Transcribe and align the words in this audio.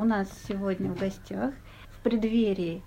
у 0.00 0.04
нас 0.04 0.30
сегодня 0.48 0.90
в 0.90 0.98
гостях 0.98 1.52
в 1.90 2.00
преддверии 2.02 2.82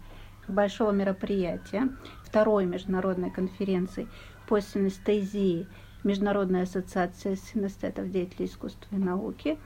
большого 0.48 0.90
мероприятия, 0.90 1.90
второй 2.24 2.66
международной 2.66 3.30
конференции 3.30 4.08
по 4.48 4.60
синестезии 4.60 5.68
Международной 6.04 6.64
ассоциации 6.64 7.36
синестетов 7.36 8.10
деятелей 8.10 8.48
искусства 8.48 8.96
и 8.96 8.98
науки, 8.98 9.60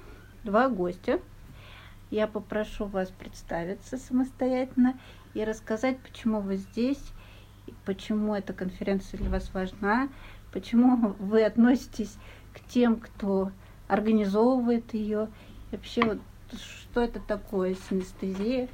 два 0.43 0.67
гостя. 0.67 1.21
Я 2.11 2.27
попрошу 2.27 2.83
вас 2.83 3.11
представиться 3.11 3.97
самостоятельно 3.97 4.99
и 5.33 5.41
рассказать, 5.45 5.99
почему 6.01 6.41
вы 6.41 6.57
здесь, 6.57 7.01
почему 7.85 8.35
эта 8.35 8.51
конференция 8.51 9.19
для 9.19 9.29
вас 9.29 9.53
важна, 9.53 10.09
почему 10.51 11.15
вы 11.17 11.45
относитесь 11.45 12.17
к 12.53 12.59
тем, 12.67 12.97
кто 12.97 13.53
организовывает 13.87 14.93
ее, 14.93 15.29
вообще 15.71 16.03
вот, 16.03 16.19
что 16.53 17.01
это 17.01 17.19
такое 17.19 17.75
синестезия 17.89 18.69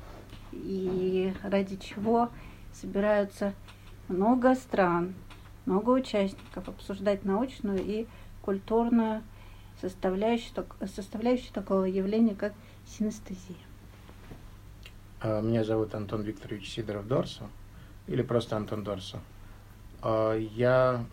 и 0.51 1.33
ради 1.43 1.77
чего 1.77 2.29
собираются 2.71 3.53
много 4.07 4.55
стран, 4.55 5.13
много 5.65 5.91
участников 5.91 6.67
обсуждать 6.69 7.25
научную 7.25 7.79
и 7.83 8.07
культурную 8.41 9.23
составляющую, 9.81 10.65
составляющую 10.85 11.53
такого 11.53 11.85
явления, 11.85 12.35
как 12.35 12.53
синестезия. 12.85 13.57
А, 15.21 15.41
меня 15.41 15.63
зовут 15.63 15.95
Антон 15.95 16.21
Викторович 16.21 16.69
Сидоров 16.69 17.07
Дорсо, 17.07 17.49
или 18.07 18.21
просто 18.21 18.55
Антон 18.55 18.83
Дорсо. 18.83 19.19
А, 20.01 20.37
я 20.37 21.05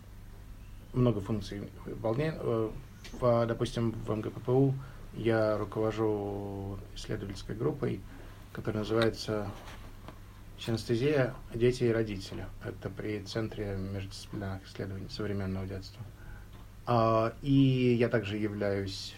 много 0.93 1.21
функций 1.21 1.69
выполняю. 1.85 2.73
Э, 3.21 3.45
допустим, 3.47 3.91
в 3.91 4.15
МГППУ 4.15 4.75
я 5.13 5.57
руковожу 5.57 6.79
исследовательской 6.95 7.55
группой, 7.55 8.01
которая 8.53 8.83
называется 8.83 9.49
Синестезия 10.59 11.33
дети 11.53 11.85
и 11.85 11.91
родители. 11.91 12.45
Это 12.63 12.89
при 12.89 13.19
Центре 13.23 13.75
междисциплинарных 13.75 14.67
исследований 14.67 15.09
современного 15.09 15.65
детства. 15.65 16.03
А, 16.85 17.33
и 17.41 17.95
я 17.99 18.09
также 18.09 18.37
являюсь 18.37 19.15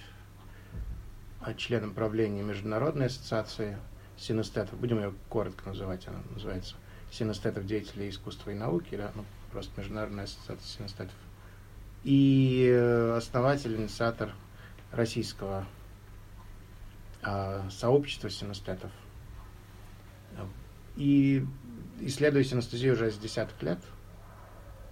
членом 1.58 1.94
правления 1.94 2.42
Международной 2.44 3.08
ассоциации 3.08 3.78
синестетов. 4.18 4.80
Будем 4.80 5.00
ее 5.00 5.14
коротко 5.28 5.70
называть. 5.70 6.08
Она 6.08 6.20
называется 6.34 6.76
Синестетов 7.12 7.66
деятелей 7.66 8.10
искусства 8.10 8.52
и 8.52 8.56
науки, 8.56 8.96
да, 8.96 9.12
ну, 9.14 9.24
просто 9.52 9.72
Международная 9.80 10.24
ассоциация 10.24 10.66
синестетов. 10.66 11.14
И 12.04 12.68
э, 12.72 13.16
основатель, 13.16 13.76
инициатор 13.76 14.32
российского 14.92 15.66
а, 17.24 17.68
сообщества 17.70 18.30
синестетов 18.30 18.92
и 20.96 21.46
исследую 22.02 22.44
синестезию 22.44 22.94
уже 22.94 23.12
с 23.12 23.18
десяток 23.18 23.62
лет. 23.64 23.80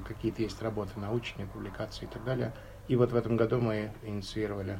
Какие-то 0.05 0.41
есть 0.41 0.61
работы 0.61 0.99
научные, 0.99 1.47
публикации 1.47 2.05
и 2.05 2.07
так 2.07 2.23
далее. 2.23 2.53
И 2.87 2.95
вот 2.95 3.11
в 3.11 3.15
этом 3.15 3.37
году 3.37 3.59
мы 3.59 3.91
инициировали 4.03 4.79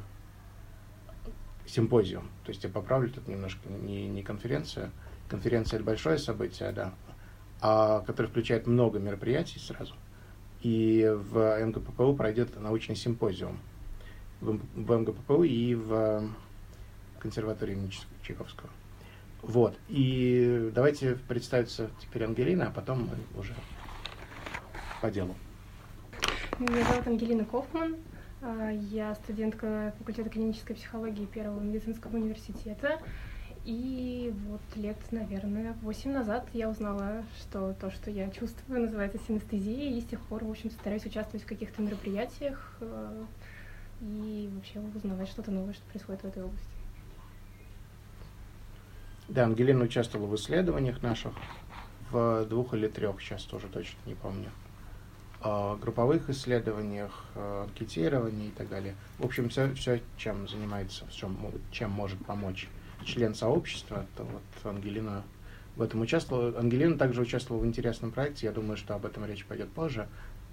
симпозиум. 1.66 2.28
То 2.44 2.50
есть 2.50 2.64
я 2.64 2.70
поправлю 2.70 3.08
тут 3.10 3.28
немножко, 3.28 3.68
не, 3.68 4.08
не 4.08 4.22
конференция. 4.22 4.90
Конференция 5.28 5.76
это 5.76 5.86
большое 5.86 6.18
событие, 6.18 6.72
да, 6.72 6.92
а, 7.60 8.00
которое 8.00 8.28
включает 8.28 8.66
много 8.66 8.98
мероприятий 8.98 9.60
сразу. 9.60 9.94
И 10.60 11.08
в 11.30 11.64
МГППУ 11.64 12.14
пройдет 12.14 12.60
научный 12.60 12.96
симпозиум. 12.96 13.58
В, 14.40 14.58
в 14.74 14.98
МГППУ 14.98 15.44
и 15.44 15.74
в 15.76 16.28
консерватории 17.22 17.72
имени 17.74 17.92
Чайковского. 18.22 18.68
Вот. 19.42 19.76
И 19.88 20.70
давайте 20.74 21.14
представиться 21.14 21.90
теперь 22.00 22.24
Ангелина, 22.24 22.66
а 22.66 22.70
потом 22.70 23.08
мы 23.08 23.40
уже 23.40 23.54
по 25.00 25.10
делу. 25.10 25.34
Меня 26.58 26.84
зовут 26.84 27.06
Ангелина 27.06 27.44
Кофман. 27.44 27.96
А, 28.40 28.70
я 28.70 29.14
студентка 29.14 29.94
факультета 29.98 30.30
клинической 30.30 30.76
психологии 30.76 31.26
Первого 31.26 31.60
медицинского 31.60 32.16
университета. 32.16 33.00
И 33.64 34.34
вот 34.48 34.60
лет, 34.74 34.96
наверное, 35.12 35.74
восемь 35.82 36.12
назад 36.12 36.48
я 36.52 36.68
узнала, 36.68 37.24
что 37.40 37.74
то, 37.74 37.92
что 37.92 38.10
я 38.10 38.28
чувствую, 38.30 38.82
называется 38.82 39.18
синестезией, 39.26 39.96
и 39.96 40.00
с 40.00 40.04
тех 40.04 40.20
пор, 40.22 40.44
в 40.44 40.50
общем, 40.50 40.70
стараюсь 40.72 41.06
участвовать 41.06 41.44
в 41.44 41.48
каких-то 41.48 41.80
мероприятиях 41.82 42.76
а, 42.80 43.24
и 44.00 44.50
вообще 44.52 44.80
узнавать 44.80 45.28
что-то 45.28 45.52
новое, 45.52 45.74
что 45.74 45.84
происходит 45.86 46.22
в 46.22 46.26
этой 46.26 46.42
области. 46.42 46.81
Да, 49.32 49.44
Ангелина 49.44 49.84
участвовала 49.84 50.26
в 50.26 50.34
исследованиях 50.34 51.00
наших, 51.00 51.32
в 52.10 52.44
двух 52.44 52.74
или 52.74 52.86
трех, 52.86 53.18
сейчас 53.18 53.44
тоже 53.44 53.66
точно 53.68 53.96
не 54.04 54.14
помню, 54.14 54.50
групповых 55.40 56.28
исследованиях, 56.28 57.24
анкетировании 57.34 58.48
и 58.48 58.50
так 58.50 58.68
далее. 58.68 58.94
В 59.18 59.24
общем, 59.24 59.48
все, 59.48 59.72
все 59.72 60.02
чем 60.18 60.46
занимается, 60.48 61.06
чем, 61.10 61.38
чем 61.70 61.90
может 61.90 62.22
помочь 62.26 62.68
член 63.06 63.34
сообщества, 63.34 64.04
то 64.18 64.24
вот 64.24 64.42
Ангелина 64.70 65.22
в 65.76 65.80
этом 65.80 66.02
участвовала. 66.02 66.58
Ангелина 66.58 66.98
также 66.98 67.22
участвовала 67.22 67.62
в 67.62 67.66
интересном 67.66 68.10
проекте, 68.10 68.48
я 68.48 68.52
думаю, 68.52 68.76
что 68.76 68.94
об 68.94 69.06
этом 69.06 69.24
речь 69.24 69.46
пойдет 69.46 69.70
позже. 69.72 70.08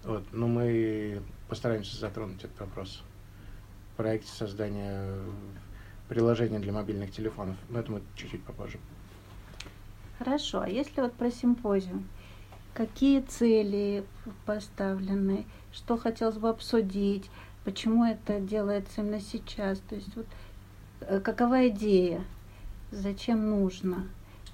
Вот, 0.05 0.23
но 0.31 0.47
мы 0.47 1.21
постараемся 1.49 1.97
затронуть 1.97 2.45
этот 2.45 2.57
вопрос. 2.61 3.03
В 3.93 3.97
проекте 3.97 4.31
создания 4.31 5.17
приложение 6.09 6.59
для 6.59 6.73
мобильных 6.73 7.11
телефонов. 7.11 7.55
Но 7.69 7.79
это 7.79 7.91
мы 7.91 8.01
чуть-чуть 8.15 8.43
попозже. 8.43 8.79
Хорошо. 10.17 10.61
А 10.61 10.67
если 10.67 10.99
вот 11.01 11.13
про 11.13 11.31
симпозиум? 11.31 12.07
Какие 12.73 13.21
цели 13.21 14.03
поставлены? 14.45 15.45
Что 15.71 15.97
хотелось 15.97 16.37
бы 16.37 16.49
обсудить? 16.49 17.29
Почему 17.63 18.03
это 18.03 18.39
делается 18.39 19.01
именно 19.01 19.21
сейчас? 19.21 19.79
То 19.79 19.95
есть 19.95 20.15
вот 20.15 20.25
э, 21.01 21.19
какова 21.19 21.69
идея? 21.69 22.21
Зачем 22.91 23.49
нужно? 23.49 24.07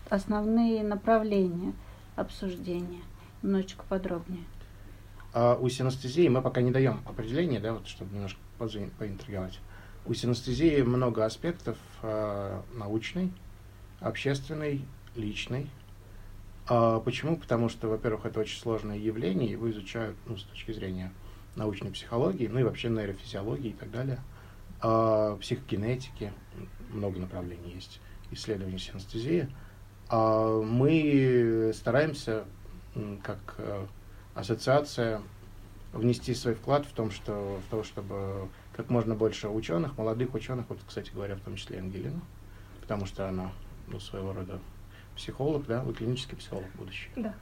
Основные 0.10 0.84
направления 0.84 1.74
обсуждения. 2.16 3.02
Немножечко 3.42 3.84
подробнее. 3.88 4.44
А 5.34 5.56
у 5.56 5.68
синестезии 5.70 6.28
мы 6.28 6.42
пока 6.42 6.62
не 6.62 6.72
даем 6.72 7.02
определения, 7.06 7.60
да, 7.60 7.74
вот 7.74 7.88
чтобы 7.88 8.14
немножко 8.14 8.40
поинтриговать. 8.58 9.60
У 10.08 10.14
синестезии 10.14 10.84
много 10.84 11.26
аспектов 11.26 11.78
э, 12.04 12.62
научной, 12.76 13.32
общественной, 14.00 14.86
личной. 15.16 15.68
А 16.68 17.00
почему? 17.00 17.38
Потому 17.38 17.70
что, 17.70 17.88
во-первых, 17.88 18.28
это 18.28 18.40
очень 18.40 18.60
сложное 18.60 18.98
явление, 18.98 19.50
его 19.50 19.70
изучают 19.72 20.16
ну, 20.28 20.38
с 20.38 20.44
точки 20.44 20.74
зрения 20.74 21.12
научной 21.56 21.90
психологии, 21.90 22.48
ну 22.48 22.60
и 22.60 22.64
вообще 22.64 22.90
нейрофизиологии 22.90 23.70
и 23.70 23.74
так 23.74 23.90
далее. 23.90 24.20
А, 24.80 25.38
психогенетики, 25.38 26.32
много 26.92 27.20
направлений 27.20 27.74
есть, 27.74 28.00
исследования 28.30 28.78
синестезии. 28.78 29.50
А 30.10 30.62
мы 30.62 31.72
стараемся, 31.74 32.46
как 33.24 33.56
э, 33.58 33.86
ассоциация, 34.36 35.22
внести 35.94 36.36
свой 36.36 36.54
вклад 36.54 36.86
в 36.86 36.92
том, 36.92 37.10
что, 37.10 37.60
в 37.68 37.72
то, 37.72 37.84
чтобы 37.84 38.50
как 38.76 38.90
можно 38.90 39.16
больше 39.16 39.48
ученых, 39.48 39.98
молодых 39.98 40.34
ученых, 40.34 40.66
вот, 40.68 40.80
кстати 40.86 41.10
говоря, 41.12 41.36
в 41.36 41.40
том 41.40 41.56
числе 41.56 41.80
Ангелина, 41.80 42.20
потому 42.82 43.06
что 43.06 43.28
она 43.30 43.54
ну, 43.88 44.00
своего 44.00 44.34
рода 44.34 44.60
психолог, 45.16 45.66
да, 45.66 45.82
вы 45.82 45.94
клинический 45.94 46.36
психолог 46.36 46.66
будущий. 46.76 47.10
Да, 47.16 47.34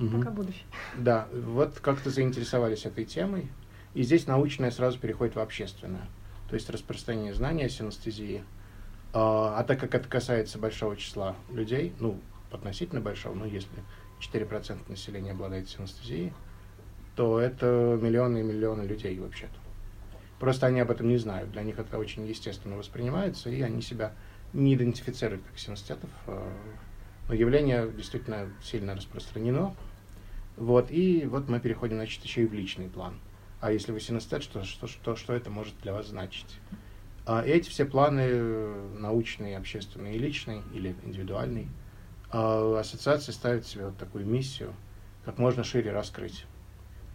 угу. 0.00 0.18
пока 0.18 0.30
будущий. 0.30 0.64
Да, 0.98 1.28
вот 1.32 1.78
как-то 1.78 2.10
заинтересовались 2.10 2.86
этой 2.86 3.04
темой, 3.04 3.48
и 3.94 4.02
здесь 4.02 4.26
научное 4.26 4.72
сразу 4.72 4.98
переходит 4.98 5.36
в 5.36 5.38
общественное, 5.38 6.08
то 6.48 6.54
есть 6.54 6.68
распространение 6.68 7.34
знаний 7.34 7.64
о 7.64 7.68
синестезии. 7.68 8.42
А, 9.12 9.58
а 9.58 9.64
так 9.64 9.78
как 9.78 9.94
это 9.94 10.08
касается 10.08 10.58
большого 10.58 10.96
числа 10.96 11.36
людей, 11.52 11.92
ну, 12.00 12.18
относительно 12.50 13.00
большого, 13.00 13.34
ну, 13.34 13.44
если 13.44 13.70
4% 14.20 14.88
населения 14.88 15.30
обладает 15.30 15.68
синестезией, 15.68 16.32
то 17.14 17.38
это 17.38 17.96
миллионы 18.00 18.38
и 18.38 18.42
миллионы 18.42 18.82
людей 18.82 19.16
вообще-то. 19.18 19.69
Просто 20.40 20.66
они 20.66 20.80
об 20.80 20.90
этом 20.90 21.06
не 21.06 21.18
знают. 21.18 21.52
Для 21.52 21.62
них 21.62 21.78
это 21.78 21.98
очень 21.98 22.26
естественно 22.26 22.76
воспринимается, 22.76 23.50
и 23.50 23.60
они 23.60 23.82
себя 23.82 24.14
не 24.54 24.74
идентифицируют 24.74 25.44
как 25.44 25.58
синестетов. 25.58 26.08
А, 26.26 26.50
но 27.28 27.34
явление 27.34 27.88
действительно 27.94 28.48
сильно 28.62 28.96
распространено. 28.96 29.76
Вот, 30.56 30.90
и 30.90 31.26
вот 31.26 31.48
мы 31.48 31.60
переходим, 31.60 31.96
значит, 31.96 32.24
еще 32.24 32.42
и 32.42 32.46
в 32.46 32.54
личный 32.54 32.88
план. 32.88 33.20
А 33.60 33.70
если 33.70 33.92
вы 33.92 34.00
синестет, 34.00 34.42
что, 34.42 34.64
что, 34.64 34.86
что, 34.86 35.14
что 35.14 35.34
это 35.34 35.50
может 35.50 35.74
для 35.82 35.92
вас 35.92 36.08
значить? 36.08 36.58
А 37.26 37.44
эти 37.44 37.68
все 37.68 37.84
планы 37.84 38.34
научные, 38.98 39.58
общественные 39.58 40.16
личные, 40.16 40.62
или 40.72 40.96
индивидуальные, 41.04 41.68
а 42.30 42.80
ассоциация 42.80 43.34
ставит 43.34 43.66
себе 43.66 43.86
вот 43.86 43.98
такую 43.98 44.24
миссию, 44.24 44.72
как 45.26 45.36
можно 45.36 45.64
шире 45.64 45.92
раскрыть. 45.92 46.46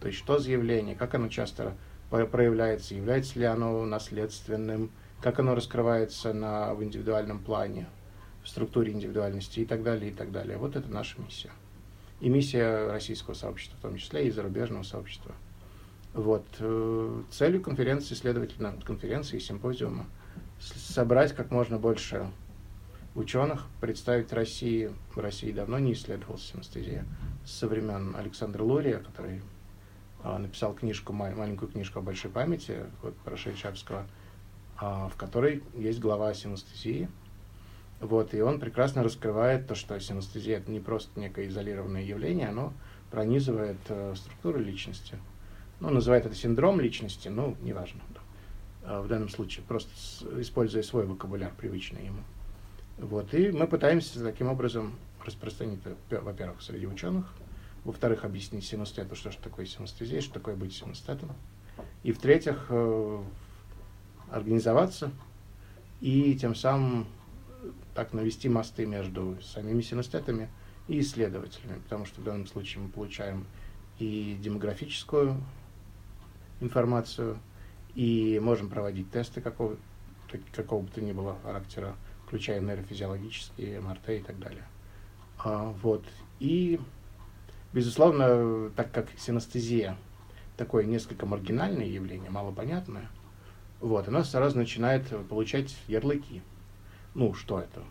То 0.00 0.06
есть 0.06 0.18
что 0.20 0.38
за 0.38 0.52
явление, 0.52 0.94
как 0.94 1.14
оно 1.14 1.28
часто 1.28 1.76
проявляется, 2.10 2.94
является 2.94 3.38
ли 3.38 3.44
оно 3.44 3.84
наследственным, 3.84 4.90
как 5.20 5.38
оно 5.40 5.54
раскрывается 5.54 6.32
на, 6.32 6.74
в 6.74 6.82
индивидуальном 6.84 7.38
плане, 7.40 7.86
в 8.42 8.48
структуре 8.48 8.92
индивидуальности 8.92 9.60
и 9.60 9.64
так 9.64 9.82
далее, 9.82 10.10
и 10.10 10.14
так 10.14 10.30
далее. 10.30 10.56
Вот 10.56 10.76
это 10.76 10.88
наша 10.88 11.20
миссия. 11.20 11.50
И 12.20 12.28
миссия 12.28 12.86
российского 12.86 13.34
сообщества, 13.34 13.76
в 13.78 13.82
том 13.82 13.96
числе 13.96 14.26
и 14.26 14.30
зарубежного 14.30 14.82
сообщества. 14.82 15.34
Вот. 16.14 16.46
Э, 16.60 17.22
целью 17.30 17.60
конференции, 17.60 18.14
следовательно, 18.14 18.74
конференции 18.84 19.36
и 19.36 19.40
симпозиума 19.40 20.06
собрать 20.58 21.34
как 21.34 21.50
можно 21.50 21.78
больше 21.78 22.30
ученых, 23.14 23.66
представить 23.80 24.32
России. 24.32 24.90
В 25.14 25.18
России 25.18 25.52
давно 25.52 25.78
не 25.78 25.92
исследовалась 25.92 26.42
синестезия. 26.42 27.04
Со 27.44 27.68
времен 27.68 28.14
Александра 28.16 28.62
Лурия, 28.62 28.98
который 28.98 29.42
написал 30.38 30.74
книжку, 30.74 31.12
маленькую 31.12 31.70
книжку 31.70 32.00
о 32.00 32.02
большой 32.02 32.30
памяти 32.30 32.84
вот, 33.02 33.16
про 33.18 33.36
Шейчапского, 33.36 34.06
а, 34.78 35.08
в 35.08 35.16
которой 35.16 35.62
есть 35.74 36.00
глава 36.00 36.28
о 36.30 36.34
синестезии. 36.34 37.08
Вот, 38.00 38.34
и 38.34 38.40
он 38.40 38.60
прекрасно 38.60 39.02
раскрывает 39.02 39.66
то, 39.66 39.74
что 39.74 39.98
синестезия 39.98 40.58
это 40.58 40.70
не 40.70 40.80
просто 40.80 41.18
некое 41.18 41.48
изолированное 41.48 42.02
явление, 42.02 42.48
оно 42.48 42.74
пронизывает 43.10 43.78
э, 43.88 44.14
структуру 44.16 44.58
личности. 44.58 45.16
Ну, 45.80 45.90
называет 45.90 46.26
это 46.26 46.34
синдром 46.34 46.78
личности, 46.80 47.28
ну, 47.28 47.56
неважно. 47.62 48.00
А 48.84 49.00
в 49.00 49.08
данном 49.08 49.28
случае, 49.28 49.64
просто 49.66 49.90
используя 50.40 50.82
свой 50.82 51.06
вокабуляр, 51.06 51.52
привычный 51.56 52.06
ему. 52.06 52.20
Вот, 52.98 53.32
и 53.32 53.50
мы 53.50 53.66
пытаемся 53.66 54.22
таким 54.22 54.48
образом 54.48 54.94
распространить, 55.24 55.80
во-первых, 56.10 56.60
среди 56.62 56.86
ученых, 56.86 57.32
во-вторых, 57.86 58.24
объяснить 58.24 58.66
синестету, 58.66 59.14
что 59.14 59.30
же 59.30 59.38
такое 59.38 59.66
синестезия, 59.66 60.20
что 60.20 60.34
такое 60.34 60.56
быть 60.56 60.74
синестетом, 60.74 61.32
и 62.02 62.12
в-третьих, 62.12 62.66
э, 62.68 63.22
организоваться 64.30 65.10
и 66.00 66.34
тем 66.36 66.54
самым 66.54 67.06
так 67.94 68.12
навести 68.12 68.48
мосты 68.48 68.86
между 68.86 69.38
самими 69.40 69.80
синестетами 69.80 70.48
и 70.88 71.00
исследователями, 71.00 71.80
потому 71.80 72.04
что 72.06 72.20
в 72.20 72.24
данном 72.24 72.46
случае 72.46 72.84
мы 72.84 72.90
получаем 72.90 73.46
и 73.98 74.36
демографическую 74.42 75.36
информацию, 76.60 77.38
и 77.94 78.38
можем 78.42 78.68
проводить 78.68 79.10
тесты 79.10 79.40
какого, 79.40 79.76
какого 80.54 80.82
бы 80.82 80.90
то 80.90 81.00
ни 81.00 81.12
было 81.12 81.38
характера, 81.42 81.96
включая 82.26 82.60
нейрофизиологические, 82.60 83.80
МРТ 83.80 84.10
и 84.10 84.20
так 84.20 84.38
далее. 84.38 84.64
А, 85.38 85.74
вот. 85.82 86.04
И, 86.38 86.78
безусловно, 87.76 88.70
так 88.70 88.90
как 88.90 89.06
синестезия 89.18 89.98
такое 90.56 90.86
несколько 90.86 91.26
маргинальное 91.26 91.84
явление, 91.84 92.30
малопонятное, 92.30 93.06
вот, 93.80 94.08
она 94.08 94.24
сразу 94.24 94.56
начинает 94.56 95.06
получать 95.28 95.76
ярлыки. 95.86 96.40
Ну, 97.14 97.34
что 97.34 97.60
это? 97.60 97.82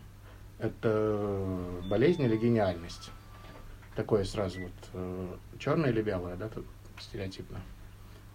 Это 0.57 1.61
болезнь 1.87 2.23
или 2.23 2.35
гениальность? 2.35 3.11
Такое 3.95 4.23
сразу 4.23 4.61
вот 4.61 4.71
э, 4.93 5.35
черное 5.59 5.91
или 5.91 6.01
белое, 6.01 6.35
да, 6.35 6.49
тут 6.49 6.65
стереотипно 6.99 7.59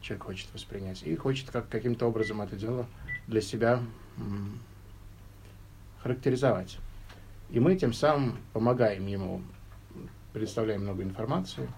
человек 0.00 0.26
хочет 0.26 0.54
воспринять. 0.54 1.02
И 1.02 1.16
хочет 1.16 1.50
как, 1.50 1.68
каким-то 1.68 2.06
образом 2.06 2.40
это 2.40 2.54
дело 2.54 2.86
для 3.26 3.40
себя 3.40 3.82
характеризовать. 6.00 6.78
И 7.50 7.58
мы 7.58 7.74
тем 7.74 7.92
самым 7.92 8.38
помогаем 8.52 9.08
ему, 9.08 9.42
предоставляем 10.32 10.82
много 10.82 11.02
информации, 11.02 11.68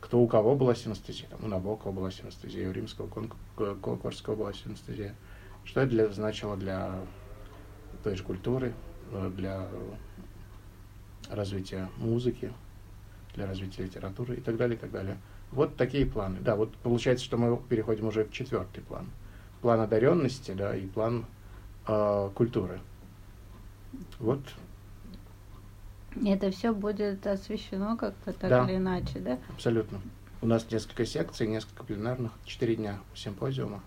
кто 0.00 0.20
у 0.20 0.28
кого 0.28 0.54
была 0.54 0.74
синестезия. 0.74 1.28
Там, 1.28 1.40
у 1.42 1.48
Набокова 1.48 1.92
была 1.92 2.10
синестезия, 2.10 2.68
у 2.68 2.72
римского 2.72 3.08
Конкорского 3.56 4.36
была 4.36 4.52
синестезия. 4.52 5.14
Что 5.64 5.80
это 5.80 5.90
для, 5.90 6.08
значило 6.08 6.56
для 6.56 7.00
той 8.02 8.16
же 8.16 8.22
культуры, 8.22 8.74
э, 9.12 9.30
для 9.36 9.66
развития 11.30 11.88
музыки, 11.96 12.52
для 13.34 13.46
развития 13.46 13.84
литературы 13.84 14.36
и 14.36 14.40
так 14.40 14.56
далее, 14.56 14.76
и 14.76 14.80
так 14.80 14.90
далее. 14.90 15.18
Вот 15.50 15.76
такие 15.76 16.06
планы. 16.06 16.38
Да, 16.40 16.56
вот 16.56 16.74
получается, 16.76 17.24
что 17.24 17.36
мы 17.36 17.56
переходим 17.56 18.06
уже 18.06 18.24
в 18.24 18.32
четвертый 18.32 18.82
план. 18.82 19.06
План 19.62 19.80
одаренности, 19.80 20.52
да, 20.52 20.76
и 20.76 20.86
план 20.86 21.26
э, 21.86 22.30
культуры. 22.34 22.80
Вот. 24.18 24.40
Это 26.24 26.50
все 26.50 26.72
будет 26.72 27.26
освещено 27.26 27.96
как-то 27.96 28.32
так 28.32 28.50
да. 28.50 28.64
или 28.64 28.76
иначе, 28.76 29.18
да? 29.20 29.38
Абсолютно. 29.50 30.00
У 30.40 30.46
нас 30.46 30.70
несколько 30.70 31.04
секций, 31.04 31.46
несколько 31.46 31.84
пленарных, 31.84 32.32
четыре 32.44 32.76
дня 32.76 32.98
симпозиума. 33.14 33.80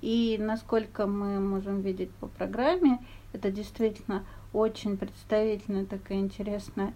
И 0.00 0.36
насколько 0.38 1.06
мы 1.06 1.40
можем 1.40 1.80
видеть 1.80 2.10
по 2.12 2.26
программе, 2.26 2.98
это 3.32 3.50
действительно 3.50 4.24
очень 4.52 4.96
представительная 4.96 5.86
такая 5.86 6.18
интересная, 6.18 6.92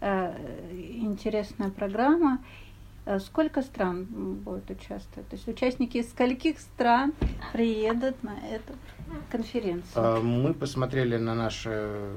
э, 0.00 0.32
интересная 0.94 1.70
программа. 1.70 2.38
Э, 3.06 3.18
сколько 3.18 3.60
стран 3.62 4.04
будет 4.04 4.70
участвовать? 4.70 5.28
То 5.28 5.36
есть 5.36 5.46
участники 5.48 5.98
из 5.98 6.10
скольких 6.10 6.58
стран 6.58 7.12
приедут 7.52 8.22
на 8.22 8.36
эту 8.48 8.72
конференцию? 9.30 9.92
А, 9.94 10.20
мы 10.20 10.54
посмотрели 10.54 11.16
на 11.16 11.34
наши 11.34 12.12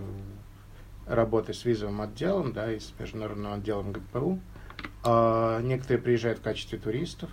работы 1.08 1.54
с 1.54 1.66
визовым 1.66 2.02
отделом, 2.02 2.54
да, 2.54 2.72
и 2.72 2.80
с 2.80 2.94
международным 3.00 3.54
отделом 3.54 3.92
ГПУ. 3.92 4.40
А, 5.04 5.62
некоторые 5.62 6.02
приезжают 6.02 6.40
в 6.40 6.42
качестве 6.42 6.78
туристов 6.78 7.30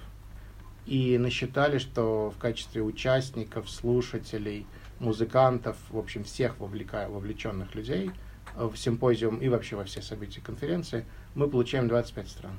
и 0.86 1.18
насчитали, 1.18 1.78
что 1.78 2.30
в 2.30 2.38
качестве 2.38 2.82
участников, 2.82 3.70
слушателей, 3.70 4.66
музыкантов, 5.00 5.76
в 5.90 5.98
общем, 5.98 6.24
всех 6.24 6.58
вовлекая, 6.60 7.08
вовлеченных 7.08 7.74
людей 7.74 8.10
в 8.54 8.76
симпозиум 8.76 9.38
и 9.38 9.48
вообще 9.48 9.76
во 9.76 9.84
все 9.84 10.00
события 10.02 10.40
конференции, 10.40 11.04
мы 11.34 11.48
получаем 11.48 11.88
25 11.88 12.28
стран. 12.28 12.52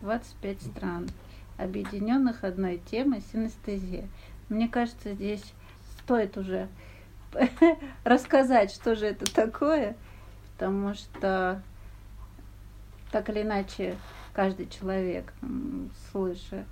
25 0.00 0.62
стран, 0.62 1.08
объединенных 1.58 2.44
одной 2.44 2.80
темой 2.90 3.22
синестезия. 3.32 4.08
Мне 4.48 4.68
кажется, 4.68 5.14
здесь 5.14 5.42
стоит 5.98 6.36
уже 6.36 6.68
рассказать, 8.04 8.70
что 8.70 8.94
же 8.94 9.06
это 9.06 9.24
такое, 9.32 9.96
потому 10.52 10.94
что 10.94 11.62
так 13.10 13.28
или 13.30 13.42
иначе 13.42 13.96
каждый 14.32 14.68
человек, 14.68 15.32
слыша 16.10 16.64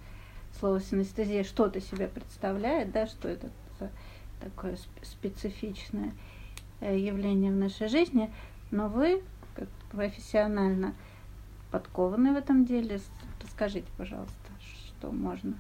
слово 0.59 0.81
синестезия, 0.81 1.45
что-то 1.45 1.81
себе 1.81 2.09
представляет, 2.09 2.93
да, 2.93 3.07
что 3.07 3.29
это 3.29 3.49
такое 4.41 4.77
специфичное 5.03 6.13
э, 6.81 6.99
явление 6.99 7.51
в 7.51 7.57
нашей 7.57 7.89
жизни, 7.89 8.31
но 8.71 8.89
вы, 8.89 9.23
как 9.55 9.69
профессионально 9.91 10.95
подкованы 11.71 12.33
в 12.33 12.37
этом 12.37 12.65
деле. 12.65 13.01
Расскажите, 13.43 13.87
пожалуйста, 13.97 14.35
что 14.61 15.11
можно. 15.11 15.57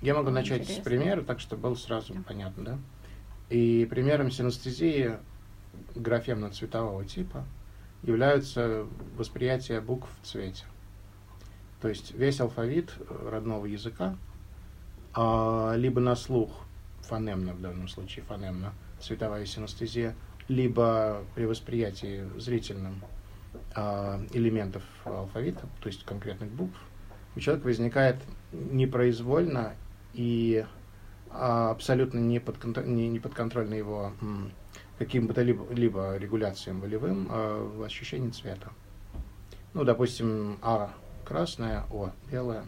Я 0.00 0.14
могу 0.14 0.30
начать 0.30 0.62
интересно. 0.62 0.82
с 0.82 0.84
примера, 0.84 1.22
так 1.22 1.40
что 1.40 1.56
было 1.56 1.74
сразу 1.74 2.14
да. 2.14 2.20
понятно, 2.26 2.64
да? 2.64 2.78
И 3.52 3.84
примером 3.84 4.30
синестезии 4.30 5.18
графемно-цветового 5.94 7.04
типа 7.04 7.44
являются 8.02 8.86
восприятие 9.14 9.82
букв 9.82 10.08
в 10.22 10.26
цвете. 10.26 10.64
То 11.82 11.88
есть 11.88 12.14
весь 12.14 12.40
алфавит 12.40 12.94
родного 13.10 13.66
языка, 13.66 14.16
а, 15.12 15.74
либо 15.76 16.00
на 16.00 16.16
слух, 16.16 16.64
фонемно 17.02 17.52
в 17.52 17.60
данном 17.60 17.88
случае, 17.88 18.24
фонемно, 18.24 18.72
цветовая 19.00 19.44
синестезия, 19.44 20.16
либо 20.48 21.22
при 21.34 21.44
восприятии 21.44 22.24
зрительным 22.38 23.02
а, 23.74 24.18
элементов 24.32 24.82
алфавита, 25.04 25.68
то 25.82 25.88
есть 25.88 26.06
конкретных 26.06 26.50
букв, 26.50 26.78
у 27.36 27.40
человека 27.40 27.66
возникает 27.66 28.16
непроизвольно 28.50 29.74
и 30.14 30.64
абсолютно 31.34 32.18
не, 32.18 32.38
подконтроль, 32.38 32.88
не, 32.88 33.08
не 33.08 33.18
подконтрольно 33.18 33.74
его 33.74 34.12
каким 34.98 35.26
бы 35.26 35.34
то 35.34 35.42
либо, 35.42 35.66
либо 35.72 36.16
регуляциям 36.16 36.80
волевым 36.80 37.28
а, 37.30 37.84
ощущение 37.84 38.30
цвета. 38.30 38.70
Ну, 39.74 39.84
допустим, 39.84 40.58
А 40.62 40.94
красная, 41.24 41.84
О 41.90 42.12
белая, 42.30 42.66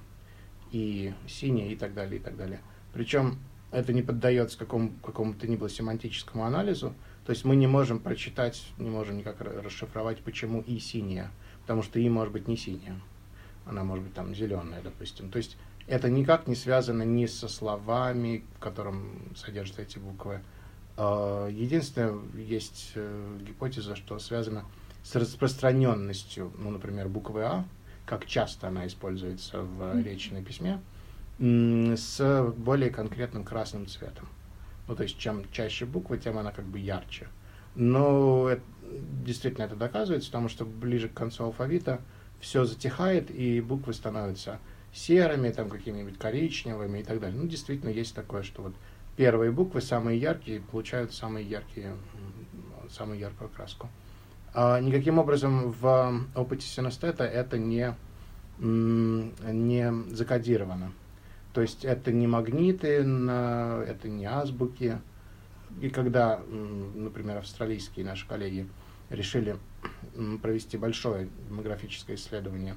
и 0.73 1.13
синяя 1.29 1.69
и 1.69 1.77
так 1.77 1.95
далее, 1.95 2.19
и 2.19 2.23
так 2.23 2.37
далее. 2.37 2.61
Причем 2.93 3.39
это 3.71 3.93
не 3.93 4.03
поддается 4.03 4.59
какому, 4.59 4.93
какому-то 5.05 5.47
ни 5.47 5.57
было 5.57 5.69
семантическому 5.69 6.45
анализу, 6.45 6.95
то 7.27 7.31
есть 7.31 7.45
мы 7.45 7.57
не 7.57 7.67
можем 7.67 8.01
прочитать, 8.01 8.65
не 8.79 8.91
можем 8.91 9.19
никак 9.19 9.41
расшифровать, 9.41 10.21
почему 10.21 10.61
и 10.61 10.79
синяя, 10.79 11.31
потому 11.63 11.83
что 11.83 11.99
и 11.99 12.09
может 12.09 12.33
быть 12.33 12.49
не 12.49 12.57
синяя, 12.57 13.01
она 13.67 13.85
может 13.85 14.05
быть 14.05 14.15
там 14.15 14.35
зеленая, 14.35 14.83
допустим. 14.83 15.31
То 15.31 15.39
есть 15.39 15.57
это 15.87 16.09
никак 16.09 16.47
не 16.47 16.55
связано 16.55 17.03
ни 17.03 17.27
со 17.27 17.49
словами, 17.49 18.45
в 18.57 18.61
котором 18.61 19.35
содержатся 19.37 19.83
эти 19.83 19.99
буквы. 19.99 20.41
А, 20.97 21.49
единственное, 21.49 22.19
есть 22.37 22.93
э, 22.95 23.39
гипотеза, 23.41 23.97
что 23.97 24.19
связано 24.19 24.65
с 25.03 25.15
распространенностью, 25.17 26.53
ну, 26.59 26.71
например, 26.71 27.09
буквы 27.09 27.43
А, 27.45 27.65
как 28.07 28.27
часто 28.27 28.69
она 28.69 28.87
используется 28.87 29.61
в 29.61 30.01
речи 30.03 30.31
на 30.33 30.43
письме, 30.43 30.81
с 31.39 32.53
более 32.57 32.91
конкретным 32.91 33.45
красным 33.45 33.87
цветом. 33.87 34.29
Ну, 34.87 34.95
то 34.95 35.03
есть, 35.03 35.19
чем 35.19 35.51
чаще 35.51 35.85
буквы, 35.85 36.19
тем 36.19 36.39
она 36.39 36.53
как 36.53 36.65
бы 36.65 36.79
ярче. 36.79 37.29
Но 37.75 38.49
это, 38.49 38.63
действительно 39.25 39.65
это 39.65 39.75
доказывается, 39.77 40.29
потому 40.31 40.49
что 40.49 40.65
ближе 40.65 41.09
к 41.09 41.15
концу 41.15 41.45
алфавита 41.45 42.01
все 42.41 42.65
затихает, 42.65 43.31
и 43.31 43.61
буквы 43.61 43.95
становятся 43.95 44.61
серыми, 44.95 45.51
там 45.51 45.69
какими-нибудь 45.69 46.19
коричневыми 46.19 47.01
и 47.01 47.03
так 47.03 47.21
далее. 47.21 47.39
Ну, 47.39 47.49
действительно, 47.49 47.91
есть 47.91 48.15
такое, 48.15 48.43
что 48.43 48.63
вот 48.63 48.75
первые 49.17 49.51
буквы, 49.51 49.81
самые 49.81 50.19
яркие, 50.21 50.61
получают 50.61 51.13
самые 51.13 51.45
яркие, 51.47 51.97
самую 52.91 53.19
яркую 53.19 53.51
краску. 53.51 53.89
А 54.55 54.81
никаким 54.81 55.19
образом 55.19 55.73
в 55.73 56.27
опыте 56.37 56.67
синестета 56.67 57.25
это 57.25 57.59
не, 57.59 57.95
не 58.59 60.15
закодировано. 60.15 60.93
То 61.53 61.61
есть 61.61 61.85
это 61.85 62.13
не 62.13 62.29
магниты, 62.29 62.89
это 62.89 64.09
не 64.09 64.27
азбуки. 64.27 64.99
И 65.81 65.89
когда, 65.89 66.41
например, 66.95 67.39
австралийские 67.39 68.05
наши 68.07 68.29
коллеги 68.29 68.69
решили 69.11 69.57
провести 70.41 70.77
большое 70.79 71.29
демографическое 71.49 72.17
исследование 72.17 72.77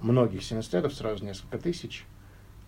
многих 0.00 0.42
синестетов, 0.42 0.94
сразу 0.94 1.24
несколько 1.24 1.58
тысяч, 1.58 2.04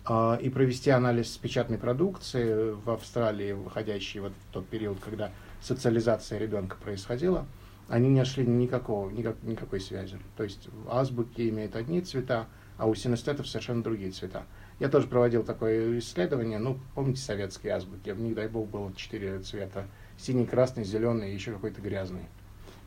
а, 0.05 0.37
и 0.41 0.49
провести 0.49 0.89
анализ 0.89 1.37
печатной 1.37 1.77
продукции 1.77 2.71
в 2.71 2.89
Австралии, 2.89 3.53
выходящей 3.53 4.19
вот 4.19 4.33
в 4.33 4.53
тот 4.53 4.67
период, 4.67 4.99
когда 4.99 5.31
социализация 5.61 6.39
ребенка 6.39 6.75
происходила, 6.75 7.45
они 7.87 8.09
не 8.09 8.19
нашли 8.19 8.45
никакого, 8.45 9.09
никак, 9.09 9.41
никакой 9.43 9.79
связи. 9.79 10.17
То 10.35 10.43
есть 10.43 10.67
азбуки 10.89 11.47
имеют 11.49 11.75
одни 11.75 12.01
цвета, 12.01 12.47
а 12.77 12.87
у 12.87 12.95
синестетов 12.95 13.47
совершенно 13.47 13.83
другие 13.83 14.11
цвета. 14.11 14.43
Я 14.79 14.89
тоже 14.89 15.07
проводил 15.07 15.43
такое 15.43 15.99
исследование, 15.99 16.59
ну, 16.59 16.79
помните 16.95 17.21
советские 17.21 17.73
азбуки, 17.73 18.09
в 18.09 18.19
них, 18.19 18.35
дай 18.35 18.47
бог, 18.47 18.67
было 18.69 18.91
четыре 18.95 19.39
цвета. 19.39 19.85
Синий, 20.17 20.45
красный, 20.45 20.83
зеленый 20.83 21.31
и 21.31 21.33
еще 21.33 21.53
какой-то 21.53 21.81
грязный. 21.81 22.25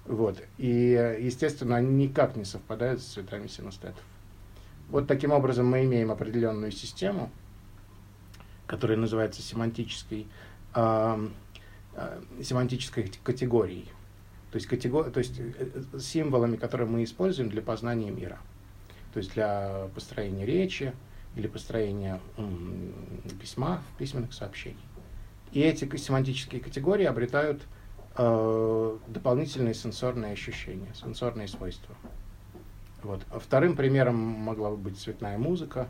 Вот. 0.04 0.42
И, 0.58 1.16
естественно, 1.20 1.76
они 1.76 2.06
никак 2.06 2.36
не 2.36 2.44
совпадают 2.44 3.00
с 3.00 3.06
цветами 3.06 3.46
синестетов. 3.46 4.02
Вот 4.88 5.06
таким 5.06 5.32
образом 5.32 5.66
мы 5.66 5.84
имеем 5.84 6.10
определенную 6.10 6.70
систему, 6.72 7.30
которая 8.66 8.96
называется 8.96 9.42
семантической, 9.42 10.26
э, 10.74 11.28
э, 11.94 12.22
семантической 12.42 13.12
категорией. 13.24 13.88
То 14.50 14.56
есть, 14.56 14.68
категор... 14.68 15.10
то 15.10 15.18
есть 15.18 15.38
э, 15.38 15.98
символами, 15.98 16.56
которые 16.56 16.88
мы 16.88 17.04
используем 17.04 17.50
для 17.50 17.62
познания 17.62 18.10
мира. 18.10 18.38
То 19.12 19.18
есть 19.18 19.34
для 19.34 19.88
построения 19.94 20.46
речи 20.46 20.92
или 21.36 21.46
построения 21.46 22.20
м, 22.36 22.92
письма, 23.40 23.82
письменных 23.98 24.32
сообщений. 24.32 24.78
И 25.52 25.60
эти 25.60 25.96
семантические 25.96 26.60
категории 26.60 27.04
обретают 27.04 27.62
э, 28.16 28.98
дополнительные 29.08 29.74
сенсорные 29.74 30.32
ощущения, 30.32 30.92
сенсорные 30.94 31.48
свойства. 31.48 31.94
Вот. 33.06 33.20
А 33.30 33.38
вторым 33.38 33.76
примером 33.76 34.16
могла 34.16 34.70
бы 34.70 34.76
быть 34.76 34.98
цветная 34.98 35.38
музыка, 35.38 35.88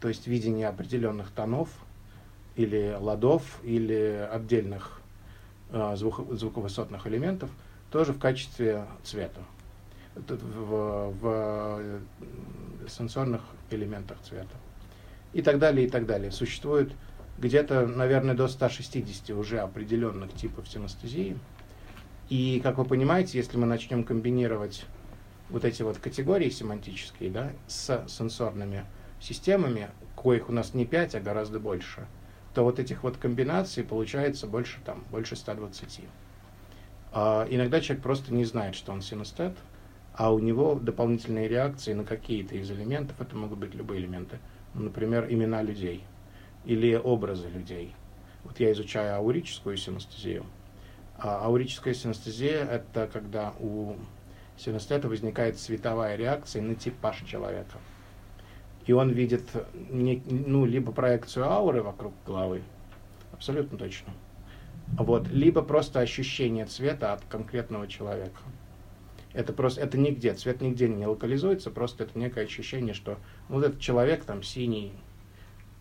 то 0.00 0.08
есть 0.08 0.26
видение 0.26 0.66
определенных 0.66 1.30
тонов 1.30 1.68
или 2.56 2.96
ладов 2.98 3.60
или 3.62 4.28
отдельных 4.28 5.00
э, 5.70 5.94
звук, 5.94 6.20
звуковысотных 6.32 7.06
элементов 7.06 7.48
тоже 7.92 8.12
в 8.12 8.18
качестве 8.18 8.86
цвета, 9.04 9.40
в, 10.16 11.14
в 11.20 11.90
сенсорных 12.88 13.42
элементах 13.70 14.18
цвета. 14.22 14.56
И 15.32 15.42
так 15.42 15.60
далее, 15.60 15.86
и 15.86 15.90
так 15.90 16.06
далее. 16.06 16.32
Существует 16.32 16.92
где-то, 17.38 17.86
наверное, 17.86 18.34
до 18.34 18.48
160 18.48 19.30
уже 19.30 19.60
определенных 19.60 20.32
типов 20.32 20.68
синестезии. 20.68 21.38
И, 22.28 22.60
как 22.64 22.78
вы 22.78 22.84
понимаете, 22.84 23.38
если 23.38 23.56
мы 23.58 23.66
начнем 23.66 24.02
комбинировать 24.02 24.86
вот 25.50 25.64
эти 25.64 25.82
вот 25.82 25.98
категории 25.98 26.50
семантические, 26.50 27.30
да, 27.30 27.52
с 27.66 28.04
сенсорными 28.08 28.84
системами, 29.20 29.88
коих 30.16 30.48
у 30.48 30.52
нас 30.52 30.74
не 30.74 30.86
5, 30.86 31.16
а 31.16 31.20
гораздо 31.20 31.58
больше, 31.58 32.06
то 32.54 32.64
вот 32.64 32.78
этих 32.78 33.02
вот 33.02 33.16
комбинаций 33.16 33.84
получается 33.84 34.46
больше, 34.46 34.78
там, 34.84 35.04
больше 35.10 35.36
120. 35.36 36.00
А 37.12 37.46
иногда 37.48 37.80
человек 37.80 38.02
просто 38.02 38.34
не 38.34 38.44
знает, 38.44 38.74
что 38.74 38.92
он 38.92 39.00
синестет, 39.00 39.56
а 40.14 40.32
у 40.32 40.38
него 40.38 40.74
дополнительные 40.74 41.48
реакции 41.48 41.92
на 41.92 42.04
какие-то 42.04 42.56
из 42.56 42.70
элементов, 42.70 43.20
это 43.20 43.36
могут 43.36 43.58
быть 43.58 43.74
любые 43.74 44.00
элементы, 44.00 44.38
ну, 44.74 44.84
например, 44.84 45.26
имена 45.30 45.62
людей 45.62 46.04
или 46.64 46.94
образы 46.94 47.48
людей. 47.48 47.94
Вот 48.44 48.60
я 48.60 48.72
изучаю 48.72 49.16
аурическую 49.16 49.76
синестезию. 49.76 50.44
А 51.16 51.44
аурическая 51.44 51.94
синестезия– 51.94 52.64
это 52.70 53.08
когда 53.12 53.52
у 53.58 53.96
синестета 54.58 55.08
возникает 55.08 55.58
световая 55.58 56.16
реакция 56.16 56.62
на 56.62 56.74
типаж 56.74 57.22
человека. 57.26 57.78
И 58.86 58.92
он 58.92 59.10
видит 59.10 59.44
не, 59.90 60.22
ну, 60.26 60.64
либо 60.64 60.92
проекцию 60.92 61.46
ауры 61.46 61.82
вокруг 61.82 62.14
головы, 62.26 62.62
абсолютно 63.32 63.76
точно, 63.76 64.12
вот, 64.96 65.28
либо 65.28 65.62
просто 65.62 66.00
ощущение 66.00 66.64
цвета 66.64 67.12
от 67.12 67.24
конкретного 67.26 67.86
человека. 67.86 68.40
Это 69.34 69.52
просто, 69.52 69.82
это 69.82 69.98
нигде, 69.98 70.32
цвет 70.32 70.62
нигде 70.62 70.88
не 70.88 71.06
локализуется, 71.06 71.70
просто 71.70 72.04
это 72.04 72.18
некое 72.18 72.44
ощущение, 72.44 72.94
что 72.94 73.18
ну, 73.48 73.56
вот 73.56 73.64
этот 73.64 73.80
человек 73.80 74.24
там 74.24 74.42
синий, 74.42 74.92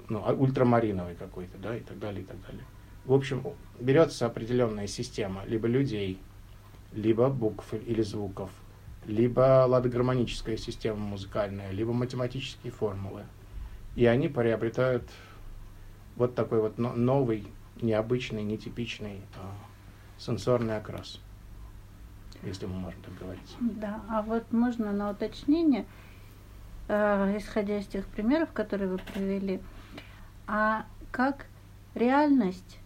ну, 0.10 0.22
а, 0.26 0.34
ультрамариновый 0.34 1.16
какой-то, 1.16 1.58
да, 1.58 1.78
и 1.78 1.80
так 1.80 1.98
далее, 1.98 2.24
и 2.24 2.26
так 2.26 2.42
далее. 2.46 2.66
В 3.06 3.14
общем, 3.14 3.42
берется 3.80 4.26
определенная 4.26 4.88
система 4.88 5.46
либо 5.46 5.66
людей, 5.68 6.20
либо 6.92 7.30
букв 7.30 7.74
или 7.74 8.02
звуков, 8.02 8.52
либо 9.08 9.66
ладогармоническая 9.66 10.58
система 10.58 11.00
музыкальная, 11.00 11.72
либо 11.72 11.94
математические 11.94 12.74
формулы. 12.74 13.24
И 13.96 14.06
они 14.06 14.28
приобретают 14.28 15.04
вот 16.18 16.36
такой 16.36 16.60
вот 16.60 16.78
новый, 16.78 17.48
необычный, 17.82 18.44
нетипичный 18.44 19.22
а, 19.38 19.56
сенсорный 20.18 20.78
окрас, 20.78 21.22
если 22.44 22.66
мы 22.66 22.74
можем 22.74 23.02
так 23.02 23.18
говорить. 23.18 23.56
Да, 23.60 24.02
а 24.10 24.22
вот 24.22 24.52
можно 24.52 24.92
на 24.92 25.12
уточнение, 25.12 25.86
э, 26.90 27.38
исходя 27.38 27.80
из 27.80 27.88
тех 27.88 28.06
примеров, 28.08 28.52
которые 28.52 28.90
вы 28.90 28.98
привели, 28.98 29.62
а 30.48 30.86
как 31.12 31.46
реальность 31.96 32.78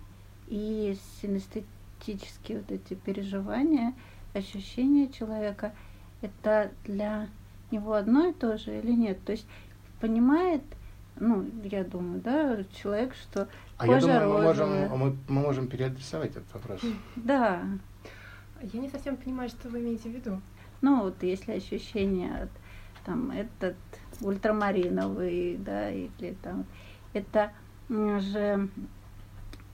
и 0.47 0.95
синестетические 1.21 2.59
вот 2.59 2.71
эти 2.71 2.93
переживания, 2.93 3.95
ощущения 4.33 5.11
человека– 5.11 5.73
это 6.21 6.71
для 6.85 7.27
него 7.71 7.93
одно 7.93 8.27
и 8.27 8.33
то 8.33 8.57
же 8.57 8.77
или 8.77 8.91
нет? 8.91 9.23
То 9.25 9.33
есть 9.33 9.47
понимает, 9.99 10.63
ну, 11.19 11.45
я 11.63 11.83
думаю, 11.83 12.21
да, 12.21 12.63
человек, 12.73 13.13
что 13.15 13.47
а 13.77 13.85
кожа 13.85 14.07
я 14.07 14.19
думаю, 14.21 14.37
мы 14.37 14.43
можем, 14.43 14.69
мы, 14.97 15.17
мы 15.27 15.41
можем 15.41 15.67
переадресовать 15.67 16.31
этот 16.31 16.53
вопрос. 16.53 16.81
Да. 17.15 17.63
Я 18.61 18.79
не 18.79 18.89
совсем 18.89 19.17
понимаю, 19.17 19.49
что 19.49 19.69
вы 19.69 19.79
имеете 19.79 20.09
в 20.09 20.13
виду. 20.13 20.41
Ну, 20.81 21.01
вот 21.03 21.21
если 21.23 21.53
ощущение, 21.53 22.47
там, 23.05 23.31
этот 23.31 23.75
ультрамариновый, 24.21 25.57
да, 25.57 25.91
или 25.91 26.35
там, 26.41 26.65
это 27.13 27.51
же 27.89 28.69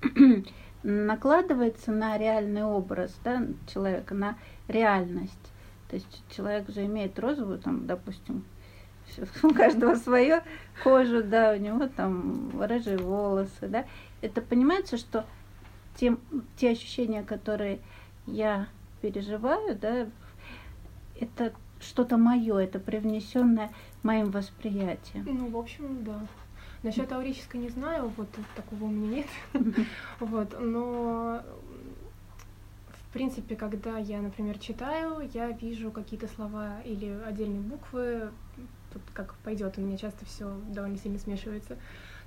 накладывается 0.84 1.92
на 1.92 2.18
реальный 2.18 2.63
образ, 2.63 3.16
да, 3.24 3.44
человека, 3.72 4.13
на 4.13 4.38
реальность. 4.68 5.51
То 5.89 5.96
есть 5.96 6.24
человек 6.29 6.70
же 6.70 6.86
имеет 6.86 7.17
розовую, 7.20 7.60
там, 7.60 7.88
допустим, 7.88 8.44
у 9.44 9.53
каждого 9.53 9.96
свое 9.96 10.44
кожу, 10.84 11.24
да, 11.24 11.53
у 11.53 11.58
него 11.58 11.88
там 11.88 12.51
рыжие 12.62 12.98
волосы, 12.98 13.67
да. 13.67 13.86
Это 14.22 14.41
понимается, 14.41 14.98
что 14.98 15.25
тем, 15.96 16.20
те 16.58 16.72
ощущения, 16.72 17.24
которые 17.24 17.79
я 18.25 18.67
переживаю, 19.01 19.77
да, 19.77 20.08
это 21.20 21.53
что-то 21.79 22.17
мое, 22.17 22.58
это 22.58 22.79
привнесенное 22.79 23.72
моим 24.03 24.32
восприятием. 24.32 25.25
Ну, 25.25 25.50
в 25.50 25.58
общем, 25.58 26.03
да. 26.03 26.20
Насчет 26.84 27.12
аурической 27.12 27.60
не 27.60 27.70
знаю, 27.70 28.12
вот 28.15 28.29
такого 28.56 28.86
у 28.86 28.88
меня 28.88 29.17
нет. 29.17 29.27
Вот, 30.20 30.56
но 30.60 31.41
в 33.10 33.14
принципе, 33.14 33.56
когда 33.56 33.98
я, 33.98 34.22
например, 34.22 34.60
читаю, 34.60 35.30
я 35.34 35.52
вижу 35.52 35.92
какие-то 35.92 36.28
слова 36.28 36.82
или 36.84 37.18
отдельные 37.26 37.62
буквы, 37.62 38.32
тут 38.92 39.02
как 39.14 39.34
пойдет, 39.36 39.78
у 39.78 39.82
меня 39.82 39.98
часто 39.98 40.26
все 40.26 40.54
довольно 40.70 40.98
сильно 40.98 41.18
смешивается. 41.18 41.76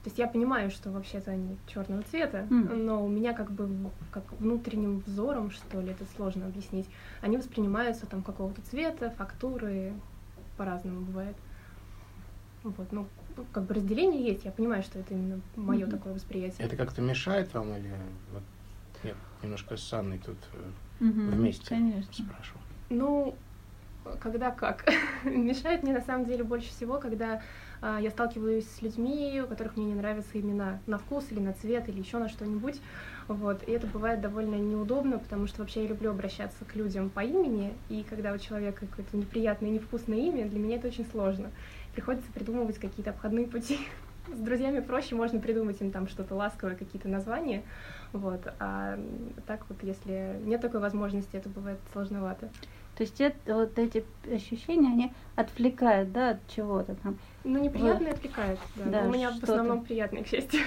То 0.03 0.07
есть 0.07 0.19
я 0.19 0.27
понимаю, 0.27 0.71
что 0.71 0.91
вообще-то 0.91 1.33
они 1.33 1.59
черного 1.67 2.03
цвета, 2.05 2.47
mm. 2.49 2.75
но 2.75 3.05
у 3.05 3.09
меня 3.09 3.35
как 3.35 3.51
бы 3.53 3.69
как 4.11 4.25
внутренним 4.41 5.01
взором, 5.01 5.51
что 5.51 5.81
ли, 5.83 5.91
это 5.91 6.07
сложно 6.17 6.47
объяснить, 6.47 6.89
они 7.21 7.37
воспринимаются 7.37 8.07
там 8.07 8.23
какого-то 8.23 8.63
цвета, 8.63 9.11
фактуры, 9.11 9.93
по-разному 10.57 11.03
бывает. 11.03 11.37
Вот, 12.63 12.91
ну, 12.93 13.07
как 13.53 13.65
бы 13.65 13.75
разделение 13.75 14.25
есть, 14.25 14.47
я 14.47 14.53
понимаю, 14.53 14.83
что 14.83 14.99
это 14.99 15.13
именно 15.13 15.41
мое 15.57 15.85
mm-hmm. 15.85 15.91
такое 15.91 16.15
восприятие. 16.15 16.67
Это 16.67 16.77
как-то 16.77 17.03
мешает 17.03 17.53
вам 17.53 17.75
или 17.77 17.93
вот 18.33 18.43
Нет, 19.02 19.16
немножко 19.42 19.76
с 19.76 19.92
Анной 19.92 20.19
тут 20.19 20.38
Мгм, 21.00 21.30
вместе 21.30 21.66
Конечно. 21.75 22.25
спрашивал. 22.25 22.61
Ну, 22.90 23.38
когда 24.21 24.50
как. 24.50 24.85
Мешает 25.25 25.83
мне 25.83 25.92
на 25.92 26.00
самом 26.00 26.26
деле 26.26 26.45
больше 26.45 26.69
всего, 26.71 26.99
когда 26.99 27.42
а, 27.80 28.00
я 28.00 28.11
сталкиваюсь 28.11 28.69
с 28.71 28.83
людьми, 28.83 29.40
у 29.45 29.49
которых 29.49 29.76
мне 29.76 29.87
не 29.87 29.95
нравятся 29.95 30.40
имена 30.40 30.80
на 30.87 30.99
вкус 30.99 31.26
или 31.30 31.40
на 31.40 31.52
цвет 31.52 31.88
или 31.88 31.99
еще 31.99 32.19
на 32.19 32.28
что-нибудь. 32.28 32.80
Вот. 33.28 33.62
И 33.66 33.71
это 33.73 33.87
бывает 33.87 34.21
довольно 34.21 34.57
неудобно, 34.57 35.19
потому 35.19 35.47
что 35.47 35.61
вообще 35.61 35.83
я 35.83 35.88
люблю 35.88 36.11
обращаться 36.11 36.64
к 36.64 36.75
людям 36.75 37.11
по 37.11 37.21
имени, 37.21 37.78
и 37.88 38.02
когда 38.02 38.33
у 38.33 38.38
человека 38.38 38.87
какое-то 38.87 39.16
неприятное, 39.16 39.71
невкусное 39.71 40.19
имя, 40.19 40.49
для 40.49 40.59
меня 40.59 40.76
это 40.76 40.88
очень 40.88 41.07
сложно. 41.07 41.50
Приходится 41.92 42.30
придумывать 42.33 42.78
какие-то 42.78 43.11
обходные 43.11 43.47
пути. 43.47 43.78
С 44.33 44.39
друзьями 44.39 44.81
проще, 44.81 45.15
можно 45.15 45.41
придумать 45.41 45.81
им 45.81 45.91
там 45.91 46.09
что-то 46.09 46.35
ласковое, 46.35 46.77
какие-то 46.77 47.09
названия. 47.09 47.63
Вот. 48.13 48.41
А 48.59 48.99
так 49.47 49.65
вот, 49.69 49.83
если 49.83 50.41
нет 50.45 50.61
такой 50.61 50.81
возможности, 50.81 51.37
это 51.37 51.49
бывает 51.49 51.79
сложновато. 51.93 52.49
То 52.97 53.03
есть 53.05 53.21
это, 53.21 53.55
вот 53.55 53.79
эти 53.79 54.05
ощущения, 54.33 54.89
они 54.89 55.13
отвлекают, 55.37 56.13
да, 56.13 56.31
от 56.31 56.49
чего-то 56.49 56.95
там. 56.97 57.19
Ну, 57.45 57.59
неприятные 57.59 58.13
отвлекают, 58.13 58.61
да. 58.77 58.85
Да, 58.87 59.03
Но 59.03 59.09
у 59.09 59.13
меня 59.13 59.31
в 59.31 59.43
основном 59.43 59.85
приятные, 59.85 60.25
к 60.25 60.27
счастью. 60.27 60.61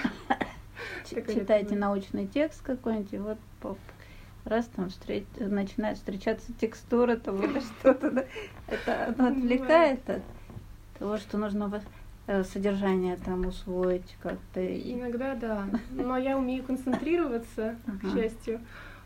Ч- 1.08 1.16
Такое 1.16 1.34
Читаете 1.36 1.74
бывает. 1.74 1.80
научный 1.80 2.26
текст 2.26 2.62
какой-нибудь, 2.62 3.12
и 3.12 3.18
вот 3.18 3.38
поп, 3.60 3.78
раз 4.44 4.66
там 4.66 4.88
встреч, 4.88 5.24
начинает 5.38 5.98
встречаться 5.98 6.52
текстура 6.54 7.16
там 7.16 7.42
или 7.44 7.60
что-то, 7.80 8.10
да. 8.10 8.24
Это 8.66 9.06
оно 9.08 9.28
отвлекает 9.28 10.08
от 10.10 10.22
того, 10.98 11.18
что 11.18 11.38
нужно 11.38 11.68
содержание 12.26 13.16
там 13.16 13.46
усвоить 13.46 14.16
как-то. 14.22 14.64
Иногда 14.64 15.34
да. 15.34 15.66
Но 15.90 16.16
я 16.16 16.38
умею 16.38 16.64
концентрироваться, 16.64 17.76
к 18.00 18.12
счастью, 18.14 18.60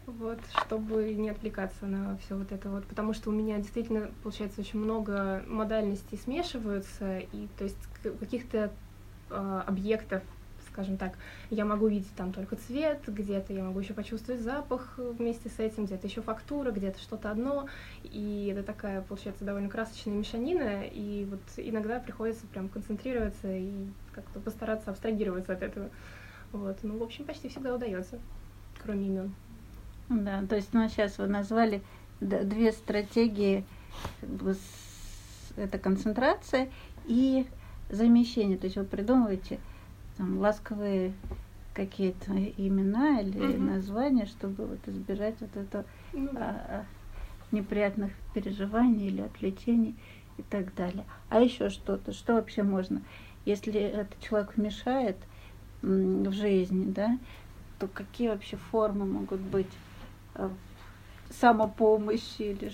вот, 0.07 0.39
чтобы 0.65 1.13
не 1.15 1.31
отвлекаться 1.31 1.87
на 1.87 2.17
все 2.19 2.37
вот 2.37 2.53
это 2.53 2.69
вот. 2.71 2.87
Потому 2.87 3.13
что 3.13 3.31
у 3.31 3.33
меня 3.33 3.59
действительно, 3.59 4.11
получается, 4.23 4.61
очень 4.61 4.79
много 4.79 5.43
модальностей 5.47 6.19
смешиваются, 6.19 7.19
и 7.19 7.49
то 7.59 7.65
есть 7.65 7.79
каких-то 8.21 8.71
а, 9.31 9.65
объектов, 9.67 10.23
скажем 10.78 10.97
так, 10.97 11.18
я 11.50 11.64
могу 11.64 11.88
видеть 11.88 12.14
там 12.14 12.32
только 12.32 12.54
цвет, 12.54 13.00
где-то 13.08 13.52
я 13.52 13.64
могу 13.64 13.80
еще 13.80 13.94
почувствовать 13.94 14.40
запах 14.42 14.94
вместе 14.97 15.49
с 15.49 15.58
этим, 15.58 15.87
где-то 15.87 16.06
еще 16.06 16.23
фактура, 16.23 16.70
где-то 16.70 17.00
что-то 17.00 17.32
одно, 17.32 17.66
и 18.04 18.49
это 18.52 18.62
такая, 18.62 19.02
получается, 19.02 19.44
довольно 19.44 19.68
красочная 19.68 20.14
мешанина, 20.14 20.85
и 20.85 21.26
вот 21.28 21.40
иногда 21.56 21.99
приходится 21.99 22.47
прям 22.47 22.68
концентрироваться 22.68 23.52
и 23.52 23.73
как-то 24.12 24.38
постараться 24.38 24.92
абстрагироваться 24.92 25.54
от 25.54 25.64
этого. 25.64 25.90
Вот, 26.52 26.78
ну, 26.85 26.97
в 26.97 27.02
общем, 27.02 27.25
почти 27.25 27.49
всегда 27.49 27.75
удается, 27.75 28.20
кроме 28.80 29.08
имен. 29.08 29.35
Да, 30.08 30.44
то 30.49 30.54
есть, 30.54 30.73
ну, 30.75 30.88
сейчас 30.88 31.18
вы 31.18 31.26
назвали 31.26 31.82
две 32.20 32.70
стратегии, 32.70 33.64
это 35.56 35.76
концентрация 35.80 36.68
и 37.04 37.49
замещение. 37.90 38.56
То 38.56 38.66
есть 38.66 38.76
вы 38.76 38.85
придумываете 38.85 39.58
там 40.19 40.39
ласковые 40.39 41.15
какие-то 41.73 42.33
имена 42.33 43.21
или 43.21 43.57
Мгм. 43.57 43.67
названия, 43.69 44.27
чтобы 44.27 44.67
вот 44.67 44.87
избежать 44.89 45.41
вот 45.41 45.57
этого 45.57 45.85
Ну, 46.13 46.33
да. 46.33 46.41
а, 46.41 46.81
а, 46.81 46.87
неприятных 47.53 48.13
переживаний 48.35 49.07
или 49.07 49.21
отвлечений 49.21 49.97
и 50.37 50.43
так 50.43 50.75
далее. 50.75 51.07
А 51.29 51.41
еще 51.41 51.71
что-то, 51.71 52.13
что 52.13 52.35
вообще 52.35 52.65
можно, 52.65 53.01
если 53.45 53.81
этот 53.81 54.21
человек 54.21 54.57
мешает 54.57 55.17
в 55.83 56.33
жизни, 56.33 56.91
да, 56.91 57.17
то 57.79 57.87
какие 57.87 58.29
вообще 58.29 58.57
формы 58.57 59.07
могут 59.07 59.41
быть 59.41 59.73
э, 60.35 60.51
самопомощи 61.31 62.43
или 62.43 62.73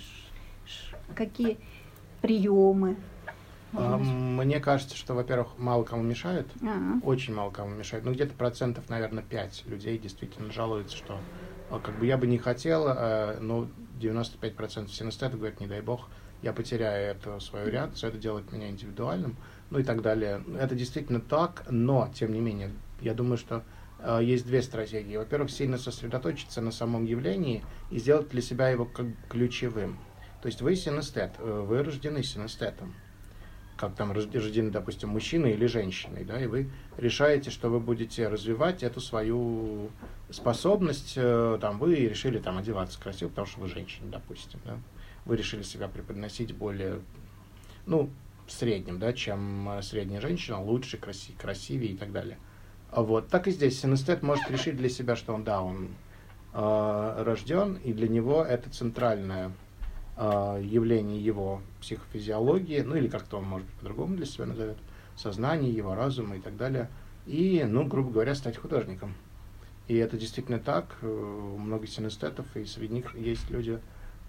какие 1.14 1.58
приемы? 2.22 2.96
А, 3.76 3.96
Мне 3.98 4.60
кажется, 4.60 4.96
что, 4.96 5.14
во-первых, 5.14 5.58
мало 5.58 5.84
кому 5.84 6.02
мешают, 6.02 6.48
А, 6.62 6.98
очень 7.02 7.34
мало 7.34 7.50
кому 7.50 7.74
мешает. 7.74 8.04
Ну, 8.04 8.12
где-то 8.12 8.34
процентов, 8.34 8.88
наверное, 8.88 9.22
5 9.22 9.64
людей 9.66 9.98
действительно 9.98 10.52
жалуются, 10.52 10.96
что 10.96 11.18
а, 11.70 11.78
как 11.78 11.98
бы 11.98 12.06
я 12.06 12.16
бы 12.16 12.26
не 12.26 12.38
хотел, 12.38 12.84
а, 12.86 13.38
но 13.40 13.68
95% 14.00 14.88
синестетов 14.90 15.38
говорят, 15.38 15.60
не 15.60 15.66
дай 15.66 15.80
бог, 15.80 16.08
я 16.42 16.52
потеряю 16.52 17.12
эту 17.12 17.40
свою 17.40 17.68
реакцию, 17.70 18.10
это 18.10 18.18
делает 18.18 18.52
меня 18.52 18.68
индивидуальным, 18.68 19.36
ну 19.70 19.78
и 19.78 19.82
так 19.82 20.02
далее. 20.02 20.42
Это 20.58 20.74
действительно 20.74 21.20
так, 21.20 21.64
но, 21.70 22.10
тем 22.14 22.32
не 22.32 22.40
менее, 22.40 22.70
я 23.00 23.14
думаю, 23.14 23.38
что 23.38 23.62
есть 24.20 24.44
две 24.44 24.60
стратегии. 24.60 25.16
Во-первых, 25.16 25.50
сильно 25.50 25.78
сосредоточиться 25.78 26.60
на 26.60 26.70
самом 26.72 27.06
явлении 27.06 27.64
и 27.90 27.98
сделать 27.98 28.28
для 28.28 28.42
себя 28.42 28.68
его 28.68 28.84
как 28.84 29.06
ключевым. 29.30 29.96
То 30.42 30.48
есть 30.48 30.60
вы 30.60 30.76
синестет, 30.76 31.30
э, 31.38 31.64
вы 31.66 31.82
рождены 31.82 32.22
синестетом 32.22 32.94
как 33.76 33.94
там 33.94 34.12
рожд- 34.12 34.34
рождены, 34.34 34.70
допустим, 34.70 35.10
мужчиной 35.10 35.52
или 35.52 35.66
женщиной, 35.66 36.24
да, 36.24 36.40
и 36.40 36.46
вы 36.46 36.70
решаете, 36.96 37.50
что 37.50 37.68
вы 37.68 37.80
будете 37.80 38.28
развивать 38.28 38.82
эту 38.82 39.00
свою 39.00 39.90
способность, 40.30 41.14
э, 41.16 41.58
там, 41.60 41.78
вы 41.78 41.94
решили 41.96 42.38
там 42.38 42.58
одеваться 42.58 43.00
красиво, 43.00 43.30
потому 43.30 43.46
что 43.46 43.60
вы 43.60 43.68
женщина, 43.68 44.06
допустим, 44.10 44.60
да, 44.64 44.78
вы 45.24 45.36
решили 45.36 45.62
себя 45.62 45.88
преподносить 45.88 46.54
более, 46.54 47.00
ну, 47.86 48.10
в 48.46 48.52
среднем, 48.52 48.98
да, 48.98 49.12
чем 49.12 49.70
средняя 49.82 50.20
женщина, 50.20 50.62
лучше, 50.62 50.98
краси- 50.98 51.36
красивее 51.36 51.92
и 51.92 51.96
так 51.96 52.12
далее. 52.12 52.38
Вот, 52.92 53.28
так 53.28 53.48
и 53.48 53.50
здесь 53.50 53.80
синестет 53.80 54.22
может 54.22 54.48
решить 54.50 54.76
для 54.76 54.88
себя, 54.88 55.16
что 55.16 55.34
он, 55.34 55.42
да, 55.42 55.62
он 55.62 55.88
э, 56.52 57.22
рожден, 57.24 57.74
и 57.82 57.92
для 57.92 58.06
него 58.06 58.44
это 58.44 58.70
центральное 58.70 59.50
э, 60.16 60.62
явление 60.64 61.22
его 61.22 61.60
психофизиологии, 61.80 62.80
ну 62.80 62.96
или 62.96 63.08
как-то 63.08 63.38
он, 63.38 63.44
может 63.44 63.66
быть, 63.66 63.76
по-другому 63.76 64.16
для 64.16 64.26
себя 64.26 64.46
назовет, 64.46 64.76
сознание, 65.16 65.72
его 65.72 65.94
разума 65.94 66.36
и 66.36 66.40
так 66.40 66.56
далее. 66.56 66.88
И, 67.26 67.64
ну, 67.66 67.86
грубо 67.86 68.10
говоря, 68.10 68.34
стать 68.34 68.56
художником. 68.56 69.14
И 69.86 69.96
это 69.96 70.16
действительно 70.16 70.58
так. 70.58 70.96
э, 71.02 71.06
Много 71.06 71.86
синестетов, 71.86 72.46
и 72.56 72.64
среди 72.64 72.94
них 72.94 73.14
есть 73.14 73.50
люди, 73.50 73.80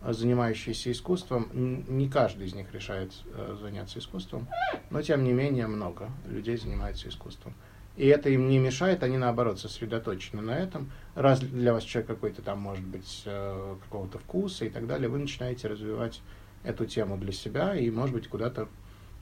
э, 0.02 0.14
занимающиеся 0.14 0.92
искусством. 0.92 1.50
Не 1.54 2.10
каждый 2.10 2.48
из 2.48 2.54
них 2.54 2.74
решает 2.74 3.14
э, 3.34 3.58
заняться 3.62 4.00
искусством, 4.00 4.48
но 4.90 5.02
тем 5.02 5.24
не 5.24 5.34
менее 5.34 5.68
много 5.68 6.10
людей 6.26 6.58
занимаются 6.58 7.10
искусством. 7.10 7.54
И 7.98 8.08
это 8.08 8.30
им 8.30 8.50
не 8.50 8.60
мешает, 8.60 9.04
они 9.04 9.18
наоборот 9.18 9.60
сосредоточены 9.60 10.42
на 10.42 10.58
этом. 10.58 10.92
Раз 11.16 11.40
для 11.40 11.74
вас 11.74 11.84
человек 11.84 12.08
какой-то 12.10 12.42
там, 12.42 12.60
может 12.60 12.84
быть, 12.84 13.24
э, 13.26 13.76
какого-то 13.84 14.20
вкуса 14.20 14.66
и 14.66 14.70
так 14.70 14.86
далее, 14.86 15.08
вы 15.08 15.20
начинаете 15.20 15.68
развивать 15.70 16.22
эту 16.64 16.86
тему 16.86 17.18
для 17.18 17.32
себя 17.32 17.76
и, 17.76 17.90
может 17.90 18.14
быть, 18.14 18.28
куда-то 18.28 18.68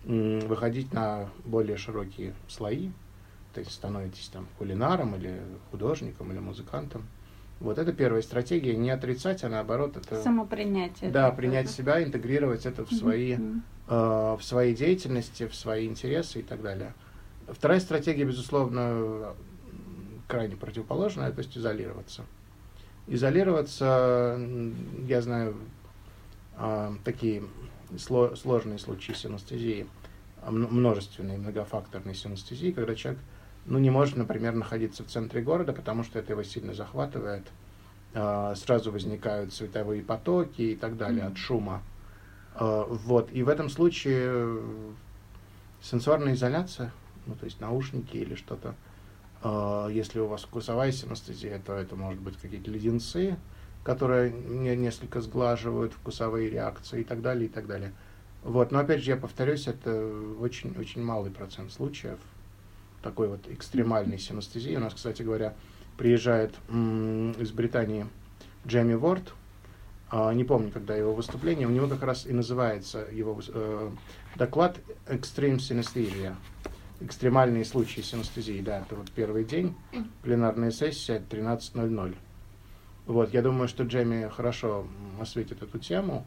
выходить 0.05 0.91
на 0.91 1.29
более 1.45 1.77
широкие 1.77 2.33
слои. 2.49 2.89
То 3.53 3.59
есть 3.59 3.71
становитесь 3.71 4.27
там 4.29 4.47
кулинаром 4.57 5.15
или 5.15 5.39
художником 5.71 6.31
или 6.31 6.39
музыкантом. 6.39 7.03
Вот 7.59 7.77
это 7.77 7.93
первая 7.93 8.21
стратегия. 8.21 8.75
Не 8.75 8.89
отрицать, 8.89 9.43
а 9.43 9.49
наоборот 9.49 9.95
это... 9.95 10.21
самопринятие. 10.21 11.12
Да, 11.12 11.25
такое, 11.29 11.38
принять 11.38 11.69
себя, 11.69 12.03
интегрировать 12.03 12.65
это 12.65 12.86
в 12.86 12.91
свои 12.91 13.38
Мгм. 13.38 13.63
э, 13.88 14.36
в 14.38 14.39
своей 14.41 14.75
деятельности, 14.75 15.47
в 15.47 15.55
свои 15.55 15.88
интересы 15.88 16.39
и 16.39 16.43
так 16.43 16.62
далее. 16.62 16.93
Вторая 17.47 17.79
стратегия, 17.79 18.25
безусловно, 18.25 19.34
крайне 20.27 20.56
противоположная, 20.56 21.32
то 21.32 21.39
есть 21.39 21.58
изолироваться. 21.58 22.25
Изолироваться, 23.08 24.39
я 25.08 25.21
знаю 25.21 25.56
а, 26.56 26.93
такие 27.03 27.43
сло- 27.91 28.36
сложные 28.36 28.79
случаи 28.79 29.12
синестезии, 29.12 29.88
а, 30.41 30.49
м- 30.49 30.69
множественной, 30.71 31.38
многофакторной 31.38 32.15
синестезии, 32.15 32.71
когда 32.71 32.95
человек 32.95 33.21
ну, 33.65 33.79
не 33.79 33.89
может, 33.89 34.17
например, 34.17 34.53
находиться 34.53 35.03
в 35.03 35.08
центре 35.08 35.41
города, 35.41 35.73
потому 35.73 36.03
что 36.03 36.19
это 36.19 36.34
его 36.34 36.43
сильно 36.43 36.73
захватывает. 36.73 37.43
А, 38.13 38.56
Сразу 38.56 38.91
возникают 38.91 39.53
световые 39.53 40.01
потоки 40.01 40.62
и 40.62 40.75
так 40.75 40.97
далее 40.97 41.25
от 41.25 41.38
шума. 41.38 41.82
Вот. 42.60 43.29
И 43.32 43.41
в 43.41 43.49
этом 43.49 43.67
случае 43.67 44.62
сенсорная 45.82 46.36
изоляция, 46.36 46.91
ну, 47.25 47.36
то 47.36 47.45
есть 47.45 47.59
наушники 47.59 48.17
или 48.17 48.36
что-то, 48.36 48.75
а, 49.41 49.88
если 49.88 50.19
у 50.19 50.27
вас 50.27 50.43
вкусовая 50.43 50.91
синестезия, 50.91 51.59
то 51.65 51.73
это 51.73 51.95
может 51.95 52.21
быть 52.21 52.38
какие-то 52.38 52.71
леденцы, 52.71 53.38
которые 53.83 54.31
не- 54.31 54.75
несколько 54.75 55.21
сглаживают 55.21 55.93
вкусовые 55.93 56.49
реакции 56.49 57.01
и 57.01 57.03
так 57.03 57.21
далее, 57.21 57.45
и 57.45 57.49
так 57.49 57.67
далее. 57.67 57.93
Вот. 58.43 58.71
Но 58.71 58.79
опять 58.79 59.03
же, 59.03 59.12
я 59.12 59.17
повторюсь, 59.17 59.67
это 59.67 60.12
очень, 60.39 60.77
очень 60.77 61.03
малый 61.03 61.31
процент 61.31 61.71
случаев 61.71 62.19
такой 63.01 63.27
вот 63.27 63.47
экстремальной 63.49 64.17
синестезии. 64.17 64.75
У 64.75 64.79
нас, 64.79 64.93
кстати 64.93 65.21
говоря, 65.21 65.53
приезжает 65.97 66.55
из 66.69 67.51
Британии 67.51 68.07
Джейми 68.65 68.93
Ворд, 68.93 69.33
а, 70.15 70.31
не 70.33 70.43
помню, 70.43 70.71
когда 70.71 70.95
его 70.95 71.13
выступление, 71.13 71.67
у 71.67 71.71
него 71.71 71.88
как 71.88 72.03
раз 72.03 72.27
и 72.27 72.33
называется 72.33 73.07
его 73.12 73.41
э, 73.47 73.89
доклад 74.36 74.79
«Extreme 75.07 75.57
Synesthesia». 75.57 76.36
Экстремальные 77.03 77.65
случаи 77.65 78.01
синестезии, 78.01 78.61
да, 78.61 78.79
это 78.79 78.95
вот 78.95 79.11
первый 79.11 79.43
день, 79.43 79.75
пленарная 80.21 80.71
сессия 80.71 81.21
13.00. 81.29 82.15
Вот, 83.05 83.33
я 83.33 83.41
думаю, 83.41 83.67
что 83.67 83.83
Джейми 83.83 84.29
хорошо 84.29 84.87
осветит 85.19 85.61
эту 85.61 85.77
тему, 85.79 86.25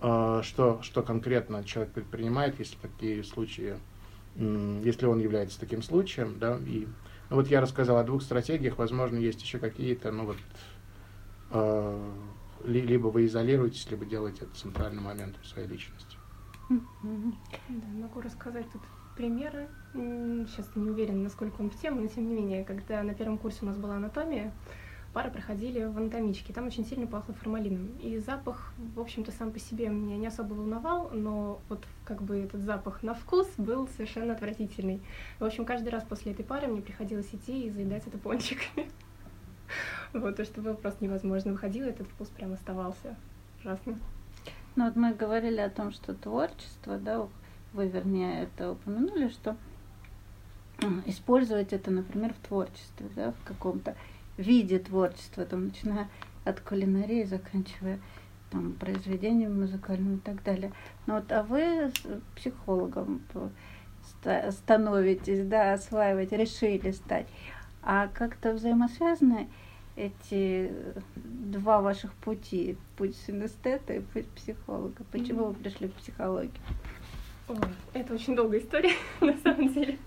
э, 0.00 0.40
что, 0.42 0.82
что 0.82 1.02
конкретно 1.02 1.62
человек 1.62 1.92
предпринимает, 1.92 2.58
если 2.58 2.76
такие 2.76 3.22
случаи, 3.22 3.76
если 4.34 5.06
он 5.06 5.20
является 5.20 5.60
таким 5.60 5.82
случаем, 5.82 6.38
да, 6.40 6.58
и 6.58 6.88
ну, 7.30 7.36
вот 7.36 7.48
я 7.48 7.60
рассказал 7.60 7.98
о 7.98 8.04
двух 8.04 8.22
стратегиях, 8.22 8.78
возможно, 8.78 9.16
есть 9.16 9.42
еще 9.42 9.58
какие-то, 9.58 10.10
ну 10.10 10.26
вот, 10.26 10.36
э, 11.52 12.10
либо 12.64 13.08
вы 13.08 13.26
изолируетесь, 13.26 13.88
либо 13.90 14.04
делаете 14.04 14.46
это 14.46 14.54
центральным 14.54 15.04
моментом 15.04 15.42
своей 15.44 15.68
личности. 15.68 16.16
Да, 16.68 17.88
могу 17.94 18.20
рассказать 18.20 18.66
тут 18.72 18.82
примеры. 19.16 19.68
Сейчас 19.92 20.68
не 20.74 20.90
уверена, 20.90 21.24
насколько 21.24 21.60
он 21.60 21.70
в 21.70 21.80
тему, 21.80 22.00
но 22.00 22.06
тем 22.08 22.28
не 22.28 22.34
менее, 22.34 22.64
когда 22.64 23.02
на 23.02 23.14
первом 23.14 23.38
курсе 23.38 23.58
у 23.62 23.66
нас 23.66 23.76
была 23.76 23.96
анатомия, 23.96 24.52
пары 25.12 25.30
проходили 25.30 25.84
в 25.84 25.96
анатомичке. 25.96 26.52
Там 26.52 26.66
очень 26.66 26.84
сильно 26.84 27.06
пахло 27.06 27.34
формалином. 27.34 27.88
И 28.02 28.18
запах, 28.18 28.72
в 28.94 29.00
общем-то, 29.00 29.32
сам 29.32 29.50
по 29.50 29.58
себе 29.58 29.88
меня 29.88 30.16
не 30.16 30.26
особо 30.26 30.54
волновал, 30.54 31.10
но 31.10 31.60
вот 31.68 31.84
как 32.04 32.22
бы 32.22 32.38
этот 32.38 32.60
запах 32.62 33.02
на 33.02 33.14
вкус 33.14 33.48
был 33.56 33.88
совершенно 33.88 34.34
отвратительный. 34.34 35.00
В 35.38 35.44
общем, 35.44 35.64
каждый 35.64 35.88
раз 35.88 36.04
после 36.04 36.32
этой 36.32 36.44
пары 36.44 36.68
мне 36.68 36.82
приходилось 36.82 37.28
идти 37.32 37.66
и 37.66 37.70
заедать 37.70 38.06
это 38.06 38.18
пончиками. 38.18 38.90
Вот, 40.14 40.36
то, 40.36 40.44
что 40.46 40.62
было 40.62 40.72
просто 40.72 41.04
невозможно. 41.04 41.52
Выходило, 41.52 41.84
этот 41.84 42.08
вкус 42.08 42.28
прям 42.28 42.54
оставался. 42.54 43.14
Ужасно. 43.60 43.98
Ну 44.76 44.86
вот 44.86 44.96
мы 44.96 45.12
говорили 45.12 45.60
о 45.60 45.68
том, 45.68 45.92
что 45.92 46.14
творчество, 46.14 46.96
да, 46.96 47.28
вы, 47.74 47.88
вернее, 47.88 48.44
это 48.44 48.72
упомянули, 48.72 49.28
что 49.28 49.56
использовать 51.06 51.72
это, 51.72 51.90
например, 51.90 52.32
в 52.34 52.46
творчестве, 52.46 53.08
да, 53.16 53.32
в 53.32 53.44
каком-то 53.44 53.96
виде 54.36 54.78
творчества, 54.78 55.44
там, 55.44 55.66
начиная 55.66 56.08
от 56.44 56.60
кулинарии, 56.60 57.24
заканчивая 57.24 57.98
там, 58.50 58.72
произведением 58.74 59.60
музыкальным 59.60 60.16
и 60.16 60.20
так 60.20 60.42
далее. 60.42 60.72
Но 61.06 61.16
вот, 61.16 61.30
а 61.32 61.42
вы 61.42 61.92
психологом 62.36 63.20
становитесь, 64.50 65.46
да, 65.46 65.74
осваивать, 65.74 66.32
решили 66.32 66.92
стать. 66.92 67.26
А 67.82 68.08
как-то 68.08 68.52
взаимосвязаны 68.52 69.48
эти 69.96 70.72
два 71.16 71.80
ваших 71.80 72.12
пути, 72.14 72.76
путь 72.96 73.16
синестета 73.26 73.94
и 73.94 74.00
путь 74.00 74.28
психолога? 74.28 75.02
Почему 75.10 75.46
вы 75.46 75.54
пришли 75.54 75.88
в 75.88 75.92
психологию? 75.94 76.52
Ой, 77.48 77.56
это 77.94 78.14
очень 78.14 78.36
долгая 78.36 78.60
история, 78.60 78.92
на 79.20 79.36
самом 79.38 79.72
деле. 79.72 79.98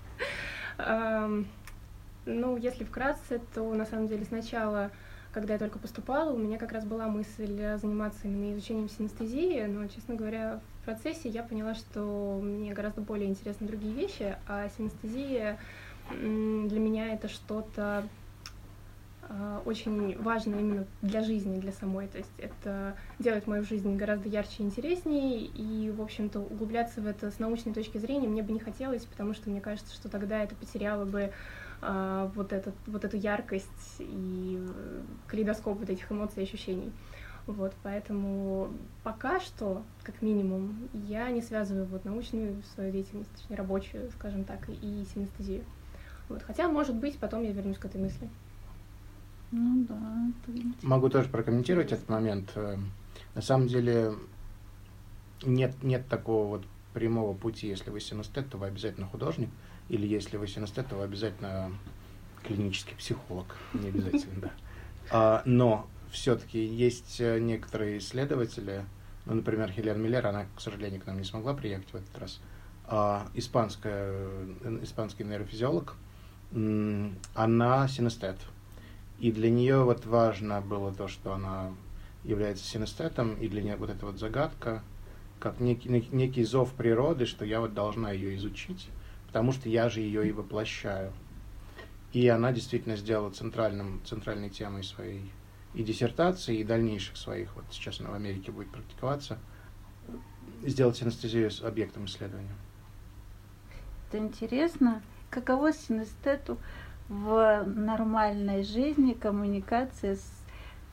Ну, 0.77 2.57
если 2.57 2.83
вкратце, 2.83 3.41
то 3.55 3.73
на 3.73 3.85
самом 3.85 4.07
деле 4.07 4.25
сначала, 4.25 4.91
когда 5.33 5.53
я 5.53 5.59
только 5.59 5.79
поступала, 5.79 6.31
у 6.31 6.37
меня 6.37 6.59
как 6.59 6.71
раз 6.71 6.85
была 6.85 7.07
мысль 7.07 7.77
заниматься 7.77 8.27
именно 8.27 8.53
изучением 8.53 8.89
синестезии, 8.89 9.65
но, 9.65 9.87
честно 9.87 10.15
говоря, 10.15 10.59
в 10.81 10.85
процессе 10.85 11.29
я 11.29 11.41
поняла, 11.41 11.73
что 11.73 12.39
мне 12.41 12.73
гораздо 12.73 13.01
более 13.01 13.27
интересны 13.27 13.67
другие 13.67 13.95
вещи, 13.95 14.35
а 14.47 14.69
синестезия 14.77 15.57
для 16.09 16.79
меня 16.79 17.13
это 17.13 17.27
что-то 17.27 18.03
очень 19.65 20.21
важно 20.21 20.55
именно 20.55 20.85
для 21.01 21.23
жизни, 21.23 21.59
для 21.59 21.71
самой. 21.71 22.07
То 22.07 22.17
есть 22.17 22.31
это 22.37 22.95
делает 23.19 23.47
мою 23.47 23.63
жизнь 23.63 23.95
гораздо 23.95 24.29
ярче 24.29 24.55
и 24.59 24.63
интереснее, 24.63 25.41
и, 25.45 25.91
в 25.91 26.01
общем-то, 26.01 26.39
углубляться 26.39 27.01
в 27.01 27.07
это 27.07 27.31
с 27.31 27.39
научной 27.39 27.73
точки 27.73 27.97
зрения 27.97 28.27
мне 28.27 28.43
бы 28.43 28.51
не 28.51 28.59
хотелось, 28.59 29.05
потому 29.05 29.33
что 29.33 29.49
мне 29.49 29.61
кажется, 29.61 29.93
что 29.93 30.09
тогда 30.09 30.43
это 30.43 30.55
потеряло 30.55 31.05
бы 31.05 31.31
а, 31.81 32.31
вот, 32.35 32.53
этот, 32.53 32.75
вот 32.85 33.05
эту 33.05 33.17
яркость 33.17 33.95
и 33.99 34.61
калейдоскоп 35.27 35.79
вот 35.79 35.89
этих 35.89 36.11
эмоций 36.11 36.43
и 36.43 36.45
ощущений. 36.45 36.91
Вот, 37.47 37.73
поэтому 37.81 38.69
пока 39.03 39.39
что, 39.39 39.83
как 40.03 40.21
минимум, 40.21 40.89
я 40.93 41.29
не 41.31 41.41
связываю 41.41 41.85
вот 41.85 42.05
научную 42.05 42.61
свою 42.75 42.91
деятельность, 42.91 43.31
точнее 43.31 43.55
рабочую, 43.55 44.11
скажем 44.11 44.43
так, 44.43 44.69
и 44.69 45.05
синестезию. 45.13 45.63
Вот, 46.29 46.43
хотя, 46.43 46.67
может 46.69 46.95
быть, 46.95 47.17
потом 47.17 47.41
я 47.43 47.51
вернусь 47.51 47.77
к 47.77 47.85
этой 47.85 47.99
мысли. 47.99 48.29
Ну 49.51 49.85
да. 49.87 50.31
Это 50.47 50.61
Могу 50.81 51.09
тоже 51.09 51.29
прокомментировать 51.29 51.91
этот 51.91 52.09
момент. 52.09 52.51
Э, 52.55 52.77
на 53.35 53.41
самом 53.41 53.67
деле 53.67 54.13
нет, 55.43 55.75
нет 55.83 56.07
такого 56.07 56.47
вот 56.47 56.65
прямого 56.93 57.33
пути, 57.35 57.67
если 57.67 57.89
вы 57.89 57.99
синестет, 57.99 58.49
то 58.49 58.57
вы 58.57 58.67
обязательно 58.67 59.07
художник. 59.07 59.49
Или 59.89 60.07
если 60.07 60.37
вы 60.37 60.47
синестет, 60.47 60.87
то 60.87 60.95
вы 60.95 61.03
обязательно 61.03 61.71
клинический 62.43 62.95
психолог. 62.95 63.55
Не 63.73 63.89
обязательно, 63.89 64.41
да. 64.41 64.51
А, 65.09 65.41
но 65.45 65.87
все-таки 66.11 66.63
есть 66.63 67.19
э, 67.19 67.39
некоторые 67.39 67.97
исследователи, 67.97 68.85
ну, 69.25 69.35
например, 69.35 69.71
Хелен 69.71 70.01
Миллер, 70.01 70.25
она, 70.27 70.45
к 70.55 70.61
сожалению, 70.61 71.01
к 71.01 71.07
нам 71.07 71.17
не 71.17 71.23
смогла 71.23 71.53
приехать 71.53 71.89
в 71.91 71.95
этот 71.95 72.17
раз, 72.17 72.41
а, 72.85 73.27
испанская, 73.33 74.11
э, 74.11 74.79
испанский 74.83 75.23
нейрофизиолог, 75.23 75.95
она 77.33 77.87
синестет. 77.87 78.37
И 79.21 79.31
для 79.31 79.49
нее 79.49 79.83
вот 79.83 80.05
важно 80.05 80.59
было 80.59 80.93
то, 80.93 81.07
что 81.07 81.33
она 81.33 81.71
является 82.25 82.65
синестетом, 82.65 83.35
и 83.35 83.47
для 83.47 83.61
нее 83.61 83.77
вот 83.77 83.89
эта 83.89 84.05
вот 84.05 84.19
загадка, 84.19 84.83
как 85.39 85.61
некий, 85.61 85.89
некий 86.11 86.43
зов 86.43 86.73
природы, 86.73 87.25
что 87.25 87.45
я 87.45 87.61
вот 87.61 87.73
должна 87.73 88.11
ее 88.11 88.35
изучить 88.35 88.89
потому 89.31 89.53
что 89.53 89.69
я 89.69 89.87
же 89.87 90.01
ее 90.01 90.27
и 90.27 90.33
воплощаю. 90.33 91.13
И 92.11 92.27
она 92.27 92.51
действительно 92.51 92.97
сделала 92.97 93.31
центральным, 93.31 94.01
центральной 94.03 94.49
темой 94.49 94.83
своей 94.83 95.31
и 95.73 95.83
диссертации, 95.83 96.57
и 96.57 96.65
дальнейших 96.65 97.15
своих, 97.15 97.55
вот 97.55 97.63
сейчас 97.71 98.01
она 98.01 98.09
в 98.09 98.15
Америке 98.15 98.51
будет 98.51 98.69
практиковаться, 98.71 99.39
сделать 100.63 101.01
анестезию 101.01 101.49
с 101.49 101.61
объектом 101.61 102.05
исследования. 102.05 102.53
Это 104.09 104.17
интересно. 104.17 105.01
Каково 105.29 105.71
синестету 105.71 106.57
в 107.11 107.63
нормальной 107.65 108.63
жизни 108.63 109.11
коммуникации 109.11 110.15
с 110.15 110.43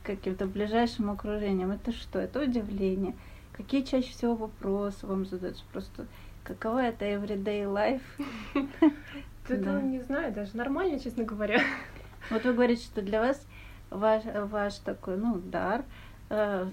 каким-то 0.03 0.47
ближайшим 0.47 1.09
окружением? 1.09 1.71
Это 1.71 1.93
что? 1.93 2.19
Это 2.19 2.41
удивление. 2.41 3.15
Какие 3.53 3.83
чаще 3.83 4.11
всего 4.11 4.35
вопросы 4.35 5.07
вам 5.07 5.25
задаются? 5.25 5.63
Просто 5.71 6.05
Каково 6.43 6.79
это 6.79 7.05
everyday 7.05 7.63
life? 7.63 8.01
Это, 9.47 9.81
не 9.81 9.99
знаю, 10.01 10.33
даже 10.33 10.57
нормально, 10.57 10.99
честно 10.99 11.23
говоря. 11.23 11.61
Вот 12.29 12.43
вы 12.43 12.53
говорите, 12.53 12.83
что 12.83 13.01
для 13.01 13.19
вас 13.19 13.45
ваш, 13.89 14.23
ваш 14.25 14.75
такой, 14.75 15.17
ну, 15.17 15.35
дар 15.35 15.83
э, 16.29 16.67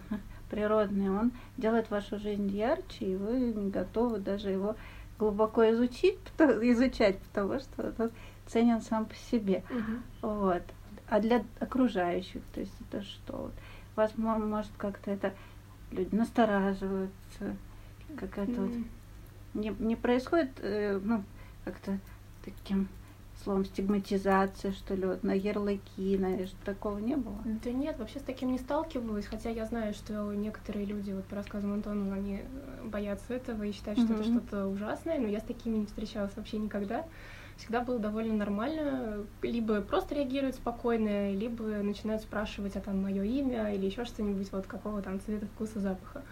природный, 0.51 1.11
он 1.11 1.33
делает 1.57 1.91
вашу 1.91 2.19
жизнь 2.19 2.49
ярче, 2.49 3.05
и 3.05 3.17
вы 3.17 3.39
не 3.39 3.71
готовы 3.71 4.19
даже 4.19 4.51
его 4.51 4.77
глубоко 5.19 5.71
изучить, 5.71 6.19
изучать, 6.39 7.19
потому 7.19 7.59
что 7.61 7.95
он 7.99 8.11
ценен 8.47 8.81
сам 8.81 9.07
по 9.07 9.15
себе. 9.15 9.65
Угу. 9.71 10.31
Вот. 10.31 10.63
А 11.09 11.21
для 11.21 11.45
окружающих, 11.61 12.43
то 12.53 12.61
есть 12.61 12.75
это 12.81 13.03
что? 13.03 13.51
Вас 13.95 14.13
может 14.17 14.71
как-то 14.77 15.11
это 15.11 15.33
люди 15.91 16.15
настораживаются, 16.15 17.57
какая-то 18.17 18.53
mm. 18.53 18.67
вот 18.67 18.87
не, 19.55 19.75
не 19.79 19.97
происходит, 19.97 20.51
э, 20.59 21.01
ну, 21.03 21.23
как-то 21.65 21.99
таким 22.45 22.89
словом 23.43 23.65
стигматизация, 23.65 24.73
что 24.73 24.95
ли, 24.95 25.07
вот 25.07 25.23
на 25.23 25.33
ярлыки, 25.33 26.17
на 26.19 26.47
что 26.47 26.57
такого 26.65 26.99
не 26.99 27.17
было? 27.17 27.39
Да 27.63 27.71
нет, 27.71 27.99
вообще 27.99 28.19
с 28.19 28.23
таким 28.23 28.51
не 28.53 28.59
сталкивалась, 28.59 29.27
хотя 29.27 29.51
я 29.51 29.67
знаю, 29.67 29.95
что 29.95 30.33
некоторые 30.33 30.87
люди, 30.87 31.13
вот 31.13 31.25
по 31.27 31.37
рассказам 31.37 31.73
Антона, 31.75 32.15
они 32.15 32.41
э, 32.43 32.85
боятся 32.85 33.35
этого 33.35 33.63
и 33.63 33.73
считают, 33.73 34.01
что 34.01 34.13
mm-hmm. 34.13 34.21
это 34.21 34.25
что-то 34.25 34.67
ужасное, 34.67 35.19
но 35.19 35.27
я 35.27 35.41
с 35.41 35.45
такими 35.45 35.77
не 35.77 35.87
встречалась 35.87 36.37
вообще 36.37 36.59
никогда. 36.59 37.05
Всегда 37.59 37.81
было 37.81 37.99
довольно 37.99 38.35
нормально, 38.35 39.25
либо 39.43 39.81
просто 39.81 40.15
реагируют 40.15 40.57
спокойно, 40.57 41.33
либо 41.33 41.63
начинают 41.63 42.23
спрашивать, 42.23 42.77
а 42.77 42.81
там 42.81 43.03
мое 43.03 43.23
имя 43.23 43.75
или 43.75 43.87
еще 43.87 44.05
что-нибудь, 44.05 44.53
вот 44.53 44.67
какого 44.67 45.01
там 45.01 45.21
цвета, 45.21 45.47
вкуса, 45.47 45.81
запаха. 45.81 46.23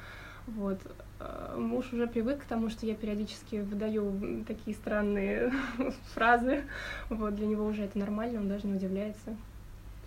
Вот. 0.46 0.78
Э, 1.20 1.56
муж 1.58 1.92
уже 1.92 2.06
привык 2.06 2.42
к 2.42 2.44
тому, 2.44 2.68
что 2.68 2.84
я 2.84 2.94
периодически 2.94 3.56
выдаю 3.56 4.44
такие 4.46 4.76
странные 4.76 5.50
фразы. 6.14 6.64
Вот, 7.08 7.34
для 7.34 7.46
него 7.46 7.64
уже 7.64 7.84
это 7.84 7.98
нормально, 7.98 8.40
он 8.40 8.48
даже 8.48 8.66
не 8.66 8.74
удивляется. 8.74 9.34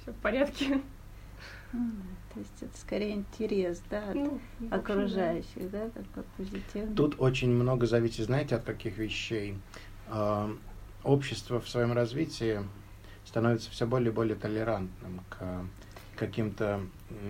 Все 0.01 0.11
в 0.11 0.15
порядке. 0.17 0.81
То 1.71 2.39
есть 2.39 2.61
это 2.61 2.77
скорее 2.77 3.13
интерес, 3.13 3.81
да, 3.89 4.09
от 4.09 4.15
ну, 4.15 4.39
окружающих, 4.69 5.69
да, 5.71 5.89
такой 5.89 6.23
позитивный. 6.37 6.95
Тут 6.95 7.15
очень 7.19 7.49
много 7.51 7.87
зависит, 7.87 8.25
знаете, 8.25 8.55
от 8.55 8.63
каких 8.63 8.97
вещей. 8.97 9.55
Общество 11.03 11.59
в 11.59 11.69
своем 11.69 11.93
развитии 11.93 12.59
становится 13.25 13.71
все 13.71 13.85
более 13.85 14.11
и 14.11 14.13
более 14.13 14.35
толерантным 14.35 15.21
к 15.29 15.37
каким-то 16.17 16.81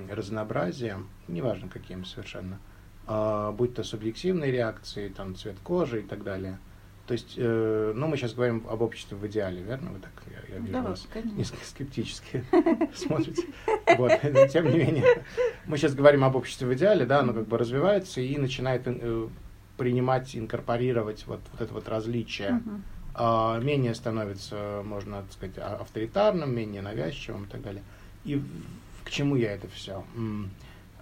разнообразиям, 0.10 1.10
неважно 1.28 1.70
каким 1.70 2.06
совершенно, 2.06 2.60
а, 3.06 3.52
будь 3.52 3.76
то 3.76 3.84
субъективные 3.84 4.52
реакции, 4.52 5.10
там, 5.10 5.36
цвет 5.36 5.58
кожи 5.64 6.00
и 6.02 6.04
так 6.04 6.24
далее. 6.24 6.60
То 7.08 7.14
есть, 7.14 7.36
э, 7.38 7.94
ну, 7.96 8.08
мы 8.08 8.18
сейчас 8.18 8.34
говорим 8.34 8.68
об 8.70 8.82
обществе 8.82 9.16
в 9.16 9.26
идеале, 9.28 9.62
верно? 9.62 9.92
Вы 9.92 10.00
так, 10.00 10.12
я, 10.30 10.56
я 10.56 10.60
вижу 10.60 10.74
Да, 10.74 10.82
вас 10.82 11.08
конечно. 11.12 11.38
несколько 11.38 11.66
скептически 11.66 12.44
смотрите. 12.96 13.44
Вот, 13.98 14.12
тем 14.52 14.70
не 14.70 14.78
менее, 14.78 15.24
мы 15.68 15.78
сейчас 15.78 15.96
говорим 15.96 16.26
об 16.26 16.36
обществе 16.36 16.68
в 16.68 16.74
идеале, 16.74 17.06
да, 17.06 17.20
оно 17.20 17.34
как 17.34 17.48
бы 17.48 17.58
развивается 17.58 18.20
и 18.20 18.38
начинает 18.38 18.82
э, 18.88 19.28
принимать, 19.78 20.36
инкорпорировать 20.36 21.26
вот, 21.28 21.40
вот 21.54 21.62
это 21.62 21.74
вот 21.74 21.88
различие. 21.88 22.52
Мгм. 22.52 22.84
А, 23.20 23.60
менее 23.60 23.96
становится, 23.96 24.84
можно 24.86 25.24
так 25.24 25.32
сказать, 25.34 25.58
а- 25.58 25.78
авторитарным, 25.82 26.54
менее 26.56 26.82
навязчивым 26.84 27.46
и 27.46 27.48
так 27.48 27.62
далее. 27.64 27.84
И 28.26 28.42
к 29.04 29.10
чему 29.10 29.36
я 29.36 29.54
это 29.54 29.68
все? 29.68 30.04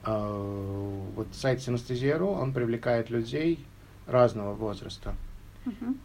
Вот 0.06 1.28
сайт 1.34 1.62
Синестезия.ру, 1.62 2.28
он 2.30 2.54
привлекает 2.54 3.10
людей 3.10 3.66
разного 4.08 4.54
возраста. 4.54 5.16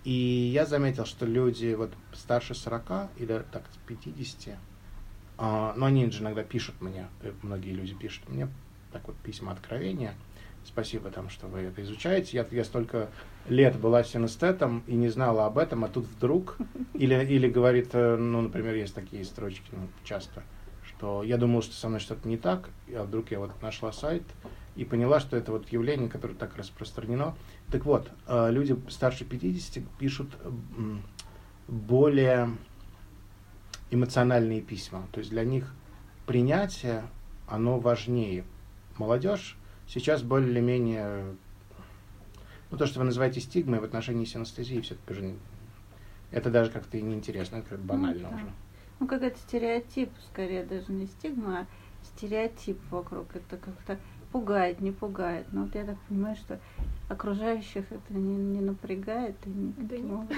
И 0.05 0.51
я 0.55 0.65
заметил, 0.65 1.05
что 1.05 1.27
люди 1.27 1.75
вот 1.75 1.93
старше 2.15 2.55
40 2.55 3.11
или 3.19 3.45
так 3.53 3.65
50, 3.87 4.57
а, 5.37 5.75
но 5.77 5.87
они 5.87 6.11
же 6.11 6.23
иногда 6.23 6.43
пишут 6.43 6.81
мне, 6.81 7.09
э, 7.23 7.33
многие 7.43 7.73
люди 7.73 7.95
пишут 7.95 8.29
мне 8.29 8.49
так 8.93 9.07
вот 9.07 9.17
письма 9.17 9.53
откровения. 9.53 10.15
Спасибо 10.65 11.11
там, 11.11 11.29
что 11.29 11.47
вы 11.47 11.61
это 11.61 11.83
изучаете. 11.83 12.37
Я, 12.39 12.47
я 12.51 12.65
столько 12.65 13.11
лет 13.49 13.79
была 13.79 14.05
синестетом 14.05 14.83
и 14.87 14.95
не 14.95 15.09
знала 15.09 15.47
об 15.47 15.59
этом, 15.59 15.85
а 15.85 15.89
тут 15.89 16.07
вдруг, 16.07 16.57
или, 16.95 17.15
или 17.15 17.49
говорит, 17.49 17.91
э, 17.93 18.17
ну, 18.17 18.41
например, 18.43 18.75
есть 18.75 18.95
такие 18.95 19.25
строчки 19.25 19.71
ну, 19.73 19.89
часто, 20.05 20.43
что 20.87 21.23
я 21.23 21.37
думал, 21.37 21.63
что 21.63 21.75
со 21.75 21.89
мной 21.89 22.01
что-то 22.01 22.29
не 22.29 22.37
так, 22.37 22.71
а 22.95 23.05
вдруг 23.05 23.31
я 23.31 23.39
вот 23.41 23.51
нашла 23.63 23.93
сайт 23.93 24.23
и 24.77 24.85
поняла, 24.85 25.21
что 25.21 25.37
это 25.37 25.53
вот 25.53 25.69
явление, 25.71 26.09
которое 26.09 26.35
так 26.35 26.57
распространено. 26.57 27.35
Так 27.71 27.85
вот, 27.85 28.11
э, 28.27 28.51
люди 28.51 28.77
старше 28.89 29.25
50 29.25 29.83
пишут 29.99 30.31
м, 30.77 31.03
более 31.67 32.51
эмоциональные 33.91 34.61
письма. 34.61 35.07
То 35.13 35.19
есть 35.19 35.31
для 35.31 35.45
них 35.45 35.73
принятие, 36.27 37.03
оно 37.49 37.79
важнее. 37.79 38.45
Молодежь 38.99 39.57
сейчас 39.89 40.23
более-менее, 40.23 41.35
ну 42.71 42.79
то, 42.79 42.87
что 42.87 43.01
вы 43.01 43.05
называете 43.07 43.41
стигмой 43.41 43.81
в 43.81 43.85
отношении 43.85 44.25
синестезии, 44.25 44.81
все-таки 44.81 45.13
уже 45.13 45.35
это 46.31 46.51
даже 46.51 46.71
как-то 46.71 46.97
и 46.97 47.03
неинтересно, 47.03 47.57
это 47.57 47.71
как 47.71 47.81
банально 47.81 48.29
да. 48.29 48.37
уже. 48.37 48.53
Ну, 49.01 49.07
какой-то 49.07 49.39
стереотип, 49.39 50.11
скорее, 50.31 50.65
даже 50.65 50.93
не 50.93 51.07
стигма, 51.07 51.61
а 51.61 51.67
стереотип 52.05 52.79
вокруг. 52.91 53.35
Это 53.35 53.57
как-то 53.57 53.99
пугает, 54.31 54.81
не 54.81 54.93
пугает. 54.93 55.47
Но 55.53 55.63
вот 55.63 55.75
я 55.75 55.85
так 55.85 55.99
понимаю, 56.03 56.37
что 56.37 56.61
окружающих 57.09 57.91
это 57.91 58.15
не, 58.15 58.35
не 58.35 58.61
напрягает. 58.61 59.37
И 59.47 59.49
не 59.49 59.73
Да 59.73 59.97
нет. 59.97 60.05
образом. 60.05 60.37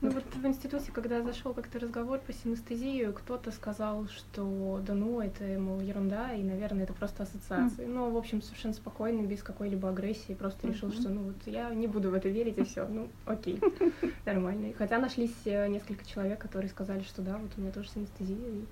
Ну 0.00 0.10
вот 0.10 0.24
в 0.34 0.46
институте, 0.46 0.92
когда 0.92 1.22
зашел 1.22 1.54
как-то 1.54 1.78
разговор 1.78 2.18
по 2.18 2.32
синестезию, 2.32 3.12
кто-то 3.14 3.50
сказал, 3.52 4.06
что 4.08 4.80
да 4.86 4.92
ну, 4.94 5.20
это, 5.20 5.44
мол, 5.58 5.80
ерунда, 5.80 6.34
и, 6.34 6.42
наверное, 6.42 6.84
это 6.84 6.92
просто 6.92 7.22
ассоциации. 7.22 7.86
Ну, 7.86 8.10
в 8.10 8.16
общем, 8.16 8.42
совершенно 8.42 8.74
спокойно, 8.74 9.26
без 9.26 9.42
какой-либо 9.42 9.88
агрессии, 9.88 10.34
просто 10.34 10.68
решил, 10.68 10.88
Мгм. 10.88 10.96
что 11.00 11.08
ну 11.08 11.22
вот 11.22 11.36
я 11.46 11.70
не 11.70 11.86
буду 11.86 12.10
в 12.10 12.14
это 12.14 12.28
верить, 12.28 12.58
и 12.58 12.64
все, 12.64 12.86
ну, 12.86 13.08
окей, 13.24 13.58
нормально. 14.26 14.72
Хотя 14.76 14.98
нашлись 14.98 15.34
э, 15.46 15.68
несколько 15.68 16.04
человек, 16.06 16.38
которые 16.38 16.68
сказали, 16.70 17.02
что 17.02 17.22
да, 17.22 17.38
вот 17.38 17.50
у 17.56 17.60
меня 17.62 17.72
тоже 17.72 17.88
синестезия. 17.88 18.36
и 18.36 18.64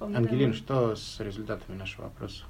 Ангелин, 0.00 0.22
нормально. 0.24 0.52
что 0.54 0.94
с 0.96 1.20
результатами 1.20 1.76
нашего 1.76 2.08
опроса? 2.08 2.44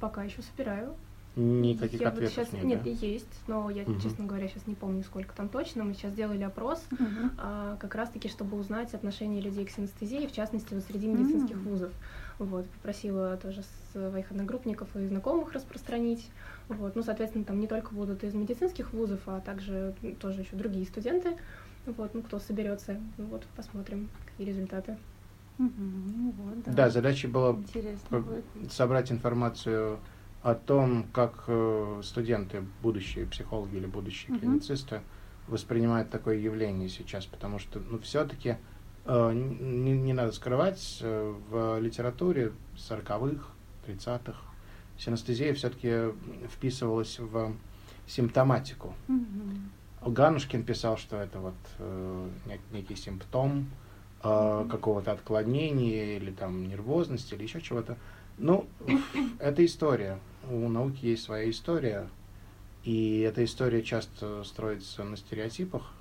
Пока 0.00 0.24
еще 0.24 0.42
собираю. 0.42 0.94
Никаких 1.34 2.00
Я 2.00 2.08
вот 2.10 2.14
ответов 2.18 2.34
щас- 2.34 2.52
нет, 2.52 2.64
Нет, 2.64 2.82
да? 2.84 2.90
есть, 2.90 3.42
но 3.46 3.70
я, 3.70 3.84
Мгм. 3.84 3.98
честно 4.00 4.26
говоря, 4.26 4.48
сейчас 4.48 4.66
не 4.66 4.74
помню, 4.74 5.02
сколько 5.02 5.34
там 5.34 5.48
точно. 5.48 5.82
Мы 5.82 5.94
сейчас 5.94 6.12
делали 6.12 6.42
опрос, 6.42 6.84
Мгм. 6.90 7.30
а, 7.38 7.76
как 7.76 7.94
раз-таки, 7.94 8.28
чтобы 8.28 8.58
узнать 8.58 8.92
отношение 8.92 9.40
людей 9.40 9.64
к 9.64 9.70
синестезии, 9.70 10.26
в 10.26 10.32
частности, 10.32 10.74
вот 10.74 10.82
среди 10.84 11.06
медицинских 11.08 11.56
М. 11.56 11.62
вузов. 11.62 11.92
Вот, 12.38 12.68
попросила 12.68 13.38
тоже 13.38 13.62
своих 13.92 14.30
одногруппников 14.30 14.94
и 14.94 15.06
знакомых 15.06 15.52
распространить. 15.54 16.30
Вот, 16.68 16.96
ну, 16.96 17.02
соответственно, 17.02 17.44
там 17.46 17.60
не 17.60 17.66
только 17.66 17.94
будут 17.94 18.24
из 18.24 18.34
медицинских 18.34 18.92
вузов, 18.92 19.20
а 19.26 19.40
также 19.40 19.94
тоже 20.20 20.42
еще 20.42 20.56
другие 20.56 20.84
студенты. 20.84 21.36
Вот, 21.86 22.12
ну, 22.14 22.22
кто 22.22 22.40
соберется, 22.40 23.00
ну, 23.16 23.24
вот, 23.26 23.46
посмотрим, 23.56 24.10
какие 24.26 24.46
результаты. 24.46 24.98
Мгм. 25.56 26.12
Ну 26.16 26.30
вот, 26.36 26.62
да. 26.64 26.72
Да, 26.72 26.90
задача 26.90 27.26
была 27.28 27.52
Интересно 27.52 28.08
по- 28.08 28.18
будет. 28.20 28.72
собрать 28.72 29.10
информацию 29.10 29.98
о 30.42 30.54
том, 30.54 31.06
как 31.12 31.44
э, 31.46 32.00
студенты, 32.02 32.64
будущие 32.82 33.26
психологи 33.26 33.76
или 33.76 33.86
будущие 33.86 34.32
Мгм. 34.32 34.40
клиницисты 34.40 35.02
воспринимают 35.46 36.10
такое 36.10 36.36
явление 36.38 36.88
сейчас, 36.88 37.26
потому 37.26 37.58
что, 37.58 37.78
ну, 37.80 37.98
все-таки 37.98 38.56
не, 39.04 39.92
не 39.98 40.12
надо 40.12 40.32
скрывать, 40.32 40.98
э, 41.00 41.34
в 41.50 41.78
литературе 41.80 42.52
40-х, 42.76 43.46
30-х 43.86 44.36
синестезия 44.98 45.52
все-таки 45.54 46.12
вписывалась 46.48 47.18
в 47.18 47.54
симптоматику. 48.06 48.94
Мгм. 49.08 49.70
Ганушкин 50.04 50.64
писал, 50.64 50.96
что 50.96 51.16
это 51.16 51.38
вот 51.38 51.54
э, 51.78 52.28
нек- 52.46 52.60
некий 52.72 52.96
симптом 52.96 53.70
э, 54.22 54.66
какого-то 54.70 55.12
отклонения 55.12 56.16
или 56.16 56.30
там 56.32 56.68
нервозности 56.68 57.34
или 57.34 57.42
еще 57.44 57.60
чего-то. 57.60 57.96
Ну, 58.38 58.66
это 59.38 59.64
история. 59.64 60.18
У 60.50 60.68
науки 60.68 61.06
есть 61.06 61.22
своя 61.24 61.48
история, 61.50 62.08
и 62.84 63.20
эта 63.20 63.44
история 63.44 63.82
часто 63.82 64.42
строится 64.44 65.04
на 65.04 65.16
стереотипах, 65.16 65.92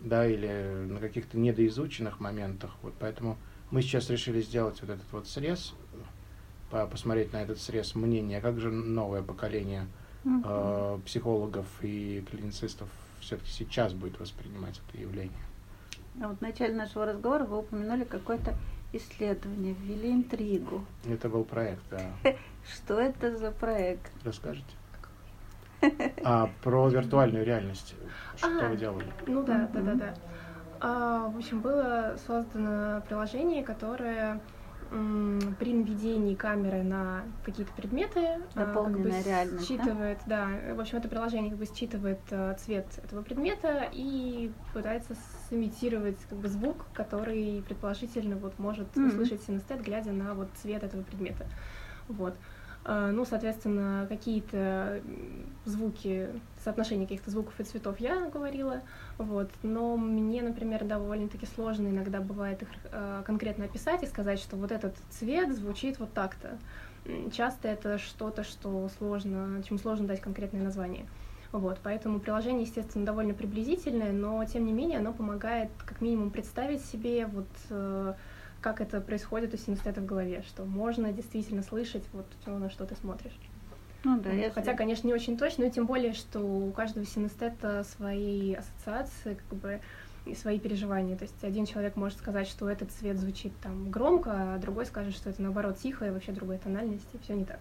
да, 0.00 0.26
или 0.26 0.86
на 0.86 1.00
каких-то 1.00 1.38
недоизученных 1.38 2.20
моментах. 2.20 2.72
Вот 2.82 2.94
поэтому 2.98 3.38
мы 3.70 3.80
сейчас 3.80 4.10
решили 4.10 4.42
сделать 4.42 4.80
вот 4.82 4.90
этот 4.90 5.10
вот 5.12 5.26
срез, 5.26 5.74
по- 6.70 6.86
посмотреть 6.86 7.32
на 7.32 7.42
этот 7.42 7.58
срез 7.58 7.94
мнения, 7.94 8.40
как 8.40 8.60
же 8.60 8.70
новое 8.70 9.22
поколение 9.22 9.86
Мгм. 10.24 10.42
э, 10.46 10.98
психологов 11.06 11.66
и 11.82 12.22
клиницистов 12.30 12.88
все-таки 13.20 13.50
сейчас 13.50 13.94
будет 13.94 14.20
воспринимать 14.20 14.80
это 14.88 15.00
явление. 15.00 15.32
А 16.22 16.28
вот 16.28 16.38
в 16.38 16.40
начале 16.42 16.74
нашего 16.74 17.06
разговора 17.06 17.44
вы 17.44 17.58
упомянули 17.58 18.04
какое-то 18.04 18.54
исследование, 18.92 19.74
ввели 19.74 20.12
интригу. 20.12 20.84
Это 21.06 21.28
был 21.28 21.44
проект, 21.44 21.82
да. 21.90 22.12
Что 22.72 22.98
это 22.98 23.36
за 23.36 23.50
проект? 23.50 24.12
Расскажите? 24.24 24.74
А, 26.24 26.48
про 26.62 26.88
виртуальную 26.88 27.44
реальность. 27.44 27.94
Что 28.36 28.66
А. 28.66 28.68
вы 28.68 28.76
делали? 28.76 29.06
Ну 29.26 29.44
да, 29.44 29.68
да, 29.72 29.80
да, 29.82 29.94
да. 29.94 30.14
А, 30.80 31.28
в 31.28 31.36
общем, 31.36 31.60
было 31.60 32.16
создано 32.26 33.02
приложение, 33.02 33.62
которое 33.62 34.40
м, 34.90 35.40
при 35.58 35.72
наведении 35.74 36.34
камеры 36.34 36.82
на 36.82 37.24
какие-то 37.44 37.72
предметы 37.72 38.18
а, 38.20 38.38
как 38.54 38.64
бы 38.64 38.64
Дополненная 38.64 39.22
реальность, 39.22 39.76
да? 39.76 39.84
считывает, 39.84 40.18
да? 40.26 40.48
в 40.74 40.80
общем, 40.80 40.98
это 40.98 41.08
приложение 41.08 41.50
как 41.50 41.58
бы 41.58 41.66
считывает 41.66 42.20
а, 42.30 42.54
цвет 42.54 42.86
этого 43.02 43.22
предмета 43.22 43.88
и 43.92 44.52
пытается 44.72 45.14
сымитировать 45.48 46.18
как 46.28 46.38
бы 46.38 46.48
звук, 46.48 46.86
который 46.94 47.62
предположительно 47.66 48.36
вот 48.36 48.58
может 48.58 48.94
Мгм. 48.96 49.08
услышать 49.08 49.42
синестет, 49.42 49.82
глядя 49.82 50.12
на 50.12 50.34
вот 50.34 50.48
цвет 50.54 50.82
этого 50.82 51.02
предмета. 51.02 51.46
Вот. 52.08 52.34
А, 52.84 53.10
Ну, 53.12 53.24
соответственно, 53.24 54.06
какие-то 54.08 55.00
звуки, 55.64 56.28
соотношение 56.62 57.06
каких-то 57.06 57.30
звуков 57.30 57.58
и 57.58 57.64
цветов 57.64 57.98
я 57.98 58.28
говорила, 58.28 58.82
вот. 59.18 59.50
Но 59.62 59.96
мне, 59.96 60.42
например, 60.42 60.84
довольно-таки 60.84 61.46
сложно 61.46 61.88
иногда 61.88 62.20
бывает 62.20 62.62
их 62.62 62.68
э, 62.92 63.22
конкретно 63.24 63.64
описать 63.64 64.02
и 64.02 64.06
сказать, 64.06 64.38
что 64.38 64.56
вот 64.56 64.70
этот 64.70 64.94
цвет 65.10 65.54
звучит 65.54 65.98
вот 65.98 66.12
так-то. 66.12 66.58
Часто 67.32 67.68
это 67.68 67.98
что-то, 67.98 68.44
что 68.44 68.88
сложно, 68.98 69.62
чему 69.62 69.78
сложно 69.78 70.06
дать 70.06 70.20
конкретное 70.20 70.62
название. 70.62 71.06
Вот, 71.52 71.78
поэтому 71.82 72.18
приложение, 72.18 72.62
естественно, 72.62 73.06
довольно 73.06 73.32
приблизительное, 73.32 74.12
но 74.12 74.44
тем 74.44 74.66
не 74.66 74.72
менее 74.72 74.98
оно 74.98 75.12
помогает 75.12 75.70
как 75.86 76.00
минимум 76.00 76.30
представить 76.30 76.84
себе 76.84 77.26
вот 77.26 77.46
э, 77.70 78.14
как 78.64 78.80
это 78.80 79.02
происходит 79.02 79.52
у 79.52 79.58
синестета 79.58 80.00
в 80.00 80.06
голове, 80.06 80.42
что 80.48 80.64
можно 80.64 81.12
действительно 81.12 81.62
слышать 81.62 82.04
вот 82.14 82.24
то, 82.46 82.58
на 82.58 82.70
что 82.70 82.86
ты 82.86 82.96
смотришь. 82.96 83.38
Ну 84.04 84.18
да, 84.22 84.32
если- 84.32 84.52
Хотя, 84.54 84.72
конечно, 84.74 85.06
не 85.06 85.12
очень 85.12 85.36
точно, 85.36 85.64
но 85.66 85.70
тем 85.70 85.84
более, 85.84 86.14
что 86.14 86.40
у 86.40 86.72
каждого 86.72 87.04
синестета 87.04 87.84
свои 87.84 88.54
ассоциации, 88.54 89.34
как 89.34 89.58
бы 89.58 89.80
и 90.24 90.34
свои 90.34 90.58
переживания. 90.58 91.14
То 91.14 91.24
есть 91.24 91.44
один 91.44 91.66
человек 91.66 91.96
может 91.96 92.16
сказать, 92.18 92.48
что 92.48 92.66
этот 92.70 92.90
цвет 92.90 93.18
звучит 93.18 93.52
там 93.60 93.90
громко, 93.90 94.54
а 94.54 94.58
другой 94.58 94.86
скажет, 94.86 95.14
что 95.14 95.28
это 95.28 95.42
наоборот 95.42 95.76
тихо 95.76 96.06
и 96.06 96.10
вообще 96.10 96.32
другой 96.32 96.56
тональности, 96.56 97.20
все 97.22 97.34
не 97.34 97.44
так. 97.44 97.60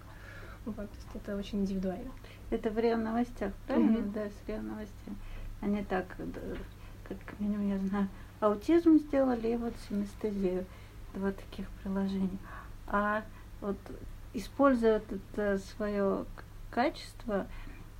Вот, 0.63 0.75
то 0.77 0.83
есть 0.95 1.15
это 1.15 1.35
очень 1.35 1.59
индивидуально. 1.59 2.11
Это 2.49 2.69
в 2.69 2.79
РИА 2.79 2.95
новостях, 2.95 3.51
правильно? 3.67 3.91
Мгм. 3.91 4.11
Да, 4.13 4.21
с 4.29 4.47
РИА 4.47 4.61
новостями. 4.61 5.17
Они 5.59 5.83
так, 5.83 6.15
да, 6.17 6.39
как 7.09 7.37
минимум, 7.41 7.67
я 7.69 7.77
знаю, 7.89 8.07
аутизм 8.39 8.97
сделали 8.99 9.49
и 9.49 9.57
вот 9.57 9.73
синестезию. 9.89 10.65
Два 11.13 11.31
таких 11.31 11.67
приложения. 11.83 12.37
А 12.87 13.23
вот 13.61 13.77
используя 14.33 14.99
вот 14.99 15.19
это 15.37 15.59
свое 15.59 16.25
качество, 16.71 17.47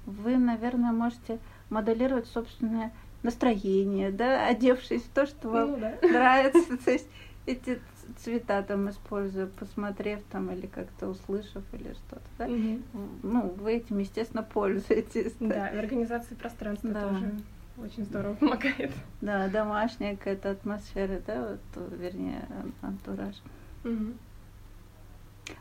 вы, 0.06 0.38
наверное, 0.38 0.92
можете 0.92 1.40
моделировать 1.70 2.28
собственное 2.28 2.92
настроение, 3.22 4.12
да, 4.12 4.48
одевшись 4.48 5.04
в 5.04 5.10
то, 5.10 5.26
что 5.26 5.50
вам 5.50 5.72
Ну 5.72 5.78
да. 5.78 5.98
нравится. 6.10 6.78
То 6.78 6.92
есть 6.92 7.08
эти 7.46 7.80
цвета 8.18 8.62
там 8.64 8.90
используя, 8.90 9.48
посмотрев 9.48 10.22
там 10.32 10.52
или 10.52 10.66
как-то 10.68 11.08
услышав 11.08 11.64
или 11.72 11.94
что-то, 11.94 12.22
да. 12.38 12.48
Мгм. 12.48 12.84
Ну, 13.24 13.50
вы 13.60 13.74
этим, 13.74 14.00
естественно, 14.00 14.44
пользуетесь. 14.54 15.34
Да, 15.40 15.72
в 15.74 15.78
организации 15.78 16.36
пространства 16.36 16.90
Да. 16.90 17.02
тоже 17.10 17.34
очень 17.78 18.06
здорово 18.06 18.34
помогает. 18.40 18.92
Да, 19.22 19.48
домашняя 19.48 20.16
какая-то 20.16 20.52
атмосфера, 20.52 21.22
да, 21.26 21.50
вот, 21.52 21.60
э, 21.76 21.96
вернее, 21.98 22.46
ан- 22.50 22.74
антураж. 22.82 23.36
Мгм. 23.84 24.18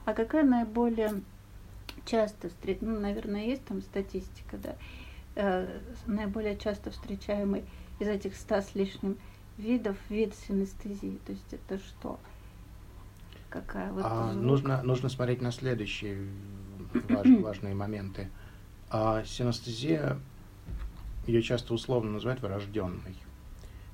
А 0.04 0.12
какая 0.14 0.44
наиболее 0.44 1.22
часто 2.04 2.48
встреч... 2.48 2.78
ну, 2.80 2.98
наверное, 2.98 3.44
есть 3.44 3.64
там 3.64 3.82
статистика, 3.82 4.56
да, 4.58 4.76
э, 5.36 5.80
наиболее 6.06 6.56
часто 6.56 6.90
встречаемый 6.90 7.64
из 7.98 8.08
этих 8.08 8.36
ста 8.36 8.62
с 8.62 8.74
лишним 8.74 9.16
видов 9.58 9.96
вид 10.08 10.34
синестезии, 10.34 11.18
то 11.26 11.32
есть 11.32 11.52
это 11.52 11.78
что? 11.78 12.18
Какая 13.50 13.92
вот 13.92 14.04
А, 14.04 14.32
звук? 14.32 14.42
нужно, 14.42 14.82
нужно 14.82 15.08
смотреть 15.08 15.42
на 15.42 15.52
следующие 15.52 16.26
важ- 17.08 17.40
важные 17.42 17.74
моменты. 17.74 18.28
А, 18.88 19.22
синестезия, 19.24 20.18
ее 21.26 21.42
часто 21.42 21.74
условно 21.74 22.12
называют 22.12 22.42
врожденной. 22.42 23.16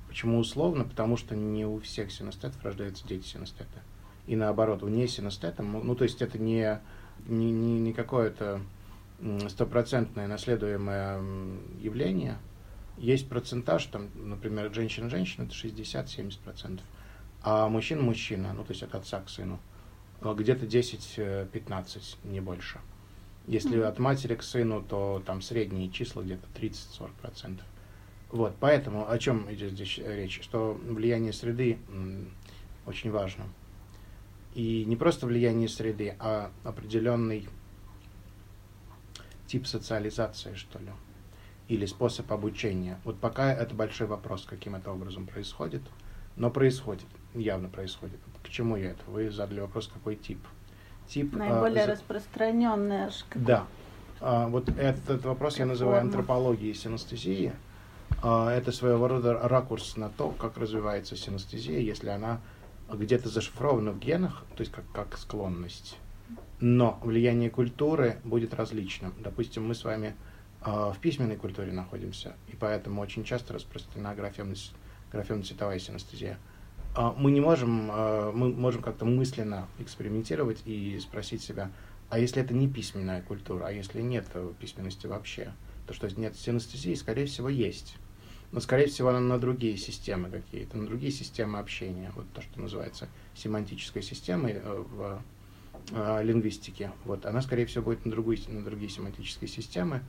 Почему 0.07 0.39
условно? 0.39 0.83
Потому 0.83 1.17
что 1.17 1.35
не 1.35 1.65
у 1.65 1.79
всех 1.79 2.11
синестетов 2.11 2.63
рождаются 2.63 3.07
дети 3.07 3.25
синестета. 3.27 3.83
И 4.25 4.35
наоборот, 4.35 4.81
вне 4.81 5.07
синестета, 5.07 5.63
мо- 5.63 5.83
ну 5.83 5.95
то 5.95 6.03
есть 6.03 6.21
это 6.21 6.39
не, 6.39 6.79
не, 7.27 7.51
не, 7.51 7.79
не 7.79 7.93
какое-то 7.93 8.61
стопроцентное 9.49 10.27
наследуемое 10.27 11.21
явление. 11.79 12.37
Есть 12.97 13.29
процентаж, 13.29 13.85
там, 13.85 14.09
например, 14.15 14.73
женщина-женщина, 14.73 15.45
это 15.45 15.53
60-70%, 15.53 16.81
а 17.43 17.69
мужчина-мужчина, 17.69 18.53
ну 18.53 18.63
то 18.63 18.71
есть 18.71 18.83
от 18.83 18.93
отца 18.95 19.21
к 19.21 19.29
сыну, 19.29 19.59
э, 20.21 20.33
где-то 20.37 20.65
10-15, 20.65 22.17
не 22.25 22.41
больше. 22.41 22.79
Если 23.49 23.77
Мгм. 23.77 23.87
от 23.87 23.97
матери 23.97 24.35
к 24.35 24.43
сыну, 24.43 24.83
то 24.83 25.23
там 25.25 25.41
средние 25.41 25.89
числа 25.89 26.21
где-то 26.21 26.47
30-40%. 26.53 27.63
Вот, 28.29 28.55
поэтому 28.59 29.09
о 29.09 29.17
чем 29.17 29.51
идет 29.51 29.71
здесь 29.71 29.97
речь? 29.97 30.39
Что 30.43 30.79
влияние 30.83 31.33
среды 31.33 31.79
очень 32.85 33.09
важно. 33.09 33.45
И 34.53 34.85
не 34.85 34.95
просто 34.95 35.25
влияние 35.25 35.67
среды, 35.67 36.15
а 36.19 36.51
определенный 36.63 37.49
тип 39.47 39.65
социализации, 39.65 40.53
что 40.53 40.77
ли, 40.77 40.91
или 41.67 41.87
способ 41.87 42.31
обучения. 42.31 42.99
Вот 43.03 43.19
пока 43.19 43.51
это 43.51 43.73
большой 43.73 44.05
вопрос, 44.05 44.45
каким 44.45 44.75
это 44.75 44.91
образом 44.91 45.25
происходит, 45.25 45.81
но 46.35 46.51
происходит, 46.51 47.07
явно 47.33 47.67
происходит. 47.67 48.19
К 48.43 48.49
чему 48.49 48.75
я 48.75 48.91
это? 48.91 49.03
Вы 49.07 49.31
задали 49.31 49.61
вопрос, 49.61 49.87
какой 49.87 50.17
тип. 50.17 50.39
Тип... 51.09 51.33
а, 51.35 51.39
Наиболее 51.39 51.85
за- 51.85 51.91
распространенная 51.93 53.09
ш- 53.09 53.25
да. 53.35 53.65
А, 54.21 54.47
вот 54.47 54.69
этот 54.69 55.25
вопрос 55.25 55.57
я 55.57 55.65
называю 55.65 56.01
антропологией 56.01 56.73
синестезии. 56.75 57.51
А, 58.21 58.51
это 58.51 58.71
своего 58.71 59.07
рода 59.07 59.33
ракурс 59.33 59.97
на 59.97 60.09
то, 60.09 60.29
как 60.29 60.57
развивается 60.57 61.15
синестезия, 61.15 61.79
если 61.79 62.09
она 62.09 62.41
где-то 62.91 63.29
зашифрована 63.29 63.91
в 63.91 63.99
генах, 63.99 64.43
то 64.55 64.61
есть 64.61 64.71
как, 64.71 64.83
как 64.93 65.17
склонность. 65.17 65.97
Но 66.59 66.99
влияние 67.03 67.49
культуры 67.49 68.17
будет 68.23 68.53
различным. 68.53 69.13
Допустим, 69.19 69.67
мы 69.67 69.73
с 69.73 69.83
вами 69.83 70.15
а, 70.61 70.91
в 70.91 70.99
письменной 70.99 71.37
культуре 71.37 71.71
находимся, 71.71 72.35
и 72.49 72.55
поэтому 72.55 73.01
очень 73.01 73.23
часто 73.23 73.53
распространена 73.53 74.13
графемно- 74.13 74.55
графемно-цветовая 75.11 75.79
синестезия. 75.79 76.37
А, 76.95 77.13
Мы 77.17 77.31
не 77.31 77.41
можем, 77.41 77.89
а, 77.91 78.31
мы 78.31 78.49
можем 78.49 78.81
как-то 78.81 79.05
мысленно 79.05 79.67
экспериментировать 79.79 80.61
и 80.65 80.99
спросить 80.99 81.41
себя, 81.41 81.71
а 82.09 82.17
если 82.17 82.41
это 82.41 82.53
не 82.53 82.67
письменная 82.67 83.21
культура, 83.21 83.67
а 83.67 83.71
если 83.71 84.01
нет 84.01 84.25
э, 84.33 84.51
письменности 84.59 85.05
вообще, 85.05 85.53
то 85.85 85.93
что 85.93 86.09
нет 86.19 86.35
синестезии, 86.35 86.95
скорее 86.95 87.27
всего, 87.27 87.49
есть. 87.49 87.97
Но, 88.51 88.59
скорее 88.59 88.87
всего, 88.87 89.09
она 89.09 89.19
на 89.19 89.37
другие 89.37 89.77
системы 89.77 90.29
какие-то, 90.31 90.75
на 90.75 90.87
другие 90.87 91.11
системы 91.11 91.59
общения. 91.59 92.11
Вот 92.15 92.25
то, 92.33 92.41
что 92.41 92.59
называется 92.59 93.07
семантической 93.35 94.01
системой 94.01 94.53
э, 94.53 94.83
в 94.91 95.21
э, 95.91 96.23
лингвистике. 96.23 96.91
Вот, 97.05 97.27
она, 97.27 97.43
скорее 97.43 97.67
всего, 97.67 97.83
будет 97.83 98.05
на, 98.05 98.11
другую, 98.11 98.39
на 98.47 98.63
другие 98.63 98.89
семантические 98.89 99.47
системы. 99.47 100.01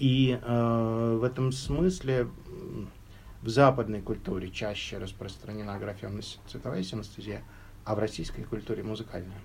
И 0.00 0.36
э, 0.42 1.16
в 1.20 1.22
этом 1.22 1.52
смысле 1.52 2.28
в 3.46 3.48
западной 3.48 4.02
культуре 4.02 4.50
чаще 4.50 4.98
распространена 4.98 5.78
графемно-цветовая 5.78 6.82
синестезия, 6.82 7.44
а 7.84 7.94
в 7.94 8.00
российской 8.00 8.42
культуре 8.42 8.82
музыкальная. 8.82 9.40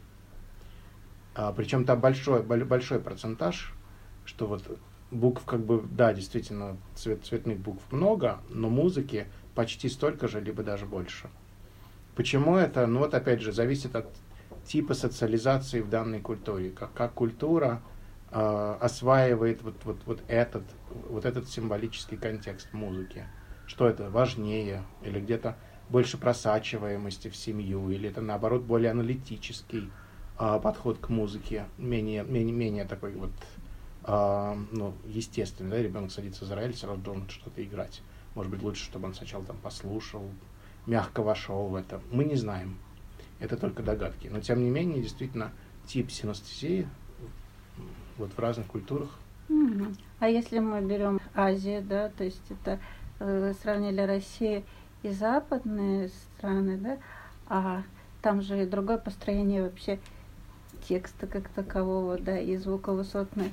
А, 1.35 1.53
причем 1.53 1.85
там 1.85 2.01
большой, 2.01 2.41
боль- 2.41 2.65
большой 2.65 2.99
процентаж, 2.99 3.75
что 4.25 4.47
вот 4.47 4.79
букв 5.11 5.45
как 5.45 5.63
бы, 5.63 5.83
да, 5.87 6.15
действительно, 6.15 6.77
цвет, 6.95 7.23
цветных 7.23 7.59
букв 7.59 7.83
много, 7.91 8.39
но 8.49 8.69
музыки 8.69 9.27
почти 9.53 9.87
столько 9.87 10.27
же, 10.27 10.41
либо 10.41 10.63
даже 10.63 10.87
больше. 10.87 11.29
Почему 12.15 12.55
это? 12.55 12.87
Ну 12.87 13.01
вот 13.01 13.13
опять 13.13 13.41
же, 13.41 13.51
зависит 13.51 13.95
от 13.95 14.07
типа 14.65 14.95
социализации 14.95 15.79
в 15.79 15.89
данной 15.89 16.21
культуре, 16.21 16.71
как, 16.71 16.91
как 16.93 17.13
культура 17.13 17.83
э, 18.31 18.77
осваивает 18.81 19.61
вот, 19.61 19.75
вот, 19.83 19.97
вот, 20.07 20.23
этот, 20.27 20.63
вот 20.89 21.25
этот 21.25 21.47
символический 21.47 22.17
контекст 22.17 22.73
музыки. 22.73 23.27
Что 23.71 23.87
это 23.87 24.09
важнее, 24.09 24.83
или 25.01 25.21
где-то 25.21 25.55
больше 25.87 26.17
просачиваемости 26.17 27.29
в 27.29 27.37
семью, 27.37 27.89
или 27.89 28.09
это 28.09 28.19
наоборот 28.19 28.63
более 28.63 28.91
аналитический 28.91 29.89
а, 30.37 30.59
подход 30.59 30.97
к 30.97 31.07
музыке, 31.07 31.67
менее, 31.77 32.25
менее, 32.25 32.53
менее 32.53 32.83
такой 32.83 33.13
вот 33.13 33.31
а, 34.03 34.57
ну, 34.73 34.93
естественный, 35.05 35.71
да, 35.71 35.81
ребенок 35.81 36.11
садится 36.11 36.43
за 36.43 36.55
рояль, 36.55 36.75
сразу 36.75 36.99
должен 36.99 37.29
что-то 37.29 37.63
играть. 37.63 38.01
Может 38.35 38.51
быть, 38.51 38.61
лучше, 38.61 38.83
чтобы 38.83 39.07
он 39.07 39.13
сначала 39.13 39.45
там 39.45 39.55
послушал, 39.63 40.29
мягко 40.85 41.23
вошел 41.23 41.67
в 41.67 41.75
это. 41.75 42.01
Мы 42.11 42.25
не 42.25 42.35
знаем. 42.35 42.77
Это 43.39 43.55
только 43.55 43.83
догадки. 43.83 44.27
Но, 44.27 44.41
тем 44.41 44.61
не 44.61 44.69
менее, 44.69 45.01
действительно, 45.01 45.53
тип 45.87 46.11
синестезии 46.11 46.89
вот 48.17 48.33
в 48.33 48.39
разных 48.39 48.67
культурах. 48.67 49.17
А 50.19 50.27
если 50.27 50.59
мы 50.59 50.81
берем 50.81 51.21
Азию, 51.33 51.81
да, 51.81 52.09
то 52.09 52.25
есть 52.25 52.43
это 52.49 52.71
э, 52.73 52.79
сравнили 53.61 54.01
Россию 54.01 54.63
и 55.03 55.09
западные 55.09 56.09
страны, 56.09 56.77
да, 56.77 56.97
а 57.47 57.83
там 58.21 58.41
же 58.41 58.65
другое 58.65 58.97
построение 58.97 59.63
вообще 59.63 59.99
текста 60.87 61.27
как 61.27 61.49
такового, 61.49 62.17
да, 62.17 62.39
и 62.39 62.55
звуковысотный 62.57 63.51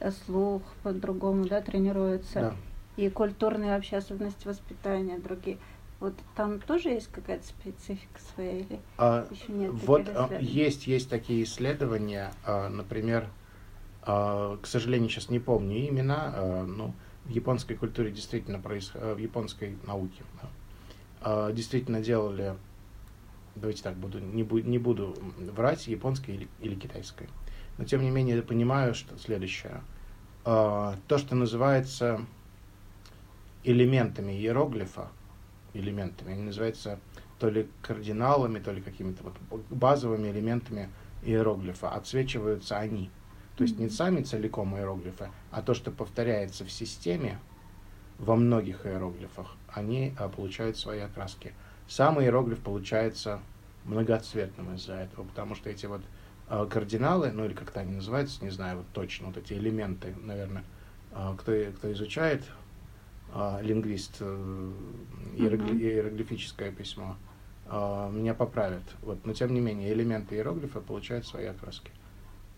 э, 0.00 0.10
слух 0.10 0.62
по-другому, 0.82 1.46
да, 1.46 1.60
тренируется, 1.60 2.40
да. 2.40 2.54
и 2.96 3.08
культурные 3.08 3.72
вообще 3.72 3.96
особенности 3.96 4.46
воспитания 4.46 5.18
другие. 5.18 5.58
Вот 6.00 6.14
там 6.36 6.60
тоже 6.60 6.90
есть 6.90 7.08
какая-то 7.08 7.44
специфика 7.44 8.20
своя 8.32 8.60
или 8.60 8.80
А, 8.98 9.26
еще 9.30 9.52
нет? 9.52 9.72
Вот 9.84 10.08
а, 10.08 10.38
есть, 10.40 10.86
есть 10.86 11.10
такие 11.10 11.42
исследования, 11.42 12.32
а, 12.44 12.68
например, 12.68 13.28
а, 14.02 14.56
к 14.62 14.66
сожалению, 14.66 15.08
сейчас 15.08 15.28
не 15.28 15.40
помню 15.40 15.88
имена, 15.88 16.32
а, 16.34 16.64
но 16.64 16.94
в 17.28 17.30
японской 17.30 17.74
культуре 17.74 18.10
действительно 18.10 18.58
происходит, 18.58 19.16
в 19.16 19.18
японской 19.18 19.76
науке 19.86 20.22
да, 20.40 20.48
а, 21.20 21.52
действительно 21.52 22.00
делали, 22.00 22.56
давайте 23.54 23.82
так, 23.82 23.96
буду, 23.96 24.18
не, 24.18 24.42
бу- 24.42 24.62
не 24.62 24.78
буду 24.78 25.16
врать, 25.38 25.86
японской 25.86 26.30
или, 26.32 26.48
или 26.60 26.74
китайской. 26.74 27.28
Но 27.76 27.84
тем 27.84 28.02
не 28.02 28.10
менее 28.10 28.36
я 28.36 28.42
понимаю, 28.42 28.94
что 28.94 29.16
следующее. 29.18 29.82
А, 30.44 30.96
то, 31.06 31.18
что 31.18 31.34
называется 31.34 32.24
элементами 33.62 34.32
иероглифа, 34.32 35.08
элементами, 35.74 36.32
они 36.32 36.42
называются 36.42 36.98
то 37.38 37.50
ли 37.50 37.68
кардиналами, 37.82 38.58
то 38.58 38.72
ли 38.72 38.80
какими-то 38.80 39.22
вот 39.22 39.62
базовыми 39.70 40.28
элементами 40.28 40.88
иероглифа. 41.22 41.90
Отсвечиваются 41.90 42.78
они. 42.78 43.10
То 43.58 43.64
есть 43.64 43.76
не 43.76 43.88
сами 43.88 44.22
целиком 44.22 44.76
иероглифы, 44.76 45.30
а 45.50 45.62
то, 45.62 45.74
что 45.74 45.90
повторяется 45.90 46.64
в 46.64 46.70
системе 46.70 47.40
во 48.20 48.36
многих 48.36 48.86
иероглифах, 48.86 49.56
они 49.66 50.14
а, 50.16 50.28
получают 50.28 50.76
свои 50.76 51.00
окраски. 51.00 51.52
Сам 51.88 52.22
иероглиф 52.22 52.60
получается 52.60 53.40
многоцветным 53.84 54.76
из-за 54.76 54.94
этого, 54.94 55.24
потому 55.24 55.56
что 55.56 55.70
эти 55.70 55.86
вот 55.86 56.02
а, 56.46 56.66
кардиналы, 56.66 57.32
ну 57.32 57.46
или 57.46 57.52
как-то 57.52 57.80
они 57.80 57.96
называются, 57.96 58.44
не 58.44 58.50
знаю 58.50 58.76
вот 58.76 58.86
точно, 58.92 59.26
вот 59.26 59.38
эти 59.38 59.54
элементы, 59.54 60.14
наверное, 60.22 60.62
а, 61.10 61.34
кто, 61.36 61.52
кто 61.76 61.92
изучает, 61.92 62.44
лингвист, 63.60 64.16
э, 64.20 64.72
иерогли- 65.36 65.78
иероглифическое 65.78 66.72
письмо, 66.72 67.16
меня 67.66 68.32
поправят. 68.32 68.84
Вот, 69.02 69.26
но 69.26 69.34
тем 69.34 69.52
не 69.52 69.60
менее, 69.60 69.92
элементы 69.92 70.36
иероглифа 70.36 70.80
получают 70.80 71.26
свои 71.26 71.44
окраски. 71.44 71.90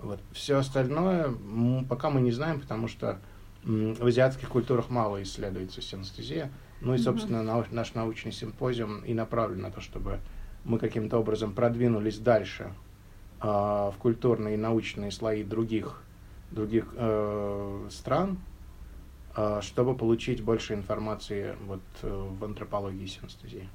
Вот. 0.03 0.21
Все 0.33 0.57
остальное 0.57 1.33
пока 1.89 2.11
мы 2.11 2.21
не 2.21 2.33
знаем, 2.33 2.61
потому 2.61 2.89
что 2.89 3.19
в 3.63 4.07
азиатских 4.07 4.49
культурах 4.49 4.89
мало 4.89 5.23
исследуется 5.23 5.83
синестезия. 5.83 6.51
Ну 6.81 6.95
и, 6.95 6.99
собственно, 6.99 7.43
нау- 7.43 7.67
наш 7.71 7.93
научный 7.95 8.33
симпозиум 8.33 9.01
и 9.05 9.13
направлен 9.13 9.61
на 9.61 9.71
то, 9.71 9.81
чтобы 9.83 10.21
мы 10.65 10.79
каким-то 10.79 11.19
образом 11.19 11.53
продвинулись 11.53 12.19
дальше 12.19 12.73
э, 13.43 13.47
в 13.47 13.95
культурные 13.99 14.55
и 14.55 14.57
научные 14.57 15.11
слои 15.11 15.43
других, 15.45 16.03
других 16.51 16.87
э, 16.97 17.89
стран, 17.91 18.39
э, 19.37 19.61
чтобы 19.63 19.95
получить 19.95 20.43
больше 20.43 20.73
информации 20.73 21.55
вот, 21.67 21.83
э, 22.03 22.29
в 22.39 22.43
антропологии 22.45 23.05
синестезии. 23.07 23.69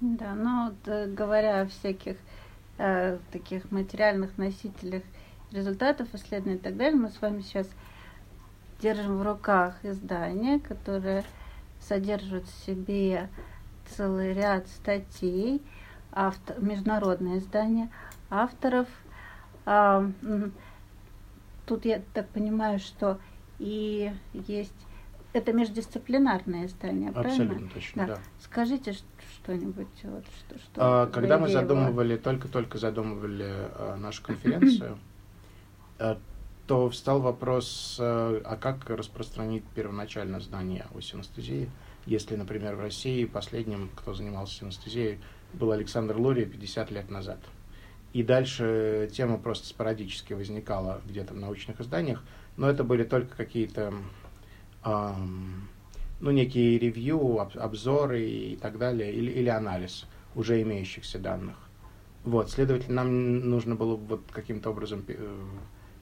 Да, 0.00 0.34
ну 0.34 0.66
вот, 0.66 0.88
э, 0.92 1.06
говоря 1.06 1.62
о 1.62 1.66
всяких 1.68 2.16
э, 2.76 3.18
таких 3.30 3.70
материальных 3.70 4.36
носителях 4.36 5.02
результатов 5.52 6.08
исследований 6.14 6.56
и 6.56 6.60
так 6.60 6.76
далее, 6.76 6.98
мы 6.98 7.10
с 7.10 7.20
вами 7.20 7.40
сейчас 7.40 7.68
держим 8.80 9.18
в 9.18 9.22
руках 9.22 9.76
издание, 9.82 10.58
которое 10.60 11.24
содержит 11.80 12.44
в 12.44 12.66
себе 12.66 13.28
целый 13.86 14.32
ряд 14.34 14.66
статей, 14.68 15.62
автор, 16.12 16.60
международное 16.60 17.38
издание 17.38 17.90
авторов. 18.30 18.88
А, 19.64 20.10
тут 21.66 21.84
я 21.84 22.02
так 22.12 22.28
понимаю, 22.28 22.78
что 22.78 23.18
и 23.58 24.12
есть 24.32 24.86
это 25.32 25.52
междисциплинарное 25.52 26.66
издание, 26.66 27.10
Абсолютно 27.10 27.46
правильно? 27.46 27.70
точно, 27.72 28.06
да. 28.06 28.14
да. 28.16 28.22
Скажите 28.40 28.92
что-нибудь, 28.92 29.88
вот, 30.02 30.24
что, 30.26 30.58
что 30.58 30.72
а, 30.76 31.06
когда 31.06 31.38
мы 31.38 31.48
задумывали, 31.48 32.16
только-только 32.16 32.78
задумывали 32.78 33.48
а, 33.48 33.96
нашу 33.96 34.22
конференцию, 34.22 34.98
то 36.66 36.88
встал 36.88 37.20
вопрос, 37.20 37.96
а, 38.00 38.40
а 38.44 38.56
как 38.56 38.88
распространить 38.88 39.64
первоначально 39.74 40.40
знания 40.40 40.86
о 40.94 41.00
синестезии, 41.00 41.70
если, 42.06 42.36
например, 42.36 42.76
в 42.76 42.80
России 42.80 43.24
последним, 43.24 43.90
кто 43.94 44.14
занимался 44.14 44.60
синестезией, 44.60 45.18
был 45.52 45.70
Александр 45.70 46.16
Лурия 46.16 46.46
50 46.46 46.90
лет 46.90 47.10
назад. 47.10 47.38
И 48.12 48.22
дальше 48.22 49.10
тема 49.12 49.38
просто 49.38 49.66
спорадически 49.66 50.34
возникала 50.34 51.00
где-то 51.06 51.34
в 51.34 51.38
научных 51.38 51.80
изданиях, 51.80 52.22
но 52.56 52.68
это 52.68 52.84
были 52.84 53.04
только 53.04 53.36
какие-то 53.36 53.94
ну, 54.84 56.30
некие 56.30 56.78
ревью, 56.78 57.40
обзоры 57.40 58.22
и 58.22 58.56
так 58.56 58.78
далее, 58.78 59.12
или, 59.12 59.30
или 59.30 59.48
анализ 59.48 60.06
уже 60.34 60.60
имеющихся 60.62 61.18
данных. 61.18 61.56
Вот, 62.24 62.50
следовательно, 62.50 63.02
нам 63.02 63.50
нужно 63.50 63.74
было 63.74 63.96
вот 63.96 64.22
каким-то 64.30 64.70
образом 64.70 65.04
э, 65.08 65.44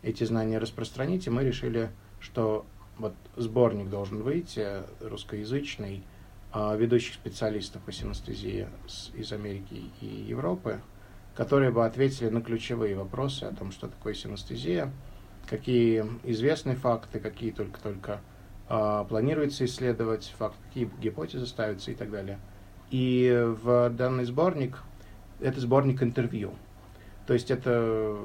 эти 0.02 0.24
знания 0.24 0.58
распространить, 0.58 1.26
и 1.26 1.30
мы 1.30 1.44
решили, 1.44 1.90
что 2.20 2.66
вот 2.98 3.14
сборник 3.36 3.88
должен 3.88 4.22
выйти, 4.22 4.66
русскоязычный, 5.00 6.04
а, 6.52 6.74
ведущих 6.74 7.14
специалистов 7.14 7.82
по 7.82 7.92
синестезии 7.92 8.68
из 9.14 9.32
Америки 9.32 9.84
и 10.00 10.06
Европы, 10.06 10.80
которые 11.34 11.70
бы 11.70 11.86
ответили 11.86 12.28
на 12.28 12.42
ключевые 12.42 12.96
вопросы 12.96 13.44
о 13.44 13.54
том, 13.54 13.70
что 13.70 13.88
такое 13.88 14.14
синестезия, 14.14 14.92
какие 15.48 16.04
известны 16.24 16.74
факты, 16.74 17.20
какие 17.20 17.52
только-только 17.52 18.20
а, 18.68 19.04
планируется 19.04 19.64
исследовать, 19.64 20.32
факт, 20.38 20.56
какие 20.68 20.90
гипотезы 21.00 21.46
ставятся 21.46 21.90
и 21.90 21.94
так 21.94 22.10
далее. 22.10 22.38
И 22.90 23.32
в 23.62 23.90
данный 23.90 24.24
сборник, 24.24 24.82
это 25.40 25.60
сборник 25.60 26.02
интервью. 26.02 26.54
То 27.26 27.34
есть 27.34 27.50
это 27.50 28.18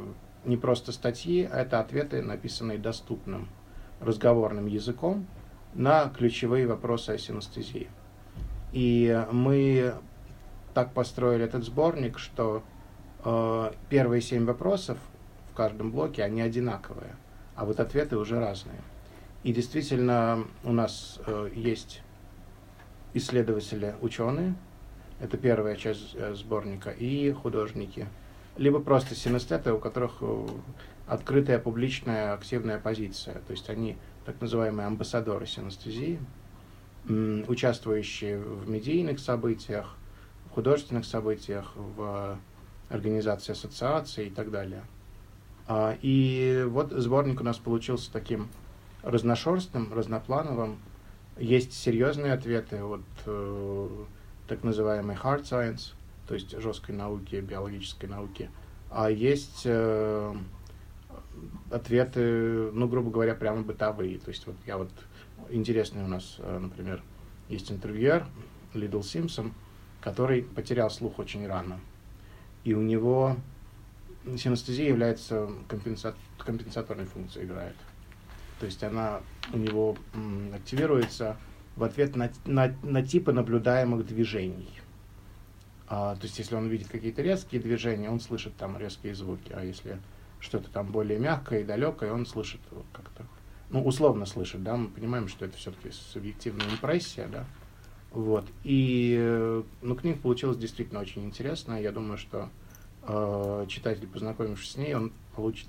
не 0.46 0.58
просто 0.58 0.92
статьи, 0.92 1.48
а 1.52 1.62
это 1.62 1.80
ответы, 1.80 2.22
написанные 2.22 2.78
доступным 2.78 3.50
разговорным 4.00 4.68
языком 4.68 5.26
на 5.74 6.10
ключевые 6.10 6.68
вопросы 6.68 7.12
о 7.12 7.18
синестезии. 7.18 7.90
И 8.72 9.26
мы 9.32 9.96
так 10.74 10.94
построили 10.94 11.46
этот 11.46 11.64
сборник, 11.64 12.20
что 12.20 12.64
э, 13.24 13.72
первые 13.90 14.22
семь 14.22 14.46
вопросов 14.46 14.98
в 15.52 15.56
каждом 15.56 15.92
блоке, 15.92 16.24
они 16.24 16.42
одинаковые, 16.42 17.16
а 17.56 17.66
вот 17.66 17.80
ответы 17.80 18.18
уже 18.18 18.40
разные. 18.40 18.82
И 19.44 19.54
действительно 19.54 20.46
у 20.64 20.74
нас 20.74 21.20
э, 21.26 21.50
есть 21.56 22.02
исследователи, 23.14 23.96
ученые, 24.02 24.56
это 25.22 25.38
первая 25.38 25.76
часть 25.76 26.16
э, 26.16 26.34
сборника, 26.36 26.90
и 26.90 27.32
художники, 27.32 28.08
либо 28.58 28.80
просто 28.80 29.16
синестеты, 29.16 29.74
у 29.74 29.80
которых 29.80 30.18
э, 30.22 30.48
открытая 31.08 31.60
публичная 31.60 32.34
активная 32.34 32.80
позиция, 32.80 33.36
то 33.36 33.52
есть 33.52 33.70
они 33.70 33.98
так 34.26 34.42
называемые 34.42 34.88
амбассадоры 34.88 35.46
синестезии, 35.46 36.20
участвующие 37.08 38.40
в 38.40 38.68
медийных 38.68 39.20
событиях, 39.20 39.96
в 40.50 40.56
художественных 40.56 41.06
событиях, 41.06 41.72
в 41.76 42.40
организации 42.90 43.52
ассоциаций 43.52 44.28
и 44.28 44.30
так 44.32 44.50
далее. 44.50 44.84
А, 45.68 45.96
и 46.02 46.66
вот 46.68 46.92
сборник 46.92 47.42
у 47.42 47.44
нас 47.44 47.58
получился 47.58 48.12
таким 48.12 48.50
разношерстным, 49.04 49.94
разноплановым. 49.94 50.80
Есть 51.38 51.74
серьезные 51.74 52.34
ответы 52.34 52.82
от 52.82 53.02
э, 53.26 53.90
так 54.48 54.64
называемой 54.64 55.16
hard 55.16 55.44
science, 55.44 55.94
то 56.28 56.34
есть 56.34 56.60
жесткой 56.60 56.96
науки, 56.96 57.36
биологической 57.36 58.08
науки, 58.08 58.50
а 58.90 59.10
есть 59.10 59.64
э, 59.66 60.36
ответы, 61.72 62.72
ну, 62.72 62.88
грубо 62.88 63.12
говоря, 63.12 63.36
прямо 63.36 63.62
бытовые. 63.62 64.20
То 64.20 64.30
есть 64.30 64.46
вот 64.48 64.56
я 64.66 64.78
вот 64.78 64.92
интересный 65.50 66.04
у 66.04 66.08
нас, 66.08 66.38
э, 66.40 66.60
например, 66.60 67.02
есть 67.50 67.72
интервьюер 67.72 68.26
Лидл 68.74 69.02
Симпсон, 69.02 69.54
который 70.02 70.44
потерял 70.44 70.90
слух 70.90 71.20
очень 71.20 71.48
рано. 71.48 71.80
И 72.64 72.74
у 72.74 72.82
него 72.82 73.38
синестезия 74.38 74.88
является 74.88 75.50
компенса... 75.68 76.16
компенсаторной 76.40 77.06
функцией 77.06 77.46
играет. 77.46 77.76
То 78.60 78.66
есть 78.66 78.84
она 78.84 79.22
у 79.54 79.58
него 79.58 79.98
активируется 80.54 81.38
в 81.76 81.84
ответ 81.84 82.16
на, 82.16 82.32
на, 82.46 82.74
на 82.84 83.06
типы 83.06 83.34
наблюдаемых 83.34 84.06
движений. 84.06 84.70
А, 85.88 86.16
то 86.16 86.24
есть 86.24 86.40
если 86.40 86.56
он 86.56 86.68
видит 86.68 86.88
какие-то 86.88 87.22
резкие 87.22 87.62
движения, 87.62 88.10
он 88.10 88.20
слышит 88.20 88.56
там 88.58 88.78
резкие 88.78 89.14
звуки, 89.14 89.52
а 89.54 89.64
если 89.64 90.00
что-то 90.40 90.70
там 90.70 90.92
более 90.92 91.20
мягкое 91.20 91.62
и 91.62 91.64
далекое, 91.64 92.12
он 92.12 92.26
слышит 92.26 92.62
как-то, 92.92 93.24
ну, 93.70 93.84
условно 93.84 94.26
слышит, 94.26 94.64
да, 94.64 94.76
мы 94.76 94.88
понимаем, 94.88 95.28
что 95.28 95.46
это 95.46 95.58
все-таки 95.58 95.92
субъективная 95.92 96.68
импрессия, 96.68 97.28
да, 97.28 97.46
вот, 98.12 98.46
и, 98.64 99.64
ну, 99.82 99.96
книга 99.96 100.20
получилась 100.20 100.58
действительно 100.58 101.02
очень 101.02 101.26
интересная, 101.26 101.82
я 101.82 101.92
думаю, 101.92 102.18
что 102.18 102.50
э, 103.04 103.66
читатель, 103.68 104.08
познакомившись 104.08 104.72
с 104.72 104.78
ней, 104.78 104.96
он 104.96 105.12
получит 105.36 105.68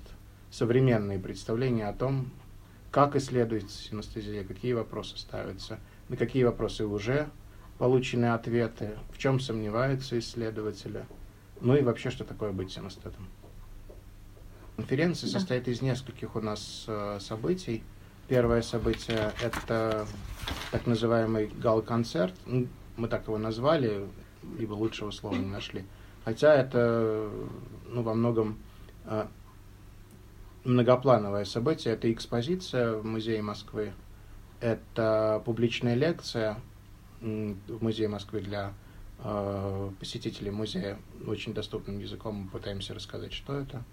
современные 0.49 1.19
представления 1.19 1.87
о 1.87 1.93
том, 1.93 2.31
как 2.89 3.15
исследуется 3.15 3.77
синестезия, 3.77 4.43
какие 4.43 4.73
вопросы 4.73 5.17
ставятся, 5.17 5.79
на 6.09 6.17
какие 6.17 6.43
вопросы 6.43 6.85
уже 6.85 7.29
получены 7.77 8.33
ответы, 8.33 8.97
в 9.11 9.17
чем 9.17 9.39
сомневаются 9.39 10.17
исследователи, 10.19 11.05
ну 11.61 11.75
и 11.75 11.81
вообще, 11.81 12.09
что 12.09 12.23
такое 12.23 12.51
быть 12.51 12.71
синестетом. 12.71 13.27
Конференция 14.75 15.31
да. 15.31 15.39
состоит 15.39 15.67
из 15.67 15.81
нескольких 15.81 16.35
у 16.35 16.39
нас 16.39 16.85
э, 16.87 17.17
событий. 17.19 17.83
Первое 18.27 18.61
событие– 18.61 19.31
это 19.43 20.05
так 20.71 20.85
называемый 20.85 21.47
гал-концерт. 21.47 22.33
Мы 22.45 23.07
так 23.07 23.25
его 23.27 23.37
назвали, 23.37 24.05
ибо 24.59 24.73
лучшего 24.73 25.11
слова 25.11 25.35
не 25.35 25.47
нашли. 25.47 25.85
Хотя 26.25 26.53
это 26.53 27.29
ну, 27.87 28.03
во 28.03 28.13
многом 28.13 28.59
э, 29.05 29.25
многоплановое 30.67 31.45
событие. 31.45 31.93
Это 31.93 32.11
экспозиция 32.11 32.93
в 32.93 33.05
Музее 33.05 33.41
Москвы, 33.41 33.93
это 34.59 35.41
публичная 35.45 35.95
лекция 35.95 36.57
в 37.21 37.83
Музее 37.83 38.07
Москвы 38.07 38.41
для 38.41 38.73
э, 39.19 39.91
посетителей 39.99 40.51
музея. 40.51 40.97
Очень 41.25 41.53
доступным 41.53 41.99
языком 41.99 42.35
мы 42.35 42.49
пытаемся 42.49 42.93
рассказать, 42.93 43.33
что 43.33 43.55
это, 43.55 43.83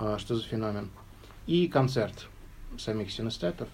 э, 0.00 0.16
что 0.18 0.36
за 0.36 0.42
феномен. 0.42 0.90
И 1.46 1.68
концерт 1.68 2.28
самих 2.78 3.10
синестетов. 3.10 3.68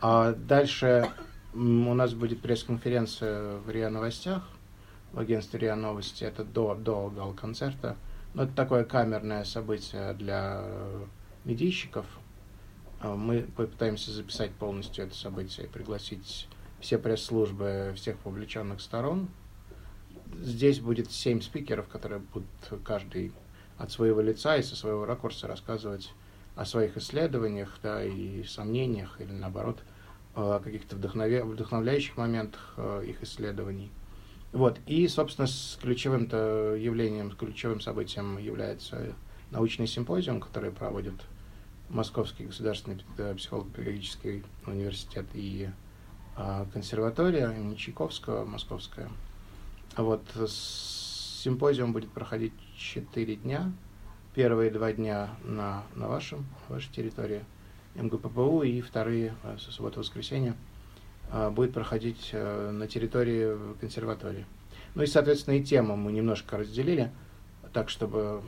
А 0.00 0.32
дальше 0.32 1.10
у 1.54 1.58
нас 1.58 2.14
будет 2.14 2.40
пресс-конференция 2.40 3.58
в 3.58 3.70
РИА 3.70 3.90
Новостях, 3.90 4.48
в 5.12 5.18
агентстве 5.18 5.60
РИА 5.60 5.76
Новости. 5.76 6.24
Это 6.24 6.44
до, 6.44 6.74
до 6.74 7.08
гал-концерта. 7.08 7.96
Но 8.34 8.44
это 8.44 8.52
такое 8.54 8.84
камерное 8.84 9.44
событие 9.44 10.12
для 10.14 10.64
медийщиков. 11.44 12.06
А, 13.00 13.16
мы 13.16 13.42
попытаемся 13.42 14.10
записать 14.10 14.52
полностью 14.52 15.04
это 15.04 15.14
событие 15.14 15.66
и 15.66 15.70
пригласить 15.70 16.48
все 16.80 16.98
пресс-службы 16.98 17.92
всех 17.96 18.16
вовлеченных 18.24 18.80
сторон. 18.80 19.28
Здесь 20.40 20.80
будет 20.80 21.10
семь 21.10 21.40
спикеров, 21.40 21.88
которые 21.88 22.20
будут 22.20 22.48
каждый 22.84 23.32
от 23.76 23.90
своего 23.90 24.20
лица 24.20 24.56
и 24.56 24.62
со 24.62 24.76
своего 24.76 25.04
ракурса 25.04 25.46
рассказывать 25.46 26.12
о 26.56 26.64
своих 26.64 26.96
исследованиях, 26.96 27.78
да, 27.82 28.04
и 28.04 28.42
сомнениях, 28.42 29.20
или 29.20 29.30
наоборот, 29.30 29.78
о 30.34 30.58
каких-то 30.58 30.96
вдохновя... 30.96 31.44
вдохновляющих 31.44 32.16
моментах 32.16 32.74
э, 32.76 33.04
их 33.06 33.22
исследований. 33.22 33.90
Вот. 34.52 34.78
И, 34.86 35.06
собственно, 35.08 35.46
с 35.46 35.78
ключевым-то 35.80 36.74
явлением, 36.74 37.30
ключевым 37.30 37.80
событием 37.80 38.38
является 38.38 39.14
научный 39.50 39.86
симпозиум, 39.86 40.40
который 40.40 40.70
проводит 40.70 41.14
Московский 41.88 42.44
государственный 42.44 43.02
психолого-педагогический 43.36 44.42
университет 44.66 45.26
и 45.34 45.70
консерватория 46.72 47.50
имени 47.50 47.74
Чайковского, 47.74 48.44
московская. 48.44 49.08
Вот 49.96 50.22
симпозиум 51.42 51.92
будет 51.92 52.10
проходить 52.10 52.52
4 52.76 53.36
дня. 53.36 53.72
Первые 54.34 54.70
два 54.70 54.92
дня 54.92 55.30
на, 55.44 55.82
на 55.96 56.06
вашем, 56.06 56.46
вашей 56.68 56.92
территории 56.92 57.44
МГППУ 57.96 58.62
и 58.62 58.80
вторые, 58.80 59.34
а, 59.42 59.56
со 59.58 59.72
субботы 59.72 59.98
воскресенья, 59.98 60.54
а, 61.30 61.50
будет 61.50 61.72
проходить 61.72 62.30
на 62.32 62.86
территории 62.86 63.56
консерватории. 63.80 64.46
Ну 64.94 65.02
и, 65.02 65.06
соответственно, 65.06 65.54
и 65.56 65.64
тему 65.64 65.96
мы 65.96 66.12
немножко 66.12 66.58
разделили, 66.58 67.10
так, 67.72 67.90
чтобы 67.90 68.42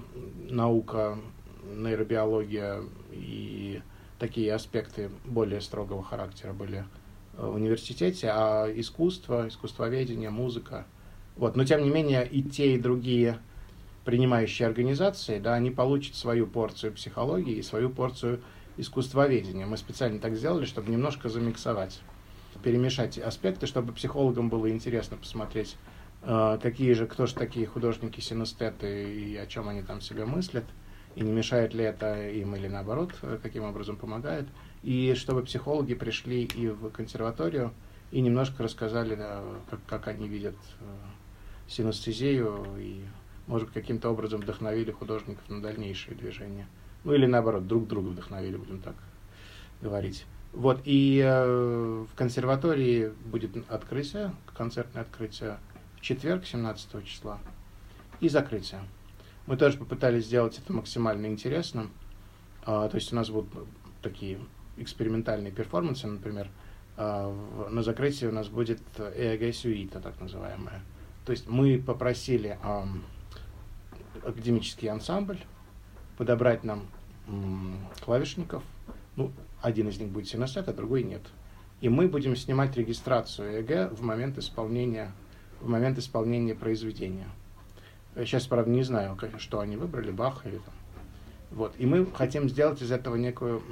наука 0.48 1.18
нейробиология 1.64 2.82
и 3.12 3.82
такие 4.18 4.54
аспекты 4.54 5.10
более 5.24 5.60
строгого 5.60 6.02
характера 6.02 6.52
были 6.52 6.84
в 7.40 7.54
университете, 7.54 8.30
а 8.32 8.70
искусство, 8.74 9.48
искусствоведение, 9.48 10.30
музыка. 10.30 10.86
Вот. 11.36 11.56
Но 11.56 11.64
тем 11.64 11.82
не 11.82 11.90
менее 11.90 12.26
и 12.26 12.42
те, 12.42 12.74
и 12.74 12.78
другие 12.78 13.38
принимающие 14.04 14.66
организации, 14.66 15.38
да, 15.38 15.54
они 15.54 15.70
получат 15.70 16.14
свою 16.14 16.46
порцию 16.46 16.92
психологии 16.92 17.54
и 17.54 17.62
свою 17.62 17.90
порцию 17.90 18.40
искусствоведения. 18.76 19.66
Мы 19.66 19.76
специально 19.76 20.18
так 20.18 20.36
сделали, 20.36 20.64
чтобы 20.64 20.90
немножко 20.90 21.28
замиксовать, 21.28 22.00
перемешать 22.62 23.18
аспекты, 23.18 23.66
чтобы 23.66 23.92
психологам 23.92 24.48
было 24.48 24.70
интересно 24.70 25.16
посмотреть, 25.16 25.76
э, 26.22 26.58
какие 26.62 26.92
же, 26.94 27.06
кто 27.06 27.26
же 27.26 27.34
такие 27.34 27.66
художники-синестеты 27.66 29.12
и 29.14 29.36
о 29.36 29.46
чем 29.46 29.68
они 29.68 29.82
там 29.82 30.00
себе 30.00 30.24
мыслят– 30.24 30.64
и 31.16 31.22
не 31.22 31.32
мешает 31.32 31.74
ли 31.74 31.84
это 31.84 32.28
им 32.28 32.54
или 32.54 32.68
наоборот, 32.68 33.12
э, 33.22 33.38
каким 33.42 33.64
образом 33.64 33.96
помогает. 33.96 34.46
И 34.82 35.14
чтобы 35.14 35.42
психологи 35.42 35.94
пришли 35.94 36.44
и 36.44 36.68
в 36.68 36.90
консерваторию 36.90 37.72
и 38.10 38.20
немножко 38.20 38.62
рассказали, 38.62 39.14
да, 39.14 39.42
как, 39.68 39.80
как 39.86 40.08
они 40.08 40.26
видят 40.26 40.56
э, 40.80 40.84
синестезию 41.68 42.64
и, 42.78 43.04
может 43.46 43.68
быть, 43.68 43.74
каким-то 43.74 44.10
образом 44.10 44.40
вдохновили 44.40 44.90
художников 44.90 45.48
на 45.48 45.60
дальнейшие 45.60 46.16
движения. 46.16 46.66
Ну 47.04 47.14
или 47.14 47.26
наоборот, 47.26 47.66
друг 47.66 47.86
друга 47.86 48.08
вдохновили, 48.08 48.56
будем 48.56 48.80
так 48.80 48.94
говорить. 49.80 50.24
Вот, 50.52 50.80
и 50.84 51.22
э, 51.24 52.04
в 52.10 52.14
консерватории 52.16 53.12
будет 53.26 53.56
открытие, 53.70 54.34
концертное 54.56 55.02
открытие 55.02 55.58
в 55.96 56.00
четверг, 56.00 56.44
17 56.44 57.04
числа, 57.06 57.38
и 58.20 58.28
закрытие. 58.28 58.80
Мы 59.46 59.56
тоже 59.56 59.78
попытались 59.78 60.26
сделать 60.26 60.58
это 60.58 60.72
максимально 60.72 61.26
интересным. 61.26 61.90
А, 62.64 62.88
то 62.88 62.96
есть 62.96 63.12
у 63.12 63.16
нас 63.16 63.30
будут 63.30 63.48
такие 64.02 64.38
экспериментальные 64.76 65.52
перформансы, 65.52 66.06
например, 66.06 66.48
а, 66.96 67.34
на 67.70 67.82
закрытии 67.82 68.26
у 68.26 68.32
нас 68.32 68.48
будет 68.48 68.80
EAG 68.96 69.52
сюита, 69.52 70.00
так 70.00 70.20
называемая. 70.20 70.82
То 71.24 71.32
есть 71.32 71.48
мы 71.48 71.78
попросили 71.78 72.58
академический 74.24 74.88
ансамбль 74.88 75.38
подобрать 76.16 76.64
нам 76.64 76.86
клавишников. 78.00 78.62
Ну, 79.16 79.32
один 79.62 79.88
из 79.88 79.98
них 79.98 80.08
будет 80.10 80.28
синестет, 80.28 80.68
а 80.68 80.72
другой 80.72 81.02
нет. 81.02 81.22
И 81.80 81.88
мы 81.88 82.08
будем 82.08 82.36
снимать 82.36 82.76
регистрацию 82.76 83.60
ЭГ 83.60 83.92
в 83.92 84.02
момент 84.02 84.38
исполнения, 84.38 85.12
в 85.60 85.68
момент 85.68 85.98
исполнения 85.98 86.54
произведения. 86.54 87.28
Я 88.16 88.26
сейчас, 88.26 88.46
правда, 88.46 88.70
не 88.70 88.82
знаю, 88.82 89.16
что 89.38 89.60
они 89.60 89.76
выбрали, 89.76 90.10
Бах 90.10 90.44
или 90.44 90.56
там. 90.56 90.74
Вот. 91.50 91.74
И 91.78 91.86
мы 91.86 92.06
хотим 92.06 92.48
сделать 92.48 92.82
из 92.82 92.92
этого 92.92 93.16
некую 93.16 93.62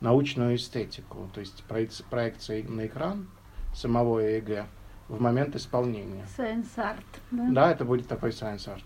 научную 0.00 0.56
эстетику, 0.56 1.28
то 1.34 1.40
есть 1.40 1.64
проекция 1.64 2.62
на 2.68 2.86
экран 2.86 3.28
самого 3.74 4.20
ЕГЭ 4.20 4.66
в 5.08 5.20
момент 5.20 5.56
исполнения. 5.56 6.26
Science 6.36 6.76
art, 6.76 7.04
да? 7.30 7.48
Да, 7.50 7.72
это 7.72 7.84
будет 7.84 8.06
такой 8.08 8.30
science 8.30 8.66
art. 8.66 8.84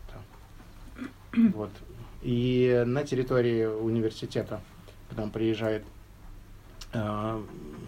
Да. 0.97 1.51
вот. 1.55 1.71
И 2.23 2.83
на 2.87 3.05
территории 3.05 3.65
университета 3.65 4.61
потом 5.09 5.31
приезжает 5.31 5.85
э, 6.93 7.43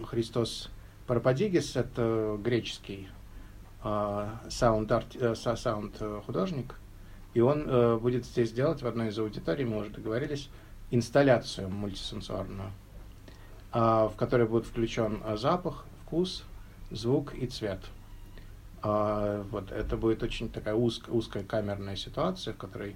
Христос 0.05 0.69
Парападигис, 1.07 1.75
это 1.75 2.37
греческий 2.43 3.07
sound, 4.49 4.91
art, 4.91 5.15
sound 5.37 6.01
художник, 6.25 6.73
и 7.35 7.41
он 7.41 7.65
э, 7.67 7.97
будет 7.97 8.25
здесь 8.25 8.51
делать 8.51 8.81
в 8.81 8.87
одной 8.87 9.09
из 9.09 9.19
аудиторий, 9.19 9.65
мы 9.65 9.77
уже 9.77 9.91
договорились, 9.91 10.49
инсталляцию 10.89 11.69
мультисенсорную, 11.69 12.69
э, 12.69 12.84
в 13.75 14.13
которой 14.15 14.47
будет 14.47 14.65
включен 14.65 15.21
э, 15.25 15.35
запах, 15.35 15.85
вкус, 16.01 16.45
звук 16.91 17.33
и 17.35 17.45
цвет. 17.45 17.81
Э, 18.81 19.43
вот 19.51 19.69
это 19.69 19.97
будет 19.97 20.23
очень 20.23 20.49
такая 20.49 20.75
узкая, 20.75 21.13
узкая 21.13 21.43
камерная 21.43 21.97
ситуация, 21.97 22.53
в 22.53 22.57
которой 22.57 22.95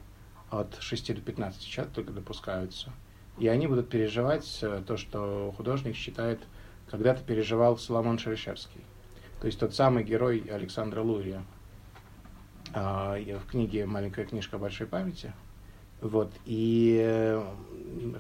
от 0.49 0.77
6 0.80 1.15
до 1.15 1.21
15 1.21 1.61
человек 1.61 1.93
только 1.93 2.13
допускаются. 2.13 2.93
И 3.38 3.47
они 3.49 3.67
будут 3.67 3.89
переживать 3.89 4.59
э, 4.61 4.82
то, 4.88 4.95
что 4.95 5.53
художник 5.57 5.97
считает, 5.97 6.39
когда-то 6.89 7.25
переживал 7.25 7.77
Соломон 7.77 8.17
Шерешевский. 8.17 8.82
То 9.41 9.47
есть 9.47 9.59
тот 9.59 9.75
самый 9.75 10.05
герой 10.05 10.39
Александра 10.49 11.01
Лурия 11.01 11.43
а, 12.73 13.17
в 13.17 13.49
книге 13.49 13.86
«Маленькая 13.86 14.25
книжка 14.25 14.57
большой 14.57 14.88
памяти». 14.88 15.34
Вот. 16.01 16.32
И 16.45 16.99
э, 17.01 17.45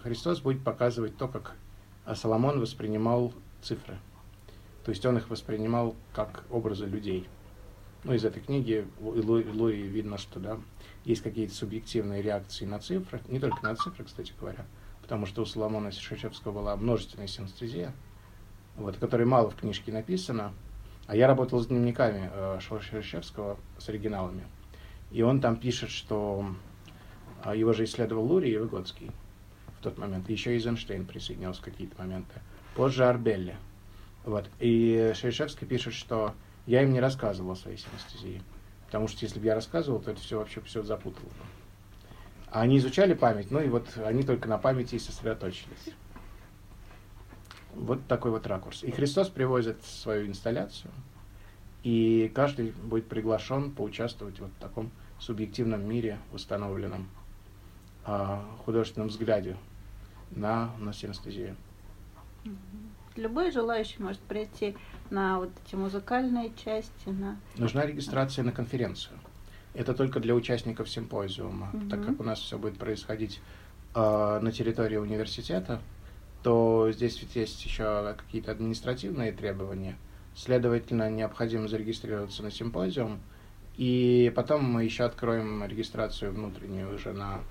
Христос 0.03 0.41
будет 0.41 0.63
показывать 0.63 1.15
то, 1.17 1.29
как 1.29 1.55
Соломон 2.15 2.59
воспринимал 2.59 3.33
цифры. 3.61 3.97
То 4.83 4.91
есть 4.91 5.05
он 5.05 5.17
их 5.17 5.29
воспринимал 5.29 5.95
как 6.13 6.43
образы 6.49 6.85
людей. 6.85 7.27
Ну, 8.03 8.13
из 8.13 8.23
этой 8.23 8.41
книги 8.41 8.87
Луи 8.99 9.81
видно, 9.83 10.17
что 10.17 10.39
да, 10.39 10.57
есть 11.03 11.21
какие-то 11.21 11.53
субъективные 11.53 12.21
реакции 12.21 12.65
на 12.65 12.79
цифры, 12.79 13.21
не 13.27 13.39
только 13.39 13.61
на 13.61 13.75
цифры, 13.75 14.05
кстати 14.05 14.33
говоря, 14.39 14.65
потому 15.01 15.25
что 15.25 15.41
у 15.41 15.45
Соломона 15.45 15.91
Шишевского 15.91 16.53
была 16.53 16.75
множественная 16.77 17.27
синестезия, 17.27 17.93
вот, 18.77 18.95
которой 18.97 19.25
мало 19.25 19.49
в 19.49 19.55
книжке 19.55 19.91
написано, 19.91 20.53
а 21.07 21.15
я 21.15 21.27
работал 21.27 21.59
с 21.59 21.67
дневниками 21.67 22.29
э, 22.33 22.59
Шершевского, 22.59 23.57
с 23.77 23.89
оригиналами. 23.89 24.47
И 25.11 25.21
он 25.21 25.41
там 25.41 25.57
пишет, 25.57 25.89
что 25.89 26.45
э, 27.43 27.57
его 27.57 27.73
же 27.73 27.83
исследовал 27.83 28.25
Лури 28.25 28.51
и 28.51 28.57
Выгодский 28.57 29.11
в 29.79 29.83
тот 29.83 29.97
момент. 29.97 30.29
Еще 30.29 30.51
Эйзенштейн 30.51 31.05
присоединялся 31.05 31.61
в 31.61 31.65
какие-то 31.65 31.97
моменты. 31.97 32.41
Позже 32.75 33.05
Арбелли. 33.05 33.55
Вот. 34.25 34.49
И 34.59 35.13
Шершевский 35.15 35.65
пишет, 35.65 35.93
что 35.93 36.33
я 36.65 36.83
им 36.83 36.91
не 36.91 36.99
рассказывал 36.99 37.51
о 37.51 37.55
своей 37.55 37.77
синестезии. 37.77 38.41
Потому 38.85 39.07
что 39.07 39.25
если 39.25 39.39
бы 39.39 39.45
я 39.45 39.55
рассказывал, 39.55 39.99
то 40.01 40.11
это 40.11 40.19
все 40.19 40.37
вообще 40.37 40.61
все 40.61 40.83
запутало 40.83 41.25
бы. 41.29 41.45
А 42.51 42.61
они 42.61 42.77
изучали 42.79 43.13
память, 43.13 43.51
ну 43.51 43.61
и 43.61 43.67
вот 43.67 43.87
они 43.97 44.23
только 44.23 44.49
на 44.49 44.57
памяти 44.57 44.95
и 44.95 44.99
сосредоточились. 44.99 45.93
Вот 47.75 48.05
такой 48.07 48.31
вот 48.31 48.47
ракурс. 48.47 48.83
И 48.83 48.91
Христос 48.91 49.29
привозит 49.29 49.83
свою 49.83 50.27
инсталляцию, 50.27 50.91
и 51.83 52.31
каждый 52.33 52.71
будет 52.71 53.07
приглашен 53.07 53.71
поучаствовать 53.71 54.39
вот 54.39 54.49
в 54.49 54.59
таком 54.59 54.89
субъективном 55.19 55.87
мире, 55.87 56.17
установленном 56.33 57.07
а, 58.03 58.43
художественном 58.65 59.09
взгляде 59.09 59.55
на, 60.31 60.71
на 60.77 60.93
синестезию. 60.93 61.55
Любой 63.15 63.51
желающий 63.51 64.01
может 64.01 64.21
прийти 64.21 64.75
на 65.09 65.39
вот 65.39 65.49
эти 65.65 65.75
музыкальные 65.75 66.53
части. 66.63 67.09
На... 67.09 67.37
Нужна 67.57 67.85
регистрация 67.85 68.43
на 68.43 68.51
конференцию. 68.51 69.17
Это 69.73 69.93
только 69.93 70.19
для 70.19 70.33
участников 70.35 70.89
симпозиума, 70.89 71.69
угу. 71.73 71.89
так 71.89 72.05
как 72.05 72.19
у 72.19 72.23
нас 72.23 72.39
все 72.39 72.57
будет 72.57 72.77
происходить 72.77 73.41
э, 73.93 74.39
на 74.41 74.51
территории 74.51 74.97
университета 74.97 75.81
то 76.43 76.89
здесь 76.91 77.21
ведь 77.21 77.35
есть 77.35 77.63
еще 77.65 78.15
какие-то 78.17 78.51
административные 78.51 79.31
требования. 79.31 79.97
Следовательно, 80.35 81.09
необходимо 81.09 81.67
зарегистрироваться 81.67 82.43
на 82.43 82.51
симпозиум, 82.51 83.19
и 83.75 84.31
потом 84.35 84.63
мы 84.63 84.83
еще 84.83 85.03
откроем 85.03 85.63
регистрацию 85.65 86.31
внутреннюю 86.31 86.95
уже 86.95 87.11
на 87.11 87.41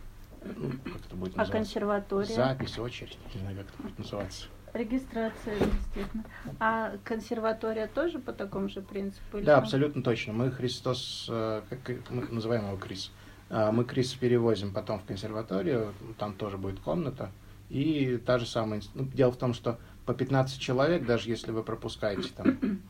ну, 0.57 0.71
как 0.71 1.07
это 1.07 1.17
будет 1.17 1.35
а 1.35 1.39
называться? 1.39 1.53
А 1.53 1.57
консерватория? 1.57 2.35
Запись, 2.35 2.79
очередь, 2.79 3.19
не 3.35 3.41
знаю, 3.41 3.57
как 3.57 3.67
это 3.67 3.83
будет 3.83 3.99
называться. 3.99 4.47
Регистрация, 4.75 5.59
действительно. 5.59 6.25
А 6.61 6.97
консерватория 7.05 7.87
тоже 7.87 8.19
по 8.19 8.33
такому 8.33 8.69
же 8.69 8.83
принципу? 8.83 9.41
Да, 9.41 9.59
абсолютно 9.59 10.03
точно. 10.03 10.33
Мы 10.33 10.51
Христос, 10.51 11.27
э, 11.31 11.63
как 11.69 12.11
мы 12.11 12.27
называем 12.29 12.67
его 12.67 12.77
Крис, 12.77 13.11
э, 13.51 13.71
мы 13.73 13.85
Крис 13.85 14.13
перевозим 14.15 14.73
потом 14.73 15.01
в 15.01 15.05
консерваторию, 15.05 15.95
там 16.19 16.35
тоже 16.35 16.59
будет 16.59 16.81
комната, 16.81 17.31
и 17.71 18.19
та 18.25 18.39
же 18.39 18.47
самая... 18.47 18.83
Ну, 18.95 19.05
дело 19.05 19.33
в 19.33 19.37
том, 19.37 19.55
что 19.55 19.79
по 20.05 20.15
15 20.15 20.61
человек, 20.61 21.07
даже 21.07 21.29
если 21.29 21.51
вы 21.51 21.63
пропускаете 21.63 22.31
там, 22.37 22.81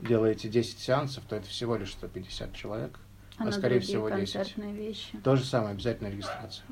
делаете 0.00 0.48
10 0.48 0.78
сеансов, 0.78 1.24
то 1.28 1.36
это 1.36 1.48
всего 1.48 1.76
лишь 1.76 1.92
150 1.92 2.54
человек, 2.54 2.98
А, 3.38 3.48
а, 3.48 3.52
скорее 3.52 3.80
всего 3.80 4.08
10. 4.08 4.32
концертные 4.32 4.74
вещи. 4.74 5.16
То 5.22 5.36
же 5.36 5.44
самое, 5.44 5.72
обязательно 5.72 6.08
регистрация. 6.08 6.64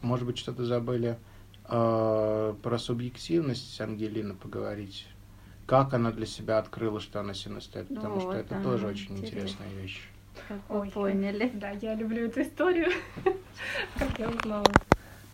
Может 0.00 0.26
быть, 0.26 0.38
что-то 0.38 0.64
забыли 0.64 1.18
э, 1.64 2.54
про 2.62 2.78
субъективность 2.78 3.80
Ангелины 3.80 4.34
поговорить. 4.34 5.06
Как 5.66 5.92
она 5.92 6.12
для 6.12 6.24
себя 6.24 6.58
открыла, 6.58 6.98
что 6.98 7.20
она 7.20 7.34
синестет, 7.34 7.88
потому 7.88 8.20
что 8.20 8.28
Вот, 8.28 8.36
это 8.36 8.54
да, 8.54 8.62
тоже 8.62 8.86
очень 8.86 9.18
интересно. 9.18 9.26
интересная 9.26 9.82
вещь. 9.82 10.08
Как 10.48 10.58
вы 10.68 10.80
Ой. 10.80 10.90
поняли. 10.90 11.50
Да, 11.54 11.70
я 11.72 11.94
люблю 11.94 12.26
эту 12.26 12.40
историю. 12.42 12.90
Как 13.98 14.18
я 14.18 14.30
узнала 14.30 14.64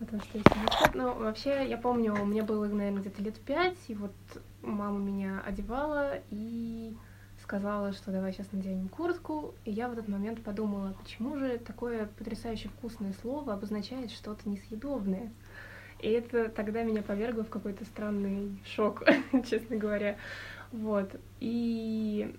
о 0.01 0.05
том, 0.07 0.21
что 0.23 0.39
есть 0.39 0.51
университет. 0.51 0.91
Ну, 0.95 1.15
вообще, 1.15 1.69
я 1.69 1.77
помню, 1.77 2.15
мне 2.25 2.43
было, 2.43 2.67
наверное, 2.67 3.01
где-то 3.03 3.23
лет 3.23 3.39
пять, 3.41 3.79
и 3.89 3.95
вот 3.95 4.13
мама 4.63 4.99
меня 4.99 5.43
одевала 5.47 6.19
и 6.31 6.97
сказала, 7.45 7.93
что 7.93 8.11
давай 8.11 8.33
сейчас 8.33 8.51
наденем 8.53 8.89
куртку. 8.89 9.55
И 9.65 9.71
я 9.71 9.89
в 9.89 9.93
этот 9.93 10.09
момент 10.09 10.43
подумала, 10.43 10.97
почему 11.01 11.37
же 11.39 11.59
такое 11.59 12.07
потрясающе 12.07 12.69
вкусное 12.69 13.15
слово 13.21 13.53
обозначает 13.53 14.11
что-то 14.11 14.49
несъедобное. 14.49 15.31
И 16.01 16.09
это 16.09 16.49
тогда 16.49 16.83
меня 16.83 17.03
повергло 17.03 17.45
в 17.45 17.51
какой-то 17.51 17.85
странный 17.85 18.59
шок, 18.65 19.05
честно 19.49 19.77
говоря. 19.77 20.17
Вот. 20.73 21.15
И 21.41 22.35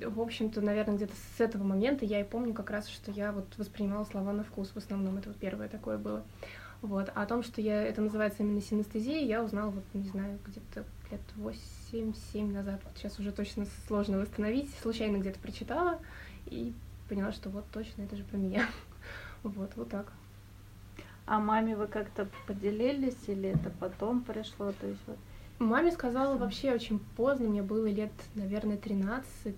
в 0.00 0.20
общем-то, 0.20 0.60
наверное, 0.60 0.96
где-то 0.96 1.14
с 1.36 1.40
этого 1.40 1.62
момента 1.62 2.04
я 2.04 2.20
и 2.20 2.24
помню 2.24 2.54
как 2.54 2.70
раз, 2.70 2.88
что 2.88 3.10
я 3.10 3.32
вот 3.32 3.46
воспринимала 3.58 4.04
слова 4.04 4.32
на 4.32 4.42
вкус 4.42 4.70
в 4.70 4.76
основном. 4.76 5.18
Это 5.18 5.28
вот 5.28 5.38
первое 5.38 5.68
такое 5.68 5.98
было. 5.98 6.24
Вот. 6.80 7.10
А 7.14 7.22
о 7.22 7.26
том, 7.26 7.42
что 7.42 7.60
я, 7.60 7.82
это 7.82 8.00
называется 8.00 8.42
именно 8.42 8.60
синестезией, 8.60 9.26
я 9.26 9.42
узнала, 9.42 9.70
вот, 9.70 9.84
не 9.92 10.08
знаю, 10.08 10.38
где-то 10.46 10.84
лет 11.10 11.20
8-7 11.92 12.52
назад. 12.52 12.80
Сейчас 12.96 13.18
уже 13.18 13.32
точно 13.32 13.66
сложно 13.86 14.18
восстановить. 14.18 14.70
Случайно 14.82 15.18
где-то 15.18 15.38
прочитала 15.38 15.98
и 16.46 16.72
поняла, 17.08 17.32
что 17.32 17.50
вот 17.50 17.64
точно 17.72 18.02
это 18.02 18.16
же 18.16 18.24
про 18.24 18.36
меня. 18.36 18.66
Вот, 19.42 19.70
вот 19.76 19.90
так. 19.90 20.12
А 21.24 21.38
маме 21.38 21.76
вы 21.76 21.86
как-то 21.86 22.26
поделились 22.48 23.28
или 23.28 23.50
это 23.50 23.70
потом 23.78 24.22
пришло? 24.24 24.72
То 24.72 24.88
есть 24.88 25.00
вот 25.06 25.18
Маме 25.58 25.90
сказала 25.90 26.36
вообще 26.36 26.72
очень 26.72 26.98
поздно, 27.16 27.48
мне 27.48 27.62
было 27.62 27.86
лет, 27.86 28.12
наверное, 28.34 28.76
13, 28.76 29.56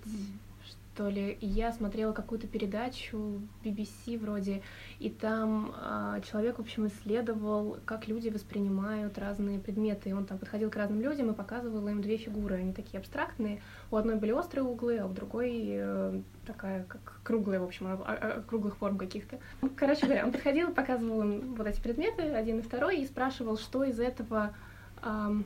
что 0.99 1.07
ли, 1.07 1.37
и 1.39 1.45
я 1.47 1.71
смотрела 1.71 2.11
какую-то 2.11 2.45
передачу 2.45 3.41
BBC 3.63 4.19
вроде, 4.19 4.61
и 4.99 5.09
там 5.09 5.73
а, 5.77 6.19
человек, 6.19 6.57
в 6.57 6.61
общем, 6.61 6.87
исследовал, 6.87 7.77
как 7.85 8.09
люди 8.09 8.27
воспринимают 8.27 9.17
разные 9.17 9.59
предметы, 9.59 10.09
и 10.09 10.11
он 10.13 10.25
там 10.25 10.37
подходил 10.37 10.69
к 10.69 10.75
разным 10.75 10.99
людям 10.99 11.31
и 11.31 11.33
показывал 11.33 11.87
им 11.87 12.01
две 12.01 12.17
фигуры, 12.17 12.55
они 12.55 12.73
такие 12.73 12.99
абстрактные, 12.99 13.61
у 13.91 13.95
одной 13.95 14.17
были 14.17 14.31
острые 14.31 14.65
углы, 14.65 14.97
а 14.97 15.05
у 15.05 15.13
другой 15.13 15.67
э, 15.69 16.21
такая, 16.45 16.83
как 16.83 17.21
круглая, 17.23 17.61
в 17.61 17.63
общем, 17.63 17.87
а- 17.87 18.03
а- 18.05 18.41
круглых 18.41 18.75
форм 18.75 18.97
каких-то. 18.97 19.39
Короче 19.77 20.05
говоря, 20.05 20.25
он 20.25 20.33
подходил, 20.33 20.73
показывал 20.73 21.21
им 21.21 21.55
вот 21.55 21.65
эти 21.65 21.79
предметы, 21.79 22.23
один 22.23 22.59
и 22.59 22.61
второй, 22.61 22.97
и 22.97 23.07
спрашивал, 23.07 23.57
что 23.57 23.85
из 23.85 24.01
этого 24.01 24.53
ам, 25.01 25.45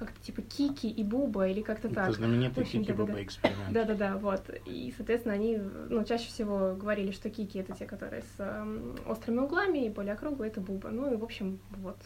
как-то 0.00 0.18
типа 0.22 0.40
Кики 0.40 0.88
и 0.88 1.04
Буба 1.04 1.46
или 1.48 1.60
как-то 1.60 1.88
Это 1.88 1.96
так. 1.96 2.14
знаменитый 2.14 2.64
В 2.64 2.66
общем, 2.66 2.80
Кики. 2.80 2.92
Буба 2.92 3.22
эксперимент. 3.22 3.70
Да-да-да, 3.70 4.16
вот. 4.16 4.42
И, 4.64 4.92
соответственно, 4.96 5.34
они, 5.34 5.58
ну, 5.58 6.02
чаще 6.04 6.26
всего 6.28 6.74
говорили, 6.74 7.12
что 7.12 7.28
кики 7.28 7.58
это 7.58 7.74
те, 7.74 7.84
которые 7.84 8.22
с 8.22 8.40
эм, 8.40 8.96
острыми 9.06 9.40
углами, 9.40 9.86
и 9.86 9.90
более 9.90 10.14
округлые 10.14 10.50
это 10.50 10.62
буба. 10.62 10.88
Ну 10.88 11.12
и, 11.12 11.16
в 11.16 11.22
общем, 11.22 11.60
вот. 11.76 11.98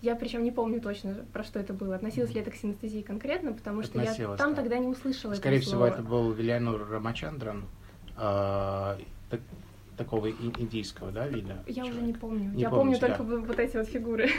Я 0.00 0.16
причем 0.16 0.42
не 0.44 0.50
помню 0.50 0.80
точно, 0.80 1.24
про 1.32 1.44
что 1.44 1.58
это 1.60 1.74
было. 1.74 1.94
Относилось 1.94 2.34
ли 2.34 2.40
это 2.40 2.50
к 2.50 2.54
синестезии 2.54 3.02
конкретно, 3.02 3.52
потому 3.52 3.82
что 3.82 4.00
я 4.00 4.14
там 4.36 4.50
да. 4.50 4.62
тогда 4.62 4.78
не 4.78 4.88
услышала 4.88 5.34
Скорее 5.34 5.58
этого 5.58 5.66
всего, 5.66 5.86
слова. 5.86 5.92
это 5.92 6.02
был 6.02 6.32
Вильянур 6.32 6.88
Рамачандран, 6.90 7.64
а, 8.16 8.98
так- 9.30 9.40
такого 9.96 10.30
индийского, 10.30 11.12
да, 11.12 11.28
вида? 11.28 11.62
Я 11.66 11.82
уже 11.84 11.92
человека. 11.92 12.06
не 12.06 12.12
помню. 12.14 12.50
Не 12.54 12.62
я 12.62 12.70
помню 12.70 12.98
только 12.98 13.18
да. 13.18 13.24
вот 13.24 13.46
вот 13.46 13.58
эти 13.58 13.76
вот 13.76 13.86
фигуры. 13.86 14.30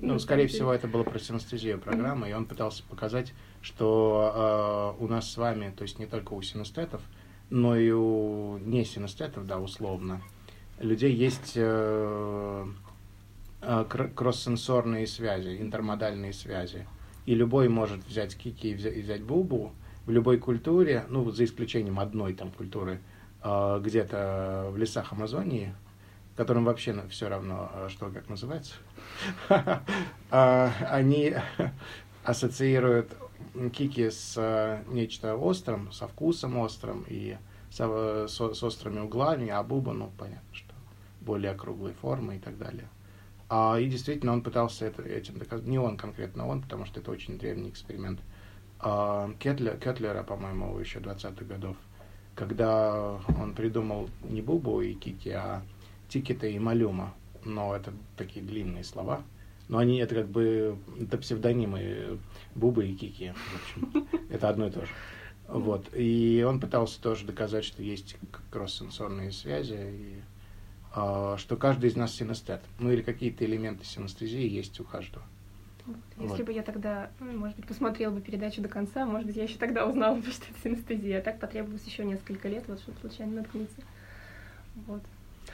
Ну, 0.00 0.18
скорее 0.18 0.46
всего, 0.48 0.72
это 0.72 0.88
было 0.88 1.02
про 1.02 1.18
синестезию 1.18 1.78
программы, 1.78 2.28
и 2.28 2.32
он 2.32 2.44
пытался 2.46 2.82
показать, 2.84 3.32
что 3.62 4.94
э, 4.98 5.02
у 5.02 5.08
нас 5.08 5.30
с 5.30 5.36
вами, 5.36 5.72
то 5.76 5.82
есть 5.82 5.98
не 5.98 6.06
только 6.06 6.32
у 6.34 6.42
синестетов, 6.42 7.00
но 7.50 7.76
и 7.76 7.90
у 7.90 8.58
не 8.58 8.84
синестетов, 8.84 9.46
да, 9.46 9.58
условно, 9.58 10.20
людей 10.78 11.14
есть 11.14 11.52
э, 11.54 12.66
э, 13.62 13.84
кр- 13.88 14.10
кросс-сенсорные 14.14 15.06
связи, 15.06 15.56
интермодальные 15.60 16.32
связи. 16.32 16.86
И 17.26 17.34
любой 17.34 17.68
может 17.68 18.04
взять 18.06 18.36
кики 18.36 18.72
и 18.72 18.74
взя- 18.74 18.92
и 18.92 19.00
взять 19.00 19.22
бубу 19.22 19.72
в 20.04 20.10
любой 20.10 20.38
культуре, 20.38 21.06
ну, 21.08 21.30
за 21.30 21.44
исключением 21.44 21.98
одной 21.98 22.34
там 22.34 22.50
культуры, 22.50 23.00
э, 23.42 23.80
где-то 23.82 24.68
в 24.70 24.76
лесах 24.76 25.12
Амазонии, 25.12 25.74
которым 26.36 26.64
вообще 26.64 26.94
все 27.08 27.28
равно, 27.28 27.70
э, 27.74 27.88
что 27.90 28.10
как 28.10 28.28
называется, 28.28 28.74
а, 30.30 30.72
они 30.90 31.34
ассоциируют 32.24 33.16
кики 33.72 34.10
с 34.10 34.34
э, 34.36 34.82
нечто 34.88 35.36
острым, 35.36 35.92
со 35.92 36.08
вкусом 36.08 36.58
острым 36.58 37.04
и 37.08 37.36
с 37.70 38.40
острыми 38.40 39.00
углами, 39.00 39.48
а 39.48 39.62
буба, 39.64 39.92
ну, 39.92 40.12
понятно, 40.16 40.54
что 40.54 40.72
более 41.20 41.50
округлой 41.50 41.92
формы 41.92 42.36
и 42.36 42.38
так 42.38 42.56
далее. 42.56 42.88
А, 43.48 43.78
и 43.78 43.88
действительно, 43.88 44.32
он 44.32 44.42
пытался 44.42 44.86
это, 44.86 45.02
этим 45.02 45.38
доказать. 45.38 45.66
Не 45.66 45.78
он 45.78 45.96
конкретно, 45.96 46.46
он, 46.46 46.62
потому 46.62 46.86
что 46.86 47.00
это 47.00 47.10
очень 47.10 47.38
древний 47.38 47.70
эксперимент. 47.70 48.20
А, 48.80 49.30
Кетлер, 49.38 49.76
Кетлера, 49.76 50.22
по-моему, 50.22 50.78
еще 50.78 50.98
20-х 50.98 51.44
годов, 51.44 51.76
когда 52.34 53.18
он 53.40 53.54
придумал 53.54 54.08
не 54.22 54.40
Бубу 54.40 54.80
и 54.80 54.94
Кики, 54.94 55.30
а 55.30 55.62
Тикета 56.14 56.46
и 56.46 56.60
Малюма. 56.60 57.12
Но 57.44 57.74
это 57.74 57.92
такие 58.16 58.44
длинные 58.44 58.84
слова. 58.84 59.24
Но 59.68 59.78
они, 59.78 59.98
это 59.98 60.14
как 60.14 60.28
бы, 60.28 60.78
это 61.00 61.18
псевдонимы 61.18 62.18
Бубы 62.54 62.86
и 62.86 62.94
Кики, 62.94 63.32
в 63.32 63.56
общем. 63.56 64.08
Это 64.30 64.48
одно 64.50 64.66
и 64.68 64.70
то 64.70 64.84
же. 64.84 64.92
Вот. 65.48 65.88
И 65.94 66.44
он 66.46 66.60
пытался 66.60 67.00
тоже 67.00 67.26
доказать, 67.26 67.64
что 67.64 67.82
есть 67.82 68.16
кросс-сенсорные 68.50 69.32
связи, 69.32 69.74
и 69.74 70.22
а, 70.92 71.36
что 71.38 71.56
каждый 71.56 71.90
из 71.90 71.96
нас 71.96 72.14
синестет. 72.14 72.60
Ну 72.78 72.92
или 72.92 73.02
какие-то 73.02 73.44
элементы 73.44 73.84
синестезии 73.84 74.48
есть 74.48 74.78
у 74.80 74.84
каждого. 74.84 75.24
Если 76.16 76.28
Вот. 76.28 76.46
бы 76.46 76.52
я 76.52 76.62
тогда, 76.62 77.10
ну, 77.20 77.32
может 77.38 77.56
быть, 77.56 77.66
посмотрела 77.66 78.12
бы 78.12 78.20
передачу 78.20 78.62
до 78.62 78.68
конца, 78.68 79.04
может 79.04 79.26
быть, 79.26 79.36
я 79.36 79.44
еще 79.44 79.58
тогда 79.58 79.86
узнала 79.86 80.16
бы, 80.16 80.22
что 80.30 80.44
это 80.50 80.60
синестезия. 80.62 81.18
А 81.18 81.22
так 81.22 81.40
потребовалось 81.40 81.84
еще 81.84 82.04
несколько 82.04 82.48
лет, 82.48 82.64
вот 82.68 82.80
чтобы 82.80 82.98
случайно 83.00 83.36
наткнуться. 83.36 83.82
Вот. 84.86 85.02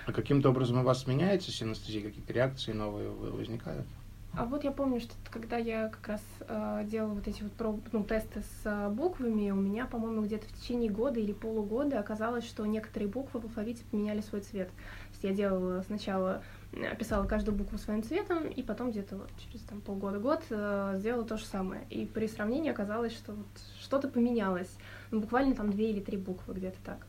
А 0.06 0.12
каким-то 0.12 0.50
образом 0.50 0.78
у 0.78 0.82
вас 0.82 1.06
меняется 1.06 1.50
синестезия, 1.50 2.02
какие-то 2.02 2.32
реакции 2.32 2.72
новые 2.72 3.10
вы- 3.10 3.32
возникают? 3.32 3.86
А 4.32 4.44
вот 4.44 4.62
я 4.62 4.70
помню, 4.70 5.00
что 5.00 5.12
когда 5.28 5.56
я 5.56 5.88
как 5.88 6.06
раз 6.06 6.22
э, 6.48 6.84
делала 6.86 7.14
вот 7.14 7.26
эти 7.26 7.42
вот 7.42 7.52
проб, 7.52 7.80
ну, 7.90 8.04
тесты 8.04 8.42
с 8.42 8.60
э, 8.64 8.88
буквами, 8.88 9.50
у 9.50 9.56
меня, 9.56 9.86
по-моему, 9.86 10.22
где-то 10.22 10.46
в 10.46 10.52
течение 10.52 10.88
года 10.90 11.18
или 11.18 11.32
полугода 11.32 11.98
оказалось, 11.98 12.44
что 12.44 12.64
некоторые 12.64 13.08
буквы 13.08 13.40
в 13.40 13.44
алфавите 13.44 13.82
поменяли 13.90 14.20
свой 14.20 14.42
цвет. 14.42 14.68
То 14.68 15.10
есть 15.12 15.24
я 15.24 15.32
делала 15.32 15.82
сначала, 15.82 16.42
э, 16.72 16.94
писала 16.96 17.26
каждую 17.26 17.56
букву 17.56 17.76
своим 17.76 18.04
цветом, 18.04 18.46
и 18.46 18.62
потом 18.62 18.92
где-то 18.92 19.16
вот 19.16 19.30
через 19.38 19.62
там, 19.66 19.80
полгода-год 19.80 20.44
э, 20.50 20.94
сделала 20.98 21.24
то 21.24 21.36
же 21.36 21.44
самое. 21.44 21.82
И 21.90 22.06
при 22.06 22.28
сравнении 22.28 22.70
оказалось, 22.70 23.12
что 23.12 23.32
вот 23.32 23.46
что-то 23.80 24.08
поменялось. 24.08 24.70
Ну, 25.10 25.20
буквально 25.20 25.56
там 25.56 25.70
две 25.70 25.90
или 25.90 26.00
три 26.00 26.16
буквы 26.16 26.54
где-то 26.54 26.78
так. 26.84 27.06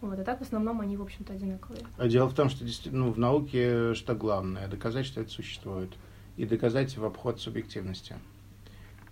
Вот, 0.00 0.18
а 0.18 0.24
так 0.24 0.40
в 0.40 0.42
основном 0.42 0.80
они, 0.80 0.96
в 0.96 1.02
общем-то, 1.02 1.32
одинаковые. 1.32 1.82
А 1.96 2.08
Дело 2.08 2.28
в 2.28 2.34
том, 2.34 2.48
что 2.48 2.64
ну, 2.90 3.12
в 3.12 3.18
науке 3.18 3.94
что 3.94 4.14
главное? 4.14 4.66
Доказать, 4.66 5.06
что 5.06 5.20
это 5.20 5.30
существует. 5.30 5.90
И 6.36 6.46
доказать 6.46 6.96
в 6.96 7.04
обход 7.04 7.40
субъективности. 7.40 8.16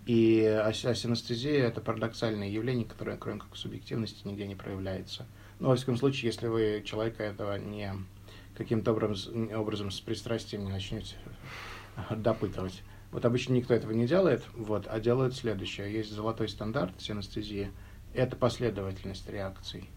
И 0.05 0.43
ас- 0.43 0.83
асинестезия– 0.83 1.65
это 1.67 1.79
парадоксальное 1.79 2.49
явление, 2.49 2.85
которое, 2.85 3.15
кроме 3.15 3.39
как 3.39 3.55
субъективности, 3.55 4.27
нигде 4.27 4.45
не 4.45 4.55
проявляется. 4.55 5.25
Ну, 5.59 5.69
во 5.69 5.77
всяком 5.77 5.95
случае, 5.95 6.27
если 6.27 6.47
вы 6.47 6.83
человека 6.85 7.23
этого 7.23 7.57
не 7.57 7.93
каким-то 8.57 8.91
образом, 8.91 9.49
образом 9.55 9.89
с 9.89 10.01
пристрастием 10.01 10.65
не 10.65 10.71
начнете 10.71 11.15
допытывать. 12.09 12.83
Вот 13.13 13.23
обычно 13.23 13.53
никто 13.53 13.73
этого 13.73 13.93
не 13.93 14.05
делает, 14.05 14.43
вот, 14.53 14.87
а 14.89 14.99
делают 14.99 15.33
следующее. 15.33 15.93
Есть 15.93 16.11
золотой 16.11 16.49
стандарт 16.49 16.91
синестезии– 16.99 17.71
это 18.13 18.35
последовательность 18.35 19.29
реакций. 19.29 19.89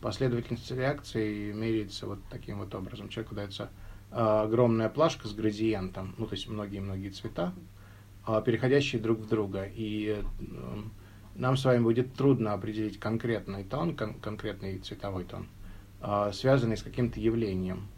Последовательность 0.00 0.70
реакций 0.70 1.52
меряется 1.52 2.06
вот 2.06 2.18
таким 2.28 2.58
вот 2.58 2.74
образом. 2.74 3.08
Человеку 3.08 3.34
дается 3.34 3.70
а, 4.10 4.42
огромная 4.42 4.88
плашка 4.88 5.28
с 5.28 5.32
градиентом, 5.32 6.14
ну, 6.18 6.26
то 6.26 6.34
есть 6.34 6.48
многие-многие 6.48 7.10
цвета, 7.10 7.54
а, 8.24 8.40
переходящие 8.42 9.00
друг 9.00 9.20
в 9.20 9.28
друга. 9.28 9.64
И 9.64 10.22
м, 10.40 10.92
нам 11.34 11.56
с 11.56 11.64
вами 11.64 11.82
будет 11.82 12.14
трудно 12.14 12.52
определить 12.52 12.98
конкретный 12.98 13.64
тон, 13.64 13.96
кон- 13.96 14.14
конкретный 14.14 14.78
цветовой 14.78 15.24
тон, 15.24 15.46
а, 16.00 16.32
связанный 16.32 16.76
с 16.76 16.82
каким-то 16.82 17.20
явлением. 17.20 17.88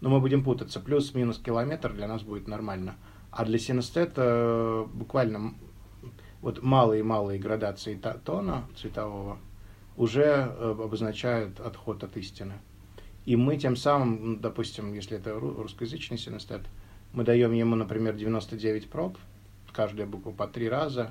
Но 0.00 0.08
мы 0.08 0.20
будем 0.20 0.42
путаться. 0.42 0.80
Плюс-минус 0.80 1.38
километр 1.38 1.92
для 1.92 2.08
нас 2.08 2.22
будет 2.22 2.48
нормально. 2.48 2.96
А 3.30 3.44
для 3.44 3.58
синестета 3.58 4.86
буквально 4.92 5.36
м- 5.36 5.56
вот 6.42 6.62
малые-малые 6.62 7.38
градации 7.38 8.00
тона 8.24 8.64
цветового 8.76 9.38
уже 9.96 10.22
э, 10.24 10.70
обозначают 10.78 11.60
отход 11.60 12.02
от 12.04 12.16
истины. 12.16 12.54
И 13.26 13.36
мы 13.36 13.58
тем 13.58 13.76
самым, 13.76 14.40
допустим, 14.40 14.94
если 14.94 15.18
это 15.18 15.34
русскоязычный 15.38 16.18
синестет, 16.18 16.62
мы 17.12 17.24
даем 17.24 17.52
ему, 17.52 17.76
например, 17.76 18.14
99 18.14 18.88
проб, 18.88 19.18
каждая 19.72 20.06
буква 20.06 20.30
по 20.30 20.46
три 20.46 20.68
раза. 20.68 21.10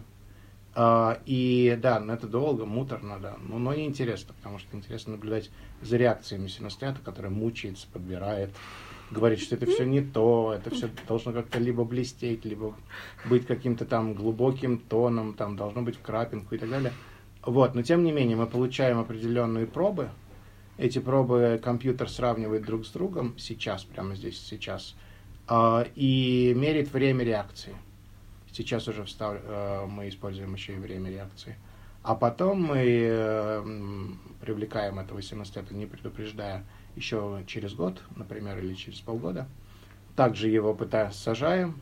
А, 0.75 1.19
и 1.25 1.77
да, 1.81 2.03
это 2.09 2.27
долго, 2.27 2.65
муторно, 2.65 3.19
да, 3.19 3.35
но, 3.41 3.57
но 3.57 3.73
неинтересно, 3.73 4.33
потому 4.33 4.59
что 4.59 4.75
интересно 4.77 5.13
наблюдать 5.13 5.49
за 5.81 5.97
реакциями 5.97 6.47
синестета, 6.47 6.99
который 7.03 7.31
мучается, 7.31 7.87
подбирает, 7.91 8.51
говорит, 9.11 9.39
что 9.39 9.55
это 9.55 9.65
все 9.65 9.85
не 9.85 10.01
то, 10.01 10.53
это 10.55 10.69
все 10.69 10.89
должно 11.07 11.31
как-то 11.31 11.59
либо 11.59 11.83
блестеть, 11.83 12.45
либо 12.45 12.75
быть 13.25 13.45
каким-то 13.45 13.85
там 13.85 14.13
глубоким 14.13 14.77
тоном, 14.77 15.33
там 15.33 15.55
должно 15.55 15.81
быть 15.81 15.97
крапинку 15.97 16.55
и 16.55 16.57
так 16.57 16.69
далее. 16.69 16.93
Вот, 17.43 17.73
но 17.75 17.81
тем 17.81 18.03
не 18.03 18.11
менее 18.11 18.35
мы 18.35 18.47
получаем 18.47 18.99
определенные 18.99 19.65
пробы. 19.65 20.09
Эти 20.77 20.99
пробы 20.99 21.59
компьютер 21.63 22.09
сравнивает 22.09 22.65
друг 22.65 22.85
с 22.85 22.91
другом 22.91 23.37
сейчас, 23.37 23.83
прямо 23.83 24.15
здесь, 24.15 24.39
сейчас, 24.39 24.95
э, 25.49 25.85
и 25.95 26.53
меряет 26.55 26.91
время 26.91 27.23
реакции. 27.23 27.75
Сейчас 28.51 28.87
уже 28.87 29.03
встав, 29.03 29.37
э, 29.41 29.85
мы 29.87 30.09
используем 30.09 30.53
еще 30.53 30.73
и 30.73 30.77
время 30.77 31.09
реакции. 31.09 31.57
А 32.01 32.15
потом 32.15 32.63
мы 32.63 32.77
э, 32.79 33.63
привлекаем 34.41 34.99
этого 34.99 35.21
синестета, 35.21 35.73
не 35.73 35.85
предупреждая, 35.85 36.65
еще 36.99 37.43
через 37.47 37.73
год, 37.73 38.01
например, 38.15 38.59
или 38.59 38.73
через 38.73 38.99
полгода. 38.99 39.47
Также 40.15 40.49
его 40.49 40.73
пытаясь 40.73 41.15
сажаем, 41.15 41.79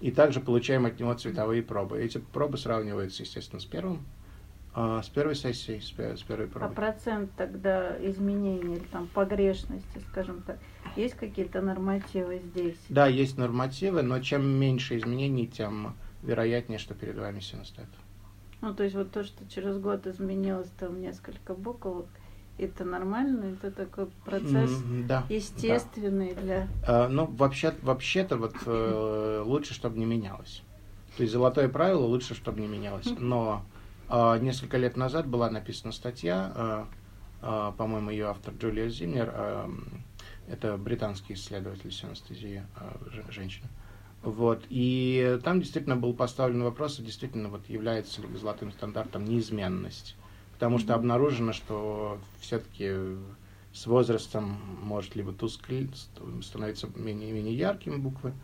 и 0.00 0.10
также 0.10 0.40
получаем 0.40 0.86
от 0.86 0.98
него 0.98 1.14
цветовые 1.14 1.62
пробы. 1.62 2.00
Эти 2.00 2.18
пробы 2.18 2.58
сравниваются, 2.58 3.22
естественно, 3.22 3.60
с 3.60 3.64
первым, 3.64 4.04
а, 4.74 5.02
с 5.02 5.08
первой 5.08 5.36
сессии, 5.36 5.78
с, 5.78 5.88
с 5.88 6.22
первой 6.22 6.48
пробы. 6.48 6.66
А 6.66 6.68
процент 6.74 7.30
тогда 7.36 7.96
изменений 8.04 8.76
или 8.76 8.84
там 8.90 9.06
погрешности, 9.08 10.00
скажем 10.10 10.42
так, 10.42 10.58
есть 10.96 11.14
какие-то 11.14 11.60
нормативы 11.60 12.40
здесь? 12.52 12.78
Да, 12.88 13.06
есть 13.06 13.38
нормативы, 13.38 14.02
но 14.02 14.18
чем 14.20 14.46
меньше 14.46 14.98
изменений, 14.98 15.46
тем 15.46 15.94
вероятнее, 16.22 16.78
что 16.78 16.94
перед 16.94 17.16
вами 17.16 17.40
синестет. 17.40 17.86
Ну, 18.62 18.74
то 18.74 18.82
есть 18.82 18.94
вот 18.94 19.10
то, 19.10 19.24
что 19.24 19.48
через 19.48 19.78
год 19.78 20.06
изменилось 20.06 20.68
там 20.78 21.00
несколько 21.00 21.54
букв, 21.54 21.86
это 22.60 22.84
нормально, 22.84 23.54
это 23.54 23.70
такой 23.70 24.06
процесс 24.24 24.70
mm, 24.70 25.06
да, 25.06 25.24
естественный 25.28 26.34
да. 26.34 26.40
для. 26.40 26.68
А, 26.86 27.08
ну, 27.08 27.26
вообще, 27.26 27.74
вообще-то 27.82 28.36
вот 28.36 28.54
э, 28.66 29.42
лучше, 29.44 29.74
чтобы 29.74 29.98
не 29.98 30.04
менялось. 30.04 30.62
То 31.16 31.22
есть 31.22 31.32
золотое 31.32 31.68
правило 31.68 32.04
лучше, 32.04 32.34
чтобы 32.34 32.60
не 32.60 32.66
менялось. 32.66 33.08
Но 33.18 33.64
э, 34.08 34.38
несколько 34.40 34.76
лет 34.76 34.96
назад 34.96 35.26
была 35.26 35.50
написана 35.50 35.92
статья, 35.92 36.52
э, 36.54 36.84
э, 37.42 37.72
по-моему, 37.76 38.10
ее 38.10 38.26
автор 38.26 38.54
Джулия 38.54 38.88
Зимнер, 38.88 39.32
э, 39.32 39.68
это 40.48 40.76
британский 40.76 41.34
исследователь 41.34 41.92
синестезии, 41.92 42.62
э, 42.76 43.30
женщина. 43.30 43.68
Вот. 44.22 44.64
И 44.68 45.38
там 45.42 45.60
действительно 45.60 45.96
был 45.96 46.12
поставлен 46.12 46.62
вопрос, 46.62 46.98
действительно 46.98 47.48
вот 47.48 47.68
является 47.68 48.20
ли 48.20 48.28
золотым 48.36 48.70
стандартом 48.72 49.24
неизменность 49.24 50.16
потому 50.60 50.78
что 50.78 50.94
обнаружено, 50.94 51.54
что 51.54 52.18
все-таки 52.38 53.16
с 53.72 53.86
возрастом 53.86 54.60
может 54.82 55.16
либо 55.16 55.32
тусклить, 55.32 56.06
становиться 56.42 56.86
менее, 56.96 57.32
менее 57.32 57.56
яркими 57.56 57.96
буквы, 57.96 58.34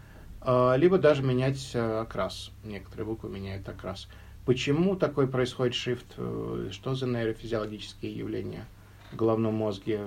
а, 0.41 0.77
либо 0.77 0.97
даже 0.97 1.23
менять 1.23 1.73
э, 1.75 2.01
окрас. 2.01 2.53
Некоторые 2.65 3.05
буквы 3.05 3.29
меняют 3.29 3.69
окрас. 3.69 4.09
Почему 4.47 4.97
такой 4.97 5.29
происходит 5.29 5.75
шифт? 5.75 6.07
Э, 6.17 6.71
что 6.73 6.95
за 6.95 7.07
нейрофизиологические 7.07 8.17
явления 8.17 8.65
в 9.13 9.17
головном 9.17 9.57
мозге? 9.57 10.01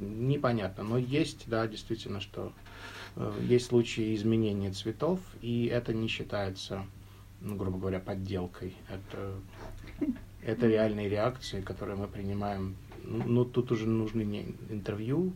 Непонятно. 0.00 0.84
Но 0.84 0.98
есть, 0.98 1.44
да, 1.46 1.66
действительно, 1.66 2.20
что 2.20 2.52
э, 3.16 3.32
есть 3.40 3.68
случаи 3.68 4.14
изменения 4.14 4.70
цветов, 4.72 5.18
и 5.40 5.64
это 5.64 5.94
не 5.94 6.08
считается, 6.08 6.84
ну, 7.40 7.56
грубо 7.56 7.78
говоря, 7.78 8.00
подделкой. 8.00 8.76
Это 8.88 9.34
это 10.42 10.66
реальные 10.66 11.08
реакции, 11.08 11.60
которые 11.60 11.96
мы 11.96 12.08
принимаем. 12.08 12.76
Ну, 13.04 13.22
ну, 13.24 13.44
тут 13.44 13.72
уже 13.72 13.86
нужны 13.86 14.22
не 14.22 14.54
интервью, 14.70 15.32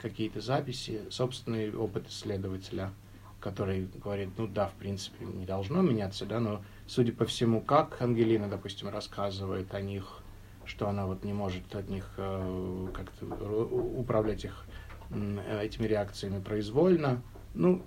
какие-то 0.00 0.40
записи, 0.40 1.02
собственный 1.10 1.74
опыт 1.74 2.08
исследователя, 2.08 2.92
который 3.40 3.88
говорит, 4.02 4.30
ну 4.36 4.46
да, 4.46 4.68
в 4.68 4.74
принципе, 4.74 5.24
не 5.24 5.46
должно 5.46 5.82
меняться, 5.82 6.26
да, 6.26 6.40
но 6.40 6.62
судя 6.86 7.12
по 7.12 7.24
всему, 7.24 7.60
как 7.60 8.00
Ангелина, 8.00 8.48
допустим, 8.48 8.88
рассказывает 8.88 9.72
о 9.74 9.80
них, 9.80 10.20
что 10.64 10.88
она 10.88 11.06
вот 11.06 11.24
не 11.24 11.32
может 11.32 11.74
от 11.74 11.88
них 11.88 12.08
э, 12.16 12.88
как-то 12.94 13.26
управлять 13.26 14.44
их 14.44 14.64
этими 15.60 15.86
реакциями 15.86 16.40
произвольно, 16.40 17.22
ну, 17.54 17.82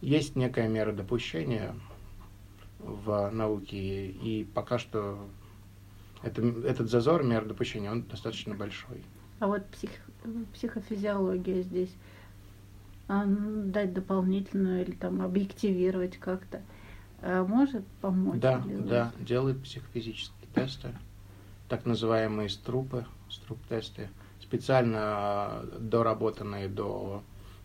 есть 0.00 0.36
некая 0.36 0.68
мера 0.68 0.92
допущения 0.92 1.74
в 2.78 3.30
науке, 3.30 4.06
и 4.06 4.44
пока 4.44 4.78
что 4.78 5.28
это, 6.22 6.42
этот 6.42 6.90
зазор, 6.90 7.22
мер 7.22 7.44
допущения, 7.44 7.90
он 7.90 8.02
достаточно 8.02 8.54
большой. 8.54 9.02
А 9.40 9.46
вот 9.46 9.66
псих, 9.66 9.90
психофизиология 10.54 11.62
здесь 11.62 11.94
а, 13.06 13.24
дать 13.26 13.92
дополнительную 13.92 14.82
или 14.82 14.92
там 14.92 15.22
объективировать 15.22 16.16
как-то 16.18 16.62
а 17.20 17.44
может 17.44 17.86
помочь? 18.00 18.40
Да, 18.40 18.62
да, 18.66 19.12
делают 19.18 19.62
психофизические 19.62 20.48
тесты, 20.54 20.94
так 21.68 21.84
называемые 21.84 22.48
струпы, 22.48 23.04
струп-тесты, 23.28 24.08
специально 24.40 24.98
а, 25.00 25.78
доработанные 25.78 26.68
до 26.68 27.22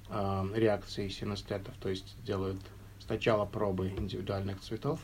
э, 0.10 0.46
реакции 0.56 1.08
синестетов, 1.08 1.76
то 1.80 1.90
есть 1.90 2.16
делают 2.24 2.60
сначала 3.14 3.46
пробы 3.46 3.90
индивидуальных 3.90 4.60
цветов, 4.62 5.00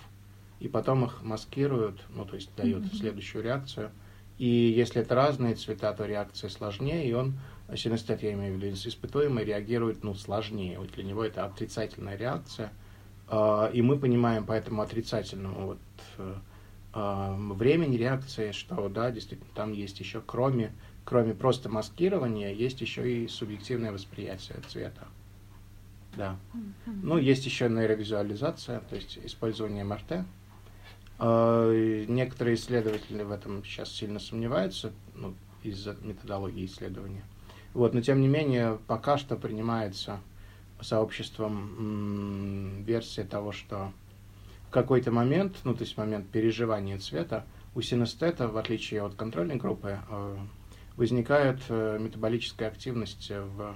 и 0.59 0.67
потом 0.67 1.05
их 1.05 1.21
маскируют, 1.21 2.01
ну, 2.09 2.25
то 2.25 2.35
есть 2.35 2.49
дают 2.55 2.85
mm-hmm. 2.85 2.95
следующую 2.95 3.43
реакцию. 3.43 3.91
И 4.39 4.47
если 4.47 5.03
это 5.03 5.13
разные 5.13 5.53
цвета, 5.53 5.93
то 5.93 6.05
реакция 6.05 6.49
сложнее, 6.49 7.07
и 7.07 7.13
он, 7.13 7.35
синестет, 7.75 8.23
я 8.23 8.33
имею 8.33 8.55
в 8.55 8.57
виду, 8.57 8.73
испытуемый, 8.73 9.45
реагирует, 9.45 10.03
ну, 10.03 10.15
сложнее. 10.15 10.79
Вот 10.79 10.91
для 10.93 11.03
него 11.03 11.23
это 11.23 11.45
отрицательная 11.45 12.17
реакция. 12.17 12.71
Uh, 13.27 13.71
и 13.71 13.83
мы 13.83 13.99
понимаем 13.99 14.43
по 14.43 14.53
этому 14.53 14.81
отрицательному 14.81 15.67
вот, 15.67 15.79
uh, 16.95 17.53
времени 17.53 17.95
реакции, 17.95 18.53
что, 18.53 18.89
да, 18.89 19.11
действительно, 19.11 19.51
там 19.53 19.71
есть 19.71 19.99
еще, 19.99 20.19
кроме, 20.25 20.73
кроме 21.05 21.35
просто 21.35 21.69
маскирования, 21.69 22.51
есть 22.51 22.81
еще 22.81 23.07
и 23.07 23.27
субъективное 23.27 23.91
восприятие 23.91 24.57
цвета. 24.67 25.07
Да. 26.15 26.37
Ну, 26.85 27.17
есть 27.17 27.45
еще 27.45 27.69
нейровизуализация, 27.69 28.81
то 28.81 28.95
есть 28.95 29.19
использование 29.23 29.83
МРТ, 29.83 30.25
а, 31.19 32.05
некоторые 32.07 32.55
исследователи 32.55 33.23
в 33.23 33.31
этом 33.31 33.63
сейчас 33.63 33.91
сильно 33.91 34.19
сомневаются 34.19 34.91
ну, 35.15 35.35
из-за 35.63 35.95
методологии 36.01 36.65
исследования. 36.65 37.23
Вот, 37.73 37.93
но 37.93 38.01
тем 38.01 38.21
не 38.21 38.27
менее, 38.27 38.79
пока 38.87 39.17
что 39.17 39.35
принимается 39.35 40.19
сообществом 40.81 42.83
версия 42.83 43.23
того, 43.23 43.51
что 43.51 43.91
в 44.67 44.71
какой-то 44.71 45.11
момент, 45.11 45.57
ну 45.63 45.73
то 45.73 45.83
есть 45.83 45.97
момент 45.97 46.29
переживания 46.29 46.97
цвета, 46.97 47.45
у 47.75 47.81
синестета, 47.81 48.47
в 48.47 48.57
отличие 48.57 49.03
от 49.03 49.15
контрольной 49.15 49.57
группы, 49.57 49.99
э, 50.09 50.37
возникает 50.95 51.59
э, 51.69 51.97
метаболическая 51.99 52.69
активность 52.69 53.29
в 53.29 53.75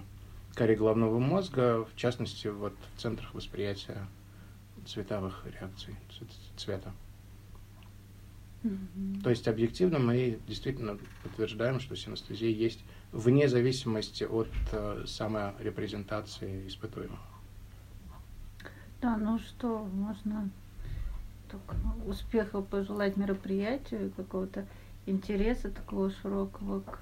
коре 0.55 0.75
головного 0.75 1.19
мозга, 1.19 1.83
в 1.85 1.95
частности, 1.95 2.47
вот 2.47 2.73
в 2.95 3.01
центрах 3.01 3.33
восприятия 3.33 4.07
цветовых 4.85 5.45
реакций 5.45 5.95
цвета. 6.57 6.93
То 9.23 9.29
есть 9.29 9.47
объективно 9.47 9.99
мы 9.99 10.39
действительно 10.47 10.97
подтверждаем, 11.23 11.81
что 11.81 11.97
синестезия 11.97 12.49
есть 12.49 12.79
вне 13.11 13.49
зависимости 13.49 14.23
от 14.23 14.47
э, 14.71 15.03
саморепрезентации 15.05 16.67
испытуемого. 16.67 17.19
Да, 19.01 19.17
ну 19.17 19.37
что, 19.39 19.79
можно 19.79 20.49
только 21.51 21.75
успехов 22.07 22.65
пожелать 22.67 23.17
мероприятию, 23.17 24.11
какого-то 24.15 24.65
интереса 25.05 25.69
такого 25.69 26.09
широкого 26.09 26.79
к 26.79 26.99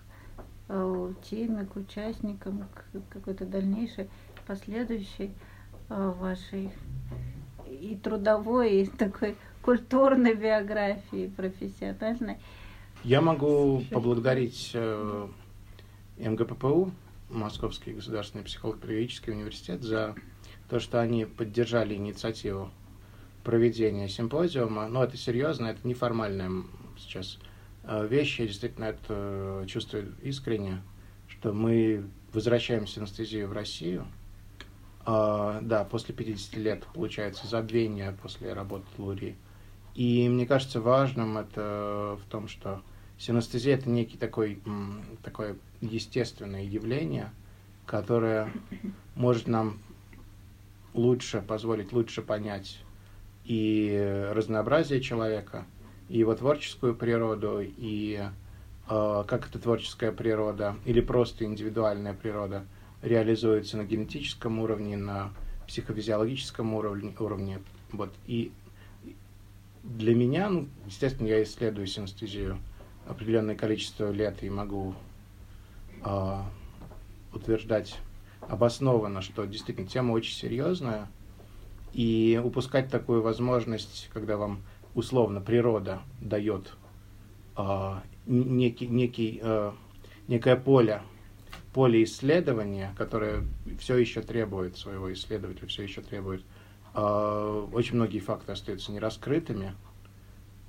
теме, 1.30 1.66
к 1.66 1.76
участникам, 1.76 2.68
к 2.74 3.10
какой-то 3.10 3.46
дальнейшей, 3.46 4.10
последующей 4.48 5.32
э, 5.90 6.14
вашей 6.20 6.72
и 7.68 7.98
трудовой, 8.02 8.82
и 8.82 8.86
такой 8.86 9.36
культурной 9.62 10.36
биографии, 10.36 11.32
профессиональной. 11.36 12.38
Я 13.04 13.22
могу 13.22 13.84
поблагодарить 13.92 14.72
э, 14.74 15.28
МГППУ, 16.18 16.92
Московский 17.30 17.94
государственный 17.94 18.44
психолого-педагогический 18.44 19.32
университет, 19.32 19.82
за 19.82 20.16
то, 20.70 20.80
что 20.80 21.02
они 21.02 21.26
поддержали 21.26 21.96
инициативу 21.96 22.70
проведения 23.44 24.08
симпозиума. 24.08 24.88
Но 24.88 25.04
это 25.04 25.18
серьезно, 25.18 25.68
это 25.68 25.88
неформальная 25.88 26.52
сейчас 26.98 27.40
э, 27.84 28.08
вещь. 28.08 28.40
Я 28.40 28.48
действительно 28.48 28.86
это 28.86 29.02
э, 29.10 29.66
чувствую 29.68 30.14
искренне, 30.22 30.82
что 31.28 31.54
мы 31.54 32.04
возвращаем 32.34 32.88
синестезию 32.88 33.48
в 33.48 33.54
Россию. 33.54 34.06
А, 35.04 35.60
да, 35.62 35.84
после 35.84 36.14
50 36.14 36.56
лет, 36.58 36.86
получается, 36.94 37.48
забвение 37.48 38.16
после 38.22 38.54
работы 38.54 38.86
Лури. 38.98 39.36
И 39.96 40.30
мне 40.30 40.46
кажется 40.46 40.80
важным 40.80 41.38
это 41.38 42.18
в 42.24 42.30
том, 42.30 42.48
что 42.48 42.82
синестезия 43.18 43.76
это 43.76 43.90
некий 43.90 44.18
такой, 44.18 44.62
такое 45.24 45.58
естественное 45.82 46.64
явление, 46.64 47.32
которое 47.86 48.52
может 49.16 49.48
нам 49.48 49.80
лучше 50.94 51.42
позволить 51.42 51.92
лучше 51.92 52.22
понять 52.22 52.80
и 53.44 54.30
разнообразие 54.34 55.02
человека, 55.02 55.66
и 56.12 56.18
его 56.18 56.36
творческую 56.36 56.94
природу, 56.94 57.62
и 57.62 58.20
э, 58.90 59.24
как 59.28 59.48
эта 59.48 59.60
творческая 59.60 60.12
природа 60.12 60.76
или 60.84 61.00
просто 61.00 61.46
индивидуальная 61.46 62.14
природа 62.14 62.66
реализуется 63.02 63.78
на 63.78 63.86
генетическом 63.86 64.60
уровне, 64.60 64.98
на 64.98 65.32
психофизиологическом 65.68 66.74
уровне. 66.74 67.16
уровне. 67.18 67.62
Вот. 67.94 68.14
И 68.28 68.52
для 69.84 70.14
меня, 70.14 70.50
ну, 70.50 70.68
естественно, 70.86 71.28
я 71.28 71.42
исследую 71.44 71.88
синестезию 71.88 72.58
определенное 73.08 73.56
количество 73.56 74.12
лет 74.12 74.44
и 74.44 74.50
могу 74.50 74.94
э, 76.04 76.42
утверждать 77.34 77.98
обоснованно, 78.42 79.22
что 79.22 79.46
действительно 79.46 79.88
тема 79.88 80.12
очень 80.12 80.36
серьезная, 80.36 81.08
и 81.94 82.40
упускать 82.44 82.90
такую 82.90 83.22
возможность, 83.22 84.10
когда 84.14 84.36
вам 84.36 84.62
условно 84.96 85.42
природа 85.42 86.02
дает 86.20 86.74
э, 87.58 87.96
некий, 88.26 88.88
некий, 88.88 89.40
э, 89.42 89.72
некое 90.28 90.56
поле, 90.56 91.02
поле 91.74 92.04
исследования, 92.04 92.94
которое 92.98 93.44
все 93.80 93.98
еще 93.98 94.22
требует 94.22 94.78
своего 94.78 95.12
исследователя, 95.14 95.68
все 95.68 95.84
еще 95.84 96.02
требует. 96.02 96.44
Э, 96.94 97.68
очень 97.74 97.96
многие 97.96 98.20
факты 98.20 98.52
остаются 98.52 98.92
нераскрытыми. 98.92 99.74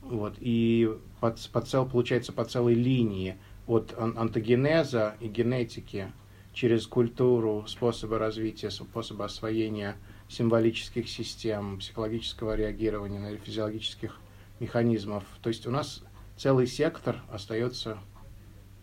Вот, 0.03 0.35
и 0.41 0.91
по, 1.21 1.35
по 1.53 1.61
цел, 1.61 1.87
получается 1.87 2.33
по 2.33 2.45
целой 2.45 2.75
линии 2.75 3.37
от 3.67 3.95
антогенеза 3.97 5.17
и 5.21 5.29
генетики 5.29 6.13
через 6.53 6.87
культуру, 6.87 7.65
способы 7.69 8.19
развития, 8.19 8.71
способы 8.71 9.25
освоения 9.25 9.97
символических 10.29 11.09
систем, 11.09 11.79
психологического 11.79 12.55
реагирования, 12.57 13.37
физиологических 13.37 14.19
механизмов. 14.61 15.25
То 15.43 15.49
есть 15.49 15.67
у 15.67 15.71
нас 15.71 16.03
целый 16.37 16.67
сектор 16.67 17.21
остается 17.31 17.99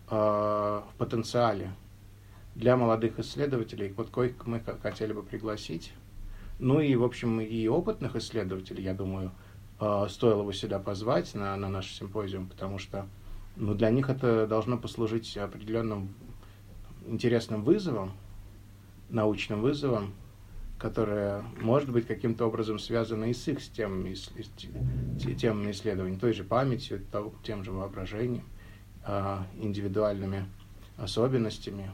э, 0.09 0.15
в 0.15 0.93
потенциале 0.97 1.71
для 2.55 2.75
молодых 2.75 3.19
исследователей, 3.19 3.93
вот 3.95 4.09
коих 4.09 4.45
мы 4.45 4.61
хотели 4.81 5.13
бы 5.13 5.23
пригласить. 5.23 5.93
Ну 6.59 6.81
и, 6.81 6.93
в 6.95 7.03
общем, 7.03 7.39
и 7.39 7.67
опытных 7.67 8.15
исследователей, 8.17 8.83
я 8.83 8.93
думаю, 8.93 9.31
э, 9.79 10.07
стоило 10.09 10.43
бы 10.43 10.53
сюда 10.53 10.79
позвать 10.79 11.33
на, 11.35 11.55
на 11.55 11.69
наш 11.69 11.91
симпозиум, 11.91 12.47
потому 12.47 12.77
что 12.79 13.07
ну, 13.55 13.73
для 13.73 13.89
них 13.91 14.09
это 14.09 14.45
должно 14.47 14.77
послужить 14.77 15.35
определенным 15.37 16.13
интересным 17.05 17.63
вызовом, 17.63 18.11
научным 19.09 19.61
вызовом, 19.61 20.13
которое 20.79 21.43
может 21.59 21.91
быть 21.91 22.07
каким-то 22.07 22.45
образом 22.47 22.79
связано 22.79 23.25
и 23.25 23.33
с 23.33 23.47
их 23.49 23.61
темами, 23.61 24.13
с, 24.13 24.29
темами 25.37 25.71
исследований, 25.71 26.17
той 26.17 26.33
же 26.33 26.45
памятью, 26.45 27.05
тем 27.43 27.63
же 27.65 27.71
воображением, 27.71 28.45
а, 29.03 29.45
индивидуальными 29.57 30.45
особенностями 30.97 31.91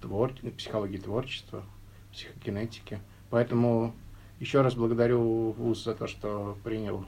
твор, 0.00 0.32
психологии 0.56 0.98
творчества, 0.98 1.64
психогенетики. 2.12 3.00
Поэтому 3.30 3.94
еще 4.38 4.60
раз 4.60 4.74
благодарю 4.74 5.50
ВУЗ 5.52 5.84
за 5.84 5.94
то, 5.94 6.06
что 6.06 6.56
принял 6.62 7.04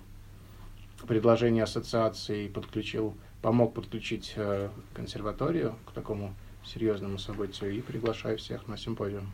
предложение 1.06 1.64
ассоциации 1.64 2.46
и 2.46 2.48
подключил, 2.48 3.14
помог 3.42 3.74
подключить 3.74 4.32
э, 4.36 4.70
консерваторию 4.94 5.76
к 5.86 5.92
такому 5.92 6.34
серьезному 6.64 7.18
событию 7.18 7.72
и 7.72 7.80
приглашаю 7.80 8.38
всех 8.38 8.66
на 8.66 8.76
симпозиум. 8.76 9.30